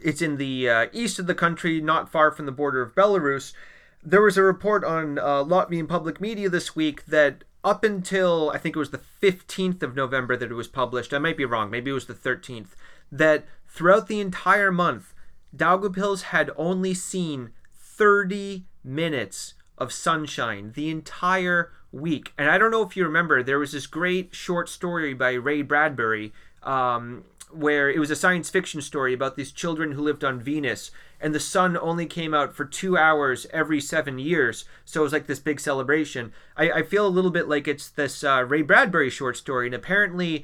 It's 0.02 0.22
in 0.22 0.38
the 0.38 0.70
uh, 0.70 0.86
east 0.92 1.20
of 1.20 1.28
the 1.28 1.36
country, 1.36 1.80
not 1.80 2.10
far 2.12 2.32
from 2.32 2.46
the 2.46 2.52
border 2.52 2.82
of 2.82 2.96
Belarus. 2.96 3.54
there 4.04 4.22
was 4.22 4.38
a 4.38 4.44
report 4.44 4.84
on 4.84 5.20
uh, 5.20 5.44
Latvian 5.44 5.88
public 5.88 6.20
media 6.20 6.50
this 6.50 6.76
week 6.76 7.06
that 7.06 7.44
up 7.64 7.84
until 7.84 8.50
I 8.54 8.58
think 8.58 8.76
it 8.76 8.80
was 8.80 8.90
the 8.90 9.02
15th 9.22 9.82
of 9.84 9.96
November 9.96 10.36
that 10.36 10.52
it 10.52 10.56
was 10.56 10.68
published. 10.68 11.14
I 11.14 11.20
might 11.20 11.38
be 11.38 11.46
wrong. 11.46 11.70
Maybe 11.70 11.92
it 11.92 11.94
was 11.94 12.08
the 12.08 12.14
13th. 12.14 12.70
That 13.12 13.46
throughout 13.68 14.08
the 14.08 14.20
entire 14.20 14.72
month, 14.72 15.14
Daugavpils 15.56 16.24
had 16.24 16.50
only 16.58 16.94
seen 16.94 17.52
30 17.72 18.66
minutes 18.84 19.54
of 19.78 19.92
sunshine 19.92 20.74
the 20.76 20.90
entire 20.90 21.72
week. 21.92 22.34
And 22.38 22.50
I 22.50 22.58
don't 22.58 22.72
know 22.72 22.84
if 22.84 22.98
you 22.98 23.04
remember, 23.04 23.44
there 23.44 23.60
was 23.60 23.72
this 23.72 23.88
great 23.88 24.34
short 24.34 24.70
story 24.70 25.14
by 25.14 25.34
Ray 25.34 25.62
Bradbury 25.62 26.34
um, 26.64 27.24
where 27.52 27.90
it 27.90 28.00
was 28.00 28.10
a 28.10 28.16
science 28.16 28.50
fiction 28.50 28.82
story 28.82 29.14
about 29.14 29.36
these 29.36 29.52
children 29.52 29.92
who 29.92 30.02
lived 30.02 30.24
on 30.24 30.40
Venus 30.40 30.92
and 31.24 31.34
the 31.34 31.40
sun 31.40 31.78
only 31.78 32.06
came 32.06 32.34
out 32.34 32.54
for 32.54 32.66
two 32.66 32.98
hours 32.98 33.48
every 33.54 33.80
seven 33.80 34.20
years. 34.20 34.66
So 34.84 35.00
it 35.00 35.04
was 35.04 35.14
like 35.14 35.26
this 35.26 35.40
big 35.40 35.60
celebration. 35.60 36.34
I, 36.58 36.70
I 36.72 36.84
feel 36.84 37.08
a 37.08 37.10
little 37.10 37.32
bit 37.32 37.48
like 37.48 37.66
it's 37.66 37.88
this 37.88 38.26
uh, 38.26 38.44
Ray 38.46 38.62
Bradbury 38.62 39.10
short 39.10 39.38
story, 39.38 39.68
and 39.68 39.74
apparently 39.74 40.44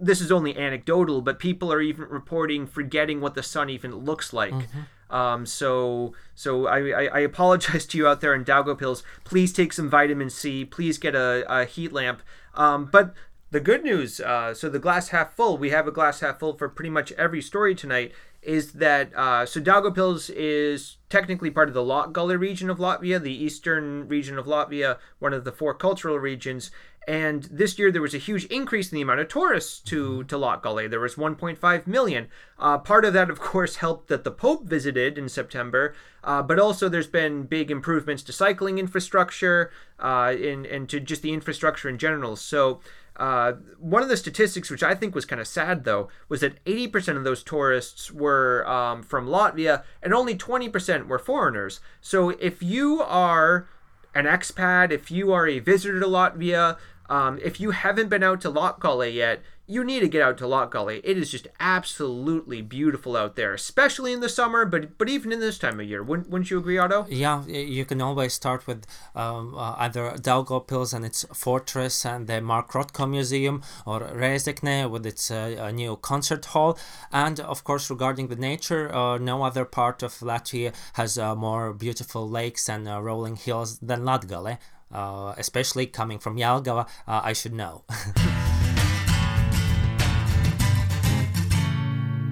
this 0.00 0.20
is 0.20 0.30
only 0.30 0.56
anecdotal, 0.56 1.20
but 1.20 1.40
people 1.40 1.72
are 1.72 1.80
even 1.80 2.04
reporting 2.04 2.68
forgetting 2.68 3.20
what 3.20 3.34
the 3.34 3.42
sun 3.42 3.68
even 3.68 3.92
looks 3.92 4.32
like. 4.32 4.52
Mm-hmm. 4.52 4.80
Um, 5.10 5.44
so 5.44 6.14
so 6.34 6.66
I, 6.66 6.78
I, 6.78 7.04
I, 7.06 7.18
apologize 7.20 7.84
to 7.88 7.98
you 7.98 8.06
out 8.06 8.20
there 8.20 8.34
in 8.34 8.44
Daugavpils. 8.44 9.02
Please 9.24 9.52
take 9.52 9.72
some 9.72 9.90
vitamin 9.90 10.30
C. 10.30 10.64
Please 10.64 10.98
get 10.98 11.16
a, 11.16 11.44
a 11.48 11.64
heat 11.64 11.92
lamp. 11.92 12.22
Um, 12.54 12.86
but 12.86 13.14
the 13.50 13.60
good 13.60 13.82
news, 13.82 14.20
uh, 14.20 14.54
so 14.54 14.68
the 14.68 14.78
glass 14.78 15.08
half 15.08 15.34
full, 15.34 15.58
we 15.58 15.70
have 15.70 15.88
a 15.88 15.92
glass 15.92 16.20
half 16.20 16.38
full 16.38 16.56
for 16.56 16.68
pretty 16.68 16.90
much 16.90 17.10
every 17.12 17.42
story 17.42 17.74
tonight, 17.74 18.12
is 18.42 18.72
that 18.74 19.12
uh, 19.14 19.44
so 19.44 19.60
Daugavpils 19.60 20.30
is 20.34 20.96
technically 21.08 21.50
part 21.50 21.68
of 21.68 21.74
the 21.74 21.82
Latgale 21.82 22.38
region 22.38 22.70
of 22.70 22.78
Latvia, 22.78 23.20
the 23.20 23.34
eastern 23.34 24.06
region 24.06 24.38
of 24.38 24.46
Latvia, 24.46 24.98
one 25.18 25.34
of 25.34 25.44
the 25.44 25.52
four 25.52 25.74
cultural 25.74 26.18
regions. 26.18 26.70
And 27.10 27.42
this 27.50 27.76
year 27.76 27.90
there 27.90 28.00
was 28.00 28.14
a 28.14 28.18
huge 28.18 28.44
increase 28.44 28.92
in 28.92 28.94
the 28.94 29.02
amount 29.02 29.18
of 29.18 29.26
tourists 29.26 29.80
to 29.80 30.22
to 30.22 30.36
Latgale. 30.36 30.88
There 30.88 31.00
was 31.00 31.16
1.5 31.16 31.86
million. 31.88 32.28
Uh, 32.56 32.78
part 32.78 33.04
of 33.04 33.12
that, 33.14 33.28
of 33.28 33.40
course, 33.50 33.76
helped 33.76 34.06
that 34.10 34.22
the 34.22 34.30
Pope 34.30 34.68
visited 34.68 35.18
in 35.18 35.28
September, 35.28 35.92
uh, 36.22 36.40
but 36.40 36.60
also 36.60 36.88
there's 36.88 37.08
been 37.08 37.46
big 37.46 37.68
improvements 37.68 38.22
to 38.22 38.32
cycling 38.32 38.78
infrastructure 38.78 39.72
uh, 39.98 40.32
and 40.40 40.64
and 40.64 40.88
to 40.88 41.00
just 41.00 41.22
the 41.22 41.32
infrastructure 41.32 41.88
in 41.88 41.98
general. 41.98 42.36
So 42.36 42.78
uh, 43.16 43.54
one 43.80 44.04
of 44.04 44.08
the 44.08 44.16
statistics, 44.16 44.70
which 44.70 44.84
I 44.84 44.94
think 44.94 45.12
was 45.12 45.24
kind 45.24 45.40
of 45.40 45.48
sad 45.48 45.82
though, 45.82 46.10
was 46.28 46.42
that 46.42 46.64
80% 46.64 47.16
of 47.16 47.24
those 47.24 47.42
tourists 47.42 48.12
were 48.12 48.64
um, 48.68 49.02
from 49.02 49.26
Latvia 49.26 49.82
and 50.00 50.14
only 50.14 50.36
20% 50.36 51.08
were 51.08 51.18
foreigners. 51.18 51.80
So 52.00 52.30
if 52.30 52.62
you 52.62 53.02
are 53.02 53.66
an 54.14 54.24
expat, 54.24 54.90
if 54.90 55.10
you 55.10 55.32
are 55.32 55.46
a 55.46 55.60
visitor 55.60 56.00
to 56.00 56.06
Latvia, 56.06 56.78
um, 57.10 57.38
if 57.42 57.60
you 57.60 57.72
haven't 57.72 58.08
been 58.08 58.22
out 58.22 58.40
to 58.42 58.50
Latgale 58.50 59.12
yet, 59.12 59.42
you 59.66 59.84
need 59.84 60.00
to 60.00 60.08
get 60.08 60.22
out 60.22 60.36
to 60.38 60.44
Latgale. 60.44 61.00
It 61.04 61.16
is 61.16 61.30
just 61.30 61.46
absolutely 61.60 62.60
beautiful 62.60 63.16
out 63.16 63.36
there, 63.36 63.54
especially 63.54 64.12
in 64.12 64.20
the 64.20 64.28
summer, 64.28 64.64
but 64.64 64.98
but 64.98 65.08
even 65.08 65.32
in 65.32 65.38
this 65.38 65.58
time 65.58 65.78
of 65.78 65.86
year. 65.86 66.02
Wouldn't, 66.02 66.28
wouldn't 66.28 66.50
you 66.50 66.58
agree, 66.58 66.78
Otto? 66.78 67.06
Yeah, 67.08 67.44
you 67.46 67.84
can 67.84 68.00
always 68.00 68.32
start 68.32 68.66
with 68.66 68.84
um, 69.14 69.54
uh, 69.56 69.74
either 69.78 70.10
Daugavpils 70.16 70.92
and 70.92 71.04
its 71.04 71.24
fortress 71.32 72.04
and 72.04 72.26
the 72.26 72.40
Mark 72.40 72.72
Rothko 72.72 73.08
Museum, 73.08 73.62
or 73.86 74.00
Rēzekne 74.00 74.90
with 74.90 75.06
its 75.06 75.30
uh, 75.30 75.70
new 75.72 75.96
concert 75.96 76.46
hall. 76.46 76.76
And 77.12 77.38
of 77.38 77.62
course, 77.62 77.90
regarding 77.90 78.26
the 78.26 78.36
nature, 78.36 78.92
uh, 78.92 79.18
no 79.18 79.44
other 79.44 79.64
part 79.64 80.02
of 80.02 80.14
Latvia 80.18 80.74
has 80.94 81.16
uh, 81.16 81.36
more 81.36 81.72
beautiful 81.72 82.28
lakes 82.28 82.68
and 82.68 82.88
uh, 82.88 83.00
rolling 83.00 83.36
hills 83.36 83.78
than 83.78 84.00
Latgale. 84.00 84.58
Uh, 84.92 85.34
especially 85.38 85.86
coming 85.86 86.18
from 86.18 86.36
Jelgava, 86.36 86.88
I 87.06 87.32
should 87.32 87.52
know. 87.52 87.84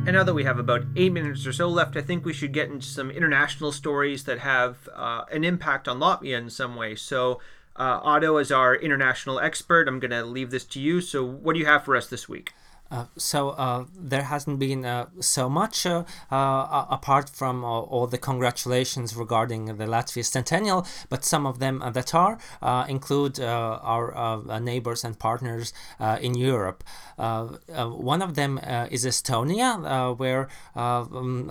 And 0.09 0.17
now 0.17 0.25
that 0.25 0.33
we 0.33 0.45
have 0.45 0.59
about 0.59 0.87
eight 0.97 1.13
minutes 1.13 1.47
or 1.47 1.53
so 1.53 1.69
left, 1.69 1.95
I 1.95 2.01
think 2.01 2.25
we 2.25 2.33
should 2.33 2.55
get 2.55 2.71
into 2.71 2.87
some 2.87 3.11
international 3.11 3.73
stories 3.73 4.25
that 4.25 4.39
have 4.39 4.89
uh, 4.95 5.25
an 5.31 5.45
impact 5.45 5.87
on 5.87 5.99
Latvia 5.99 6.39
in 6.39 6.49
some 6.49 6.77
way. 6.77 6.95
So, 6.95 7.43
uh, 7.77 8.01
Otto, 8.03 8.39
as 8.39 8.51
our 8.51 8.75
international 8.75 9.39
expert, 9.39 9.87
I'm 9.87 10.01
going 10.01 10.13
to 10.13 10.25
leave 10.25 10.51
this 10.51 10.65
to 10.65 10.81
you. 10.81 11.03
So, 11.03 11.23
what 11.23 11.53
do 11.53 11.59
you 11.59 11.67
have 11.67 11.85
for 11.85 11.95
us 11.95 12.07
this 12.07 12.27
week? 12.27 12.55
Uh, 12.91 13.05
so 13.17 13.51
uh, 13.51 13.85
there 13.95 14.23
hasn't 14.23 14.59
been 14.59 14.85
uh, 14.85 15.07
so 15.21 15.49
much 15.49 15.85
uh, 15.85 16.05
uh, 16.31 16.87
apart 16.91 17.29
from 17.29 17.65
uh, 17.65 17.69
all 17.69 18.07
the 18.07 18.19
congratulations 18.19 19.15
regarding 19.15 19.67
the 19.67 19.85
Latvia 19.85 20.25
centennial, 20.25 20.87
but 21.09 21.25
some 21.25 21.47
of 21.47 21.59
them 21.59 21.83
uh, 21.83 21.91
that 21.91 22.15
are 22.15 22.39
uh, 22.63 22.87
include 22.89 23.39
our 23.41 24.61
neighbors 24.61 25.05
and 25.05 25.19
partners 25.19 25.73
in 26.21 26.35
Europe. 26.35 26.83
one 27.17 28.23
of 28.23 28.35
them 28.35 28.59
is 28.91 29.05
Estonia, 29.05 30.17
where 30.17 30.49
um, 30.75 31.51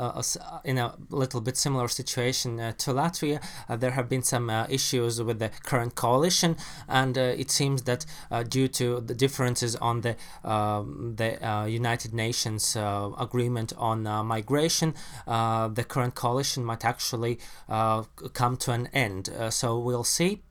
in 0.64 0.78
a 0.78 0.96
little 1.10 1.42
bit 1.42 1.58
similar 1.58 1.88
situation 1.88 2.58
to 2.58 2.92
Latvia, 2.92 3.40
there 3.70 3.92
have 3.92 4.10
been 4.10 4.24
some 4.24 4.50
issues 4.70 5.22
with 5.22 5.40
the 5.40 5.50
current 5.64 5.96
coalition, 5.96 6.56
and 6.88 7.18
it 7.18 7.52
seems 7.52 7.84
that 7.84 8.06
due 8.50 8.68
to 8.68 9.02
the 9.02 9.14
differences 9.14 9.76
on 9.76 10.02
the 10.02 10.16
um, 10.44 11.16
the 11.18 11.27
United 11.68 12.14
Nations 12.14 12.76
uh, 12.76 13.12
agreement 13.20 13.74
on 13.78 14.08
uh, 14.08 14.24
migration, 14.24 14.94
the 15.26 15.86
current 15.88 16.16
coalition 16.16 16.64
might 16.64 16.86
actually 16.86 17.40
come 17.68 18.58
to 18.58 18.72
an 18.72 18.88
end. 18.94 19.30
so 19.50 19.80
we'll 19.80 20.04
see. 20.04 20.42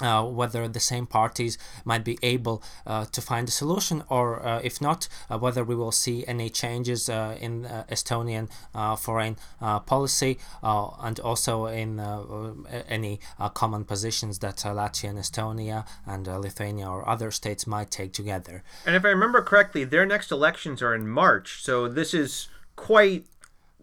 Uh, 0.00 0.22
whether 0.24 0.68
the 0.68 0.78
same 0.78 1.06
parties 1.06 1.58
might 1.84 2.04
be 2.04 2.18
able 2.22 2.62
uh, 2.86 3.04
to 3.06 3.20
find 3.20 3.48
a 3.48 3.50
solution, 3.50 4.04
or 4.08 4.46
uh, 4.46 4.60
if 4.62 4.80
not, 4.80 5.08
uh, 5.28 5.36
whether 5.36 5.64
we 5.64 5.74
will 5.74 5.90
see 5.90 6.24
any 6.28 6.48
changes 6.48 7.08
uh, 7.08 7.36
in 7.40 7.66
uh, 7.66 7.84
Estonian 7.90 8.48
foreign 8.96 9.36
policy 9.86 10.38
and 10.62 11.18
also 11.20 11.66
in 11.66 11.98
any 12.88 13.18
common 13.54 13.84
positions 13.84 14.38
that 14.38 14.56
Latvia 14.58 15.10
and 15.10 15.18
Estonia 15.18 15.84
and 16.06 16.26
Lithuania 16.26 16.88
or 16.88 17.08
other 17.08 17.32
states 17.32 17.66
might 17.66 17.90
take 17.90 18.12
together. 18.12 18.62
And 18.86 18.94
if 18.94 19.04
I 19.04 19.08
remember 19.08 19.42
correctly, 19.42 19.82
their 19.82 20.06
next 20.06 20.30
elections 20.30 20.80
are 20.80 20.94
in 20.94 21.08
March, 21.08 21.60
so 21.62 21.88
this 21.88 22.14
is 22.14 22.48
quite 22.76 23.26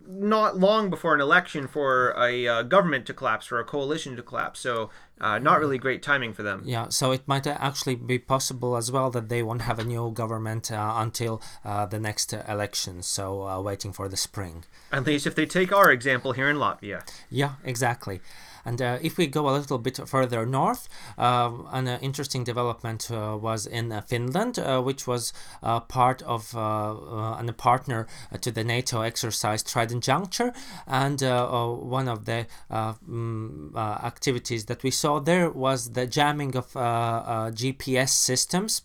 not 0.07 0.57
long 0.57 0.89
before 0.89 1.13
an 1.13 1.21
election 1.21 1.67
for 1.67 2.13
a 2.17 2.47
uh, 2.47 2.63
government 2.63 3.05
to 3.07 3.13
collapse, 3.13 3.45
for 3.45 3.59
a 3.59 3.63
coalition 3.63 4.15
to 4.15 4.23
collapse. 4.23 4.59
So, 4.59 4.89
uh, 5.19 5.39
not 5.39 5.59
really 5.59 5.77
great 5.77 6.03
timing 6.03 6.33
for 6.33 6.43
them. 6.43 6.63
Yeah, 6.65 6.89
so 6.89 7.11
it 7.11 7.27
might 7.27 7.47
actually 7.47 7.95
be 7.95 8.19
possible 8.19 8.75
as 8.75 8.91
well 8.91 9.09
that 9.11 9.29
they 9.29 9.41
won't 9.41 9.61
have 9.61 9.79
a 9.79 9.83
new 9.83 10.11
government 10.11 10.71
uh, 10.71 10.93
until 10.97 11.41
uh, 11.63 11.85
the 11.85 11.99
next 11.99 12.33
election. 12.33 13.01
So, 13.01 13.47
uh, 13.47 13.61
waiting 13.61 13.93
for 13.93 14.07
the 14.07 14.17
spring. 14.17 14.65
At 14.91 15.05
least 15.05 15.27
if 15.27 15.35
they 15.35 15.45
take 15.45 15.71
our 15.71 15.91
example 15.91 16.33
here 16.33 16.49
in 16.49 16.57
Latvia. 16.57 17.07
Yeah, 17.29 17.53
exactly. 17.63 18.21
And 18.65 18.81
uh, 18.81 18.97
if 19.01 19.17
we 19.17 19.27
go 19.27 19.47
a 19.49 19.51
little 19.51 19.77
bit 19.77 19.99
further 20.07 20.45
north, 20.45 20.89
uh, 21.17 21.51
an 21.71 21.87
uh, 21.87 21.99
interesting 22.01 22.43
development 22.43 23.09
uh, 23.11 23.37
was 23.39 23.65
in 23.67 23.91
uh, 23.91 24.01
Finland, 24.01 24.57
uh, 24.57 24.81
which 24.81 25.07
was 25.07 25.33
uh, 25.61 25.79
part 25.81 26.21
of 26.23 26.53
and 26.55 27.49
a 27.49 27.53
partner 27.53 28.07
to 28.41 28.51
the 28.51 28.63
NATO 28.63 29.01
exercise 29.01 29.63
Trident 29.63 30.03
Juncture. 30.03 30.53
And 30.87 31.21
one 31.21 32.07
of 32.07 32.25
the 32.25 32.47
um, 32.69 33.73
activities 33.75 34.65
that 34.65 34.83
we 34.83 34.91
saw 34.91 35.19
there 35.19 35.49
was 35.49 35.91
the 35.91 36.07
jamming 36.07 36.55
of 36.55 36.71
GPS 36.73 38.09
systems 38.09 38.81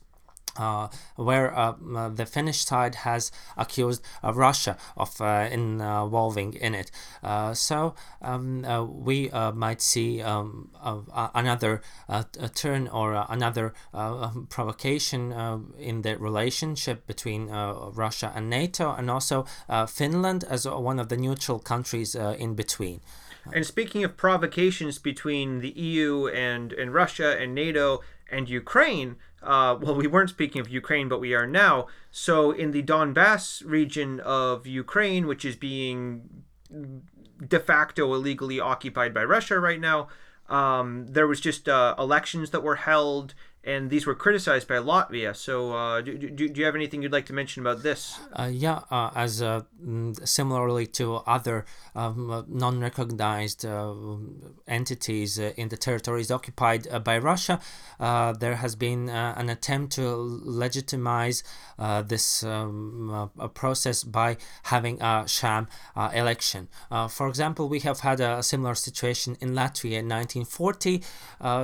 uh, 0.57 0.89
where 1.17 1.57
uh, 1.57 1.75
the 2.15 2.27
Finnish 2.27 2.65
side 2.65 2.97
has 2.97 3.31
accused 3.57 4.03
uh, 4.23 4.33
Russia 4.33 4.77
of 4.97 5.21
uh, 5.21 5.49
involving 5.51 6.55
in 6.55 6.75
it. 6.75 6.91
Uh, 7.23 7.55
so 7.55 7.95
um, 8.23 8.65
uh, 8.65 8.85
we 8.85 9.31
might 9.55 9.81
see 9.81 10.23
um, 10.23 10.71
another 11.35 11.81
turn 12.55 12.89
or 12.89 13.27
another 13.29 13.73
provocation 14.49 15.33
in 15.79 16.03
the 16.03 16.17
relationship 16.19 17.07
between 17.07 17.49
Russia 17.49 18.33
and 18.35 18.51
NATO, 18.51 18.95
and 18.95 19.11
also 19.11 19.47
Finland 19.89 20.45
as 20.45 20.67
one 20.67 20.99
of 20.99 21.09
the 21.09 21.17
neutral 21.17 21.59
countries 21.59 22.15
in 22.15 22.55
between. 22.55 23.01
And 23.53 23.67
speaking 23.67 24.05
of 24.05 24.17
provocations 24.17 24.99
between 24.99 25.61
the 25.61 25.71
EU 25.71 26.29
and, 26.29 26.73
and 26.73 26.93
Russia 26.93 27.37
and 27.39 27.55
NATO 27.55 28.03
and 28.31 28.49
Ukraine, 28.49 29.17
uh, 29.43 29.77
well, 29.81 29.95
we 29.95 30.07
weren't 30.07 30.31
speaking 30.31 30.61
of 30.61 30.69
Ukraine, 30.69 31.09
but 31.09 31.21
we 31.21 31.35
are 31.35 31.47
now. 31.47 31.87
So, 32.11 32.51
in 32.51 32.73
the 32.73 32.83
Donbass 32.83 33.63
region 33.65 34.21
of 34.21 34.67
Ukraine, 34.67 35.27
which 35.27 35.45
is 35.45 35.57
being 35.57 36.45
de 37.47 37.61
facto 37.61 38.13
illegally 38.13 38.61
occupied 38.61 39.15
by 39.15 39.25
Russia 39.25 39.59
right 39.59 39.81
now, 39.81 40.09
um, 40.49 41.07
there 41.09 41.27
was 41.27 41.41
just 41.41 41.69
uh, 41.69 41.95
elections 41.99 42.51
that 42.51 42.63
were 42.63 42.77
held, 42.77 43.35
and 43.63 43.91
these 43.91 44.07
were 44.07 44.15
criticized 44.15 44.67
by 44.67 44.77
Latvia. 44.77 45.37
So, 45.37 45.73
uh, 45.73 46.01
do, 46.01 46.17
do, 46.17 46.49
do 46.49 46.61
you 46.61 46.65
have 46.65 46.75
anything 46.75 47.03
you'd 47.03 47.13
like 47.13 47.27
to 47.27 47.35
mention 47.35 47.61
about 47.61 47.83
this? 47.83 48.19
Uh, 48.33 48.49
yeah, 48.51 48.81
uh, 48.91 49.11
as 49.15 49.43
uh, 49.43 49.63
mm, 49.85 50.27
similarly 50.27 50.87
to 50.87 51.17
other 51.27 51.67
um, 51.95 52.47
non 52.49 52.81
recognized 52.81 53.67
uh, 53.67 53.93
entities 54.67 55.39
uh, 55.39 55.53
in 55.57 55.69
the 55.69 55.77
territories 55.77 56.31
occupied 56.31 56.87
by 57.05 57.19
Russia, 57.19 57.61
there 57.99 58.57
has 58.57 58.75
been 58.75 59.09
an 59.11 59.51
attempt 59.51 59.93
to 59.93 60.09
legitimize 60.17 61.43
this 62.05 62.43
um, 62.43 63.31
process 63.55 64.05
by 64.05 64.37
having 64.65 65.01
a 65.03 65.25
sham 65.27 65.69
election. 66.15 66.69
for 67.09 67.29
example, 67.29 67.69
we 67.69 67.81
have 67.81 68.01
had 68.01 68.21
a 68.21 68.43
similar 68.43 68.75
situation 68.75 69.37
in 69.41 69.51
Latvia 69.51 69.99
in 69.99 70.09
1940, 70.09 71.03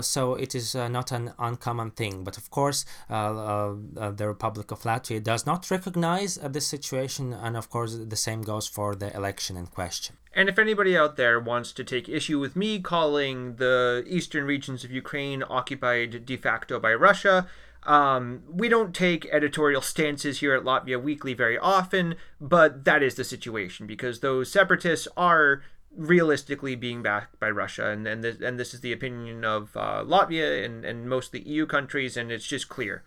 so 0.02 0.34
it 0.34 0.54
is 0.54 0.74
not 0.74 1.12
an 1.12 1.32
uncommon 1.38 1.85
thing. 1.90 2.24
But 2.24 2.36
of 2.36 2.50
course, 2.50 2.84
uh, 3.10 3.14
uh, 3.14 3.74
uh, 3.96 4.10
the 4.10 4.28
Republic 4.28 4.70
of 4.70 4.82
Latvia 4.82 5.22
does 5.22 5.46
not 5.46 5.70
recognize 5.70 6.36
this 6.36 6.66
situation, 6.66 7.32
and 7.32 7.56
of 7.56 7.70
course, 7.70 7.96
the 7.96 8.16
same 8.16 8.42
goes 8.42 8.66
for 8.66 8.94
the 8.94 9.14
election 9.14 9.56
in 9.56 9.66
question. 9.66 10.16
And 10.34 10.48
if 10.48 10.58
anybody 10.58 10.96
out 10.96 11.16
there 11.16 11.40
wants 11.40 11.72
to 11.72 11.84
take 11.84 12.08
issue 12.08 12.38
with 12.38 12.56
me 12.56 12.80
calling 12.80 13.56
the 13.56 14.04
eastern 14.06 14.44
regions 14.44 14.84
of 14.84 14.90
Ukraine 14.90 15.42
occupied 15.48 16.26
de 16.26 16.36
facto 16.36 16.78
by 16.78 16.92
Russia, 16.92 17.46
um, 17.86 18.42
we 18.50 18.68
don't 18.68 18.94
take 18.94 19.26
editorial 19.32 19.80
stances 19.80 20.40
here 20.40 20.54
at 20.54 20.64
Latvia 20.64 21.00
Weekly 21.00 21.34
very 21.34 21.56
often, 21.56 22.16
but 22.40 22.84
that 22.84 23.02
is 23.02 23.14
the 23.14 23.24
situation 23.24 23.86
because 23.86 24.20
those 24.20 24.50
separatists 24.50 25.06
are 25.16 25.62
realistically 25.96 26.76
being 26.76 27.02
backed 27.02 27.40
by 27.40 27.50
Russia, 27.50 27.88
and 27.90 28.06
and 28.06 28.22
this, 28.22 28.40
and 28.40 28.60
this 28.60 28.74
is 28.74 28.80
the 28.80 28.92
opinion 28.92 29.44
of 29.44 29.76
uh, 29.76 30.04
Latvia 30.04 30.64
and, 30.64 30.84
and 30.84 31.08
most 31.08 31.26
of 31.26 31.32
the 31.32 31.48
EU 31.48 31.66
countries, 31.66 32.16
and 32.16 32.30
it's 32.30 32.46
just 32.46 32.68
clear. 32.68 33.02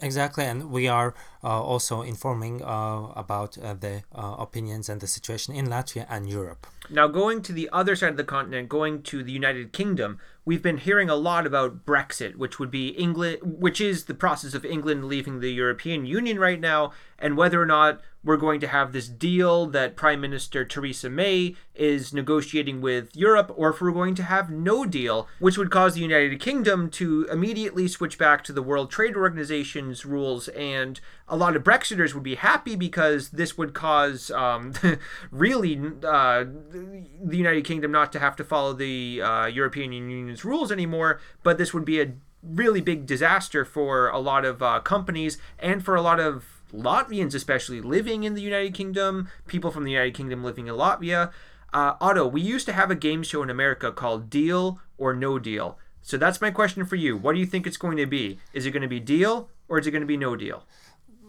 Exactly, 0.00 0.44
and 0.44 0.70
we 0.70 0.88
are 0.88 1.14
also 1.48 2.02
informing 2.02 2.62
uh, 2.62 3.12
about 3.14 3.58
uh, 3.58 3.74
the 3.74 4.02
uh, 4.14 4.36
opinions 4.38 4.88
and 4.88 5.00
the 5.00 5.06
situation 5.06 5.54
in 5.54 5.66
Latvia 5.66 6.06
and 6.08 6.28
Europe. 6.28 6.66
Now, 6.90 7.06
going 7.08 7.40
to 7.42 7.52
the 7.52 7.70
other 7.72 7.96
side 7.96 8.10
of 8.10 8.16
the 8.16 8.24
continent, 8.24 8.68
going 8.68 9.02
to 9.04 9.22
the 9.22 9.32
United 9.32 9.72
Kingdom, 9.72 10.18
we've 10.44 10.62
been 10.62 10.76
hearing 10.76 11.08
a 11.08 11.14
lot 11.14 11.46
about 11.46 11.86
Brexit, 11.86 12.36
which 12.36 12.58
would 12.58 12.70
be 12.70 12.88
England, 12.88 13.38
which 13.42 13.80
is 13.80 14.04
the 14.04 14.14
process 14.14 14.52
of 14.52 14.66
England 14.66 15.06
leaving 15.06 15.40
the 15.40 15.52
European 15.52 16.04
Union 16.04 16.38
right 16.38 16.60
now, 16.60 16.92
and 17.18 17.38
whether 17.38 17.60
or 17.60 17.66
not 17.66 18.02
we're 18.22 18.36
going 18.36 18.60
to 18.60 18.66
have 18.66 18.92
this 18.92 19.08
deal 19.08 19.66
that 19.66 19.96
Prime 19.96 20.20
Minister 20.20 20.64
Theresa 20.64 21.08
May 21.08 21.56
is 21.74 22.12
negotiating 22.12 22.80
with 22.80 23.14
Europe, 23.14 23.52
or 23.56 23.70
if 23.70 23.80
we're 23.80 23.90
going 23.90 24.14
to 24.16 24.22
have 24.22 24.50
no 24.50 24.84
deal, 24.84 25.28
which 25.38 25.58
would 25.58 25.70
cause 25.70 25.94
the 25.94 26.00
United 26.00 26.38
Kingdom 26.40 26.90
to 26.90 27.26
immediately 27.30 27.88
switch 27.88 28.18
back 28.18 28.44
to 28.44 28.52
the 28.52 28.62
World 28.62 28.90
Trade 28.90 29.16
Organization's 29.16 30.04
rules. 30.06 30.48
And 30.48 31.00
a 31.28 31.36
lot 31.36 31.56
of 31.56 31.64
Brexiters 31.64 32.14
would 32.14 32.22
be 32.22 32.34
happy 32.34 32.76
because 32.76 33.30
this 33.30 33.56
would 33.56 33.72
cause 33.72 34.30
um, 34.30 34.74
really 35.30 35.76
uh, 36.06 36.44
the 36.44 37.36
United 37.36 37.64
Kingdom 37.64 37.92
not 37.92 38.12
to 38.12 38.18
have 38.18 38.36
to 38.36 38.44
follow 38.44 38.72
the 38.72 39.22
uh, 39.22 39.46
European 39.46 39.92
Union's 39.92 40.44
rules 40.44 40.70
anymore, 40.70 41.20
but 41.42 41.56
this 41.56 41.72
would 41.72 41.84
be 41.84 42.00
a 42.00 42.12
really 42.42 42.80
big 42.80 43.06
disaster 43.06 43.64
for 43.64 44.08
a 44.08 44.18
lot 44.18 44.44
of 44.44 44.62
uh, 44.62 44.80
companies 44.80 45.38
and 45.58 45.84
for 45.84 45.94
a 45.94 46.02
lot 46.02 46.20
of 46.20 46.62
Latvians, 46.72 47.34
especially 47.34 47.80
living 47.80 48.24
in 48.24 48.34
the 48.34 48.42
United 48.42 48.74
Kingdom, 48.74 49.28
people 49.46 49.70
from 49.70 49.84
the 49.84 49.92
United 49.92 50.14
Kingdom 50.14 50.44
living 50.44 50.66
in 50.66 50.74
Latvia. 50.74 51.32
Uh, 51.72 51.94
Otto, 52.00 52.26
we 52.26 52.40
used 52.40 52.66
to 52.66 52.72
have 52.72 52.90
a 52.90 52.94
game 52.94 53.22
show 53.22 53.42
in 53.42 53.50
America 53.50 53.90
called 53.90 54.28
Deal 54.28 54.80
or 54.98 55.14
No 55.14 55.38
Deal. 55.38 55.78
So 56.02 56.18
that's 56.18 56.40
my 56.40 56.50
question 56.50 56.84
for 56.84 56.96
you. 56.96 57.16
What 57.16 57.32
do 57.32 57.40
you 57.40 57.46
think 57.46 57.66
it's 57.66 57.78
going 57.78 57.96
to 57.96 58.06
be? 58.06 58.38
Is 58.52 58.66
it 58.66 58.72
going 58.72 58.82
to 58.82 58.88
be 58.88 59.00
deal 59.00 59.48
or 59.68 59.78
is 59.78 59.86
it 59.86 59.90
going 59.90 60.02
to 60.02 60.06
be 60.06 60.18
no 60.18 60.36
deal? 60.36 60.64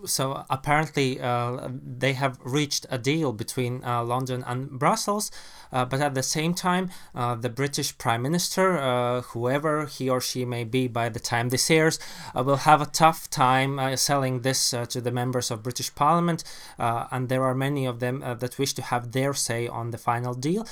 So 0.05 0.45
apparently 0.49 1.19
uh, 1.19 1.69
they 1.69 2.13
have 2.13 2.37
reached 2.43 2.85
a 2.89 2.97
deal 2.97 3.33
between 3.33 3.83
uh, 3.83 4.03
London 4.03 4.43
and 4.45 4.79
Brussels, 4.79 5.31
Uh, 5.75 5.83
but 5.83 5.99
at 5.99 6.15
the 6.15 6.23
same 6.23 6.53
time, 6.53 6.89
uh, 7.13 7.35
the 7.35 7.49
British 7.49 7.97
Prime 7.97 8.21
Minister, 8.21 8.77
uh, 8.77 9.21
whoever 9.33 9.85
he 9.87 10.09
or 10.09 10.21
she 10.21 10.45
may 10.45 10.63
be 10.63 10.87
by 10.87 11.09
the 11.09 11.19
time 11.19 11.49
this 11.49 11.69
airs, 11.69 11.99
uh, 12.33 12.41
will 12.41 12.63
have 12.69 12.81
a 12.81 12.85
tough 12.85 13.29
time 13.29 13.77
uh, 13.77 13.95
selling 13.97 14.41
this 14.41 14.73
uh, 14.73 14.85
to 14.85 15.01
the 15.01 15.11
members 15.11 15.51
of 15.51 15.63
British 15.63 15.93
Parliament, 15.93 16.45
and 16.79 17.27
there 17.27 17.43
are 17.43 17.53
many 17.53 17.85
of 17.85 17.99
them 17.99 18.21
that 18.21 18.57
wish 18.57 18.73
to 18.73 18.81
have 18.81 19.11
their 19.11 19.33
say 19.33 19.67
on 19.67 19.91
the 19.91 19.97
final 19.97 20.33
deal, 20.33 20.65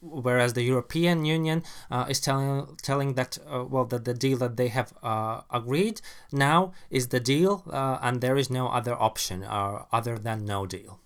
whereas 0.00 0.54
the 0.54 0.62
European 0.62 1.24
Union 1.24 1.62
is 2.08 2.20
telling 2.20 2.76
telling 2.82 3.14
that 3.14 3.38
well 3.70 3.84
that 3.84 4.04
the 4.04 4.14
deal 4.14 4.38
that 4.38 4.56
they 4.56 4.68
have 4.68 4.92
agreed 5.50 6.00
now 6.32 6.72
is 6.90 7.08
the 7.08 7.20
deal, 7.20 7.62
and 8.02 8.20
there 8.20 8.36
is 8.36 8.50
no 8.50 8.68
other 8.68 8.94
option 9.08 9.44
uh, 9.44 9.84
other 9.92 10.18
than 10.18 10.44
no 10.44 10.66
deal. 10.66 10.98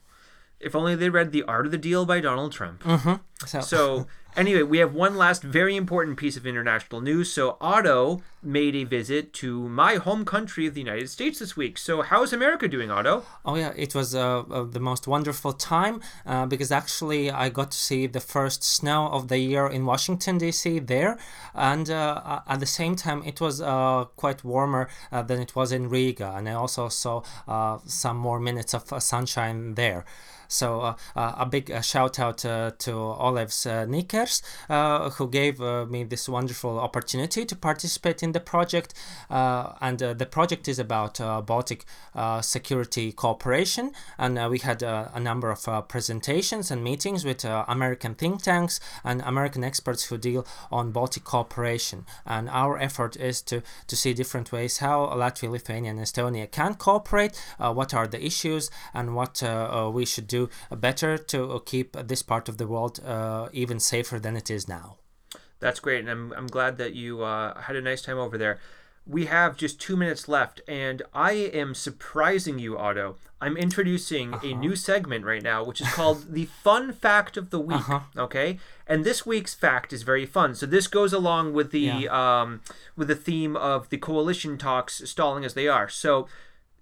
If 0.60 0.74
only 0.74 0.94
they 0.94 1.08
read 1.08 1.32
The 1.32 1.42
Art 1.44 1.66
of 1.66 1.72
the 1.72 1.78
Deal 1.78 2.04
by 2.04 2.20
Donald 2.20 2.52
Trump. 2.52 2.82
Mm-hmm. 2.84 3.14
So, 3.46 3.60
so 3.60 4.06
anyway, 4.36 4.62
we 4.62 4.78
have 4.78 4.94
one 4.94 5.16
last 5.16 5.42
very 5.42 5.74
important 5.76 6.18
piece 6.18 6.36
of 6.36 6.46
international 6.46 7.00
news. 7.00 7.32
So 7.32 7.56
Otto 7.60 8.22
made 8.42 8.74
a 8.74 8.84
visit 8.84 9.32
to 9.34 9.68
my 9.68 9.94
home 9.96 10.24
country 10.24 10.66
of 10.66 10.74
the 10.74 10.80
United 10.80 11.08
States 11.08 11.38
this 11.38 11.56
week. 11.56 11.78
So 11.78 12.02
how's 12.02 12.32
America 12.32 12.68
doing, 12.68 12.90
Otto? 12.90 13.24
Oh 13.44 13.56
yeah, 13.56 13.72
it 13.76 13.94
was 13.94 14.14
uh, 14.14 14.40
uh, 14.40 14.64
the 14.64 14.80
most 14.80 15.06
wonderful 15.06 15.52
time 15.52 16.00
uh, 16.26 16.46
because 16.46 16.70
actually 16.70 17.30
I 17.30 17.48
got 17.48 17.70
to 17.70 17.78
see 17.78 18.06
the 18.06 18.20
first 18.20 18.62
snow 18.62 19.08
of 19.08 19.28
the 19.28 19.38
year 19.38 19.66
in 19.66 19.86
Washington 19.86 20.38
D.C. 20.38 20.78
there, 20.80 21.18
and 21.54 21.90
uh, 21.90 22.40
at 22.46 22.60
the 22.60 22.66
same 22.66 22.96
time 22.96 23.22
it 23.24 23.40
was 23.40 23.60
uh, 23.60 24.04
quite 24.16 24.44
warmer 24.44 24.88
uh, 25.12 25.22
than 25.22 25.40
it 25.40 25.54
was 25.56 25.72
in 25.72 25.88
Riga, 25.88 26.34
and 26.36 26.48
I 26.48 26.52
also 26.52 26.88
saw 26.88 27.22
some 27.86 28.16
more 28.16 28.40
minutes 28.40 28.74
of 28.74 29.02
sunshine 29.02 29.74
there. 29.74 30.04
So 30.50 30.80
uh, 30.80 30.94
uh, 31.16 31.34
a 31.38 31.46
big 31.46 31.70
uh, 31.70 31.80
shout 31.80 32.18
out 32.18 32.38
to 32.38 32.74
Olevs 32.90 33.66
Nikers, 33.88 34.42
who 35.14 35.28
gave 35.28 35.60
me 35.88 36.04
this 36.04 36.28
wonderful 36.28 36.78
opportunity 36.78 37.44
to 37.44 37.56
participate 37.56 38.22
in 38.22 38.32
the 38.32 38.40
project. 38.40 38.92
and 39.30 39.98
the 39.98 40.28
project 40.30 40.68
is 40.68 40.78
about 40.78 41.18
Baltic 41.46 41.84
security 42.42 43.12
cooperation, 43.12 43.92
and 44.18 44.50
we 44.50 44.58
had 44.58 44.82
a 44.82 45.20
number 45.20 45.50
of 45.50 45.88
presentations 45.88 46.70
and 46.70 46.82
meetings 46.82 47.24
with 47.24 47.44
American 47.44 48.14
think 48.14 48.42
tanks 48.42 48.80
and 49.04 49.22
American 49.22 49.62
experts 49.64 50.04
who 50.04 50.18
deal 50.18 50.46
on 50.70 50.90
Baltic 50.90 51.24
cooperation. 51.24 52.04
And 52.26 52.48
our 52.50 52.78
effort 52.78 53.16
is 53.16 53.40
to, 53.42 53.62
to 53.86 53.96
see 53.96 54.12
different 54.14 54.52
ways 54.52 54.78
how 54.78 55.06
Latvia, 55.06 55.50
Lithuania, 55.50 55.90
and 55.90 56.00
Estonia 56.00 56.50
can 56.50 56.74
cooperate, 56.74 57.40
uh, 57.58 57.72
what 57.72 57.94
are 57.94 58.06
the 58.06 58.24
issues, 58.24 58.70
and 58.92 59.14
what 59.14 59.42
uh, 59.42 59.86
uh, 59.86 59.90
we 59.90 60.04
should 60.04 60.26
do 60.26 60.39
better 60.70 61.18
to 61.18 61.62
keep 61.66 61.92
this 61.92 62.22
part 62.22 62.48
of 62.48 62.56
the 62.56 62.66
world 62.66 63.00
uh, 63.04 63.48
even 63.52 63.80
safer 63.80 64.18
than 64.18 64.36
it 64.36 64.50
is 64.50 64.68
now. 64.68 64.96
That's 65.60 65.80
great, 65.80 66.00
and 66.00 66.10
I'm, 66.10 66.32
I'm 66.32 66.46
glad 66.46 66.78
that 66.78 66.94
you 66.94 67.22
uh, 67.22 67.60
had 67.62 67.76
a 67.76 67.82
nice 67.82 68.02
time 68.02 68.18
over 68.18 68.38
there. 68.38 68.58
We 69.06 69.26
have 69.26 69.56
just 69.56 69.80
two 69.80 69.96
minutes 69.96 70.28
left, 70.28 70.60
and 70.66 71.02
I 71.14 71.32
am 71.32 71.74
surprising 71.74 72.58
you, 72.58 72.78
Otto. 72.78 73.16
I'm 73.40 73.56
introducing 73.56 74.34
uh-huh. 74.34 74.46
a 74.46 74.54
new 74.54 74.76
segment 74.76 75.24
right 75.24 75.42
now, 75.42 75.64
which 75.64 75.80
is 75.80 75.88
called 75.88 76.26
the 76.34 76.46
Fun 76.46 76.92
Fact 76.92 77.36
of 77.36 77.50
the 77.50 77.60
Week. 77.60 77.88
Uh-huh. 77.88 78.00
Okay, 78.16 78.58
and 78.86 79.04
this 79.04 79.26
week's 79.26 79.54
fact 79.54 79.92
is 79.92 80.02
very 80.02 80.26
fun. 80.26 80.54
So 80.54 80.66
this 80.66 80.86
goes 80.86 81.12
along 81.12 81.52
with 81.52 81.72
the 81.72 81.80
yeah. 81.80 82.40
um, 82.42 82.60
with 82.96 83.08
the 83.08 83.14
theme 83.14 83.56
of 83.56 83.88
the 83.88 83.98
coalition 83.98 84.58
talks 84.58 85.02
stalling 85.08 85.44
as 85.44 85.54
they 85.54 85.68
are. 85.68 85.88
So 85.88 86.26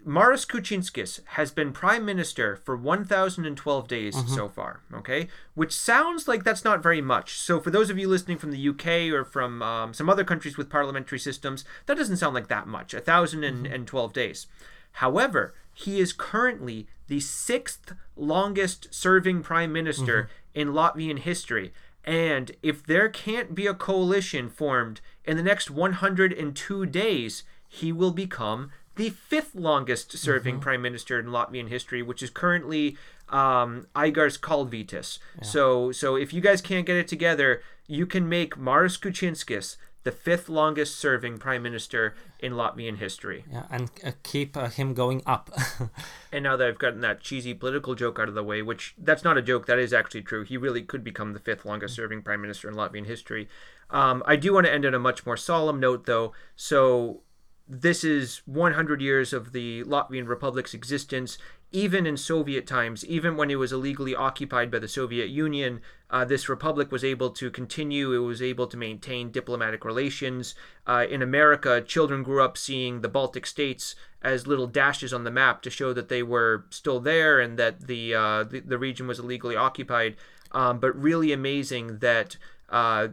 Māris 0.09 0.46
Kučinskis 0.46 1.20
has 1.32 1.50
been 1.50 1.70
prime 1.70 2.02
minister 2.02 2.56
for 2.56 2.74
1,012 2.78 3.86
days 3.86 4.16
mm-hmm. 4.16 4.34
so 4.34 4.48
far, 4.48 4.80
okay? 4.94 5.28
Which 5.54 5.72
sounds 5.72 6.26
like 6.26 6.44
that's 6.44 6.64
not 6.64 6.82
very 6.82 7.02
much. 7.02 7.34
So, 7.34 7.61
for 7.61 7.70
those 7.70 7.90
of 7.90 7.98
you 7.98 8.09
listening 8.09 8.38
from 8.38 8.50
the 8.50 8.68
UK 8.70 9.12
or 9.12 9.22
from 9.22 9.61
um, 9.61 9.92
some 9.92 10.09
other 10.09 10.24
countries 10.24 10.56
with 10.56 10.70
parliamentary 10.70 11.18
systems, 11.18 11.66
that 11.84 11.98
doesn't 11.98 12.16
sound 12.16 12.34
like 12.34 12.48
that 12.48 12.66
much 12.66 12.94
1,012 12.94 14.11
mm-hmm. 14.11 14.14
days. 14.14 14.46
However, 14.92 15.54
he 15.74 16.00
is 16.00 16.14
currently 16.14 16.88
the 17.09 17.20
sixth 17.20 17.92
longest 18.16 18.88
serving 18.90 19.42
prime 19.42 19.72
minister 19.72 20.22
mm-hmm. 20.54 20.61
in 20.61 20.68
Latvian 20.72 21.18
history. 21.18 21.74
And 22.02 22.52
if 22.62 22.82
there 22.82 23.11
can't 23.11 23.54
be 23.54 23.66
a 23.66 23.74
coalition 23.74 24.48
formed 24.48 25.02
in 25.26 25.36
the 25.36 25.42
next 25.42 25.70
102 25.70 26.86
days, 26.86 27.42
he 27.68 27.92
will 27.92 28.12
become 28.12 28.70
the 28.99 29.11
fifth 29.11 29.55
longest 29.55 30.18
serving 30.18 30.57
mm-hmm. 30.57 30.62
prime 30.62 30.82
minister 30.82 31.18
in 31.18 31.26
Latvian 31.26 31.68
history, 31.68 32.03
which 32.03 32.22
is 32.22 32.30
currently 32.30 32.99
um, 33.28 33.86
Aigars 33.96 34.36
Kalvītis. 34.36 35.20
Yeah. 35.38 35.44
So, 35.44 35.92
so 35.92 36.16
if 36.16 36.34
you 36.34 36.40
guys 36.40 36.61
can't 36.61 36.84
get 36.84 36.96
it 36.96 37.09
together, 37.09 37.62
you 37.86 38.07
can 38.07 38.28
make 38.28 38.57
Māris 38.57 38.99
Kučinskis 38.99 39.76
the 40.03 40.11
fifth 40.11 40.49
longest 40.49 40.96
serving 40.96 41.38
prime 41.38 41.62
minister 41.62 42.14
in 42.40 42.55
Latvian 42.55 42.99
history. 42.99 43.44
Yeah, 43.53 43.66
and 43.70 43.90
uh, 44.05 44.12
keep 44.22 44.57
uh, 44.57 44.68
him 44.68 44.94
going 44.94 45.22
up. 45.26 45.51
and 46.32 46.42
now 46.42 46.57
that 46.57 46.66
I've 46.66 46.78
gotten 46.78 47.01
that 47.01 47.20
cheesy 47.20 47.55
political 47.55 47.94
joke 47.94 48.18
out 48.18 48.28
of 48.28 48.34
the 48.34 48.42
way, 48.42 48.62
which 48.62 48.94
that's 48.99 49.22
not 49.22 49.38
a 49.38 49.42
joke, 49.42 49.66
that 49.66 49.78
is 49.78 49.92
actually 49.92 50.22
true. 50.22 50.42
He 50.44 50.57
really 50.57 50.82
could 50.82 51.05
become 51.05 51.34
the 51.34 51.38
fifth 51.38 51.64
longest 51.64 51.94
serving 51.94 52.22
prime 52.22 52.40
minister 52.40 52.68
in 52.68 52.74
Latvian 52.74 53.07
history. 53.07 53.49
Um, 53.90 54.24
I 54.26 54.36
do 54.36 54.53
want 54.53 54.66
to 54.66 54.72
end 54.72 54.84
on 54.84 54.94
a 54.94 54.99
much 54.99 55.24
more 55.24 55.36
solemn 55.36 55.78
note, 55.78 56.07
though. 56.07 56.32
So 56.57 57.22
this 57.68 58.02
is 58.02 58.40
100 58.46 59.00
years 59.02 59.32
of 59.32 59.52
the 59.52 59.84
Latvian 59.84 60.26
Republic's 60.26 60.72
existence. 60.72 61.36
Even 61.70 62.06
in 62.06 62.16
Soviet 62.16 62.66
times, 62.66 63.04
even 63.04 63.36
when 63.36 63.50
it 63.50 63.56
was 63.56 63.72
illegally 63.72 64.16
occupied 64.16 64.70
by 64.70 64.78
the 64.78 64.88
Soviet 64.88 65.28
Union, 65.28 65.82
uh, 66.08 66.24
this 66.24 66.48
republic 66.48 66.90
was 66.90 67.04
able 67.04 67.28
to 67.28 67.50
continue. 67.50 68.14
It 68.14 68.26
was 68.26 68.40
able 68.40 68.66
to 68.68 68.76
maintain 68.78 69.30
diplomatic 69.30 69.84
relations. 69.84 70.54
Uh, 70.86 71.04
in 71.10 71.20
America, 71.20 71.82
children 71.82 72.22
grew 72.22 72.42
up 72.42 72.56
seeing 72.56 73.02
the 73.02 73.08
Baltic 73.08 73.44
states 73.44 73.94
as 74.22 74.46
little 74.46 74.66
dashes 74.66 75.12
on 75.12 75.24
the 75.24 75.30
map 75.30 75.60
to 75.62 75.70
show 75.70 75.92
that 75.92 76.08
they 76.08 76.22
were 76.22 76.64
still 76.70 77.00
there 77.00 77.38
and 77.38 77.58
that 77.58 77.86
the 77.86 78.14
uh, 78.14 78.44
the, 78.44 78.60
the, 78.60 78.78
region 78.78 79.06
was 79.06 79.18
illegally 79.18 79.54
occupied. 79.54 80.16
Um, 80.52 80.80
but 80.80 80.96
really 80.96 81.32
amazing 81.32 81.98
that 81.98 82.38
uh, 82.68 83.08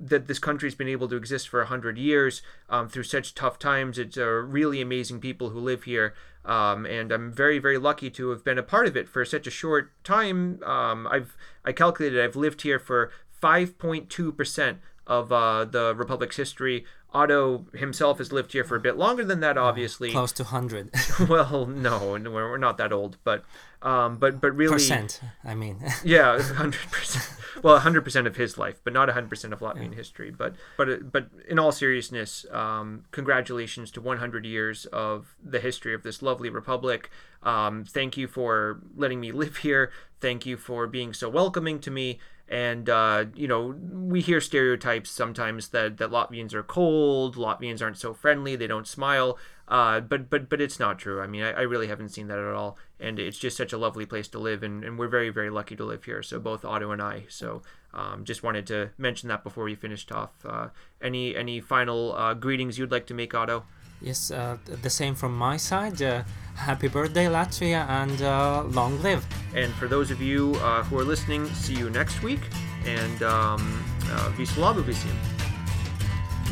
that 0.00 0.26
this 0.26 0.38
country's 0.38 0.74
been 0.74 0.88
able 0.88 1.08
to 1.08 1.16
exist 1.16 1.48
for 1.48 1.60
100 1.60 1.98
years 1.98 2.42
um, 2.68 2.88
through 2.88 3.02
such 3.02 3.34
tough 3.34 3.58
times. 3.58 3.98
It's 3.98 4.16
uh, 4.16 4.26
really 4.26 4.80
amazing 4.80 5.20
people 5.20 5.50
who 5.50 5.60
live 5.60 5.84
here. 5.84 6.14
Um, 6.44 6.86
and 6.86 7.12
I'm 7.12 7.32
very, 7.32 7.58
very 7.58 7.76
lucky 7.76 8.08
to 8.10 8.30
have 8.30 8.44
been 8.44 8.58
a 8.58 8.62
part 8.62 8.86
of 8.86 8.96
it 8.96 9.08
for 9.08 9.24
such 9.24 9.46
a 9.46 9.50
short 9.50 9.92
time. 10.04 10.62
Um, 10.64 11.06
I've 11.06 11.36
I 11.64 11.72
calculated 11.72 12.22
I've 12.22 12.36
lived 12.36 12.62
here 12.62 12.78
for 12.78 13.10
5.2 13.42 14.36
percent 14.36 14.78
of 15.06 15.32
uh, 15.32 15.66
the 15.66 15.94
republic's 15.94 16.36
history. 16.36 16.86
Otto 17.12 17.66
himself 17.74 18.18
has 18.18 18.32
lived 18.32 18.52
here 18.52 18.64
for 18.64 18.76
a 18.76 18.80
bit 18.80 18.96
longer 18.96 19.24
than 19.24 19.40
that, 19.40 19.58
obviously. 19.58 20.12
Close 20.12 20.32
to 20.32 20.44
100. 20.44 20.90
well, 21.28 21.66
no, 21.66 22.10
we're 22.10 22.56
not 22.56 22.78
that 22.78 22.92
old, 22.92 23.16
but 23.24 23.44
um, 23.82 24.18
but 24.18 24.40
but 24.40 24.54
really, 24.54 24.74
percent. 24.74 25.20
I 25.44 25.54
mean, 25.54 25.78
yeah, 26.04 26.40
hundred 26.40 26.90
percent. 26.90 27.28
Well, 27.62 27.78
hundred 27.78 28.02
percent 28.02 28.26
of 28.26 28.36
his 28.36 28.58
life, 28.58 28.80
but 28.84 28.92
not 28.92 29.08
hundred 29.08 29.30
percent 29.30 29.52
of 29.52 29.60
Latvian 29.60 29.90
yeah. 29.90 29.96
history. 29.96 30.30
But 30.30 30.54
but 30.76 31.10
but 31.10 31.28
in 31.48 31.58
all 31.58 31.72
seriousness, 31.72 32.46
um, 32.52 33.04
congratulations 33.10 33.90
to 33.92 34.00
100 34.00 34.44
years 34.44 34.84
of 34.86 35.34
the 35.42 35.60
history 35.60 35.94
of 35.94 36.02
this 36.02 36.22
lovely 36.22 36.50
republic. 36.50 37.10
Um, 37.42 37.84
thank 37.84 38.16
you 38.16 38.28
for 38.28 38.80
letting 38.94 39.20
me 39.20 39.32
live 39.32 39.58
here. 39.58 39.90
Thank 40.20 40.44
you 40.44 40.58
for 40.58 40.86
being 40.86 41.14
so 41.14 41.28
welcoming 41.28 41.80
to 41.80 41.90
me. 41.90 42.18
And 42.50 42.90
uh, 42.90 43.26
you 43.36 43.46
know, 43.46 43.76
we 43.92 44.20
hear 44.20 44.40
stereotypes 44.40 45.08
sometimes 45.08 45.68
that 45.68 45.98
that 45.98 46.10
Latvians 46.10 46.52
are 46.52 46.64
cold, 46.64 47.36
Latvians 47.36 47.80
aren't 47.80 47.96
so 47.96 48.12
friendly, 48.12 48.56
they 48.56 48.66
don't 48.66 48.88
smile. 48.88 49.38
Uh, 49.68 50.00
but 50.00 50.28
but 50.28 50.48
but 50.48 50.60
it's 50.60 50.80
not 50.80 50.98
true. 50.98 51.20
I 51.20 51.28
mean, 51.28 51.44
I, 51.44 51.52
I, 51.52 51.60
really 51.60 51.86
haven't 51.86 52.08
seen 52.08 52.26
that 52.26 52.40
at 52.40 52.54
all, 52.54 52.76
and 52.98 53.20
it's 53.20 53.38
just 53.38 53.56
such 53.56 53.72
a 53.72 53.78
lovely 53.78 54.04
place 54.04 54.26
to 54.28 54.40
live, 54.40 54.64
and, 54.64 54.82
and 54.82 54.98
we're 54.98 55.06
very 55.06 55.30
very 55.30 55.48
lucky 55.48 55.76
to 55.76 55.84
live 55.84 56.02
here. 56.02 56.24
So 56.24 56.40
both 56.40 56.64
Otto 56.64 56.90
and 56.90 57.00
I. 57.00 57.26
So 57.28 57.62
um, 57.94 58.24
just 58.24 58.42
wanted 58.42 58.66
to 58.66 58.90
mention 58.98 59.28
that 59.28 59.44
before 59.44 59.62
we 59.62 59.76
finished 59.76 60.10
off. 60.10 60.32
Uh, 60.44 60.68
any 61.00 61.36
any 61.36 61.60
final 61.60 62.16
uh, 62.16 62.34
greetings 62.34 62.78
you'd 62.78 62.90
like 62.90 63.06
to 63.06 63.14
make, 63.14 63.32
Otto? 63.32 63.64
Yes, 64.02 64.30
uh, 64.30 64.56
the 64.64 64.90
same 64.90 65.14
from 65.14 65.36
my 65.36 65.58
side. 65.58 66.00
Uh, 66.00 66.22
happy 66.54 66.88
birthday, 66.88 67.26
Latvia, 67.26 67.86
and 67.88 68.22
uh, 68.22 68.62
long 68.64 68.98
live. 69.02 69.26
And 69.54 69.74
for 69.74 69.88
those 69.88 70.10
of 70.10 70.22
you 70.22 70.54
who 70.54 70.98
are 70.98 71.04
listening, 71.04 71.46
see 71.48 71.74
you 71.74 71.90
next 71.90 72.22
week, 72.22 72.40
and 72.86 73.22
um, 73.22 73.84
uh, 74.10 74.30
Visu 74.30 74.62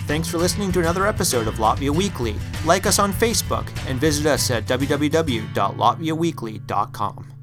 Thanks 0.07 0.29
for 0.29 0.37
listening 0.39 0.73
to 0.73 0.81
another 0.81 1.07
episode 1.07 1.47
of 1.47 1.55
Latvia 1.57 1.91
Weekly. 1.91 2.35
Like 2.65 2.87
us 2.87 2.99
on 2.99 3.13
Facebook 3.13 3.69
and 3.87 4.01
visit 4.01 4.25
us 4.27 4.51
at 4.51 4.65
www.latviaweekly.com. 4.65 7.38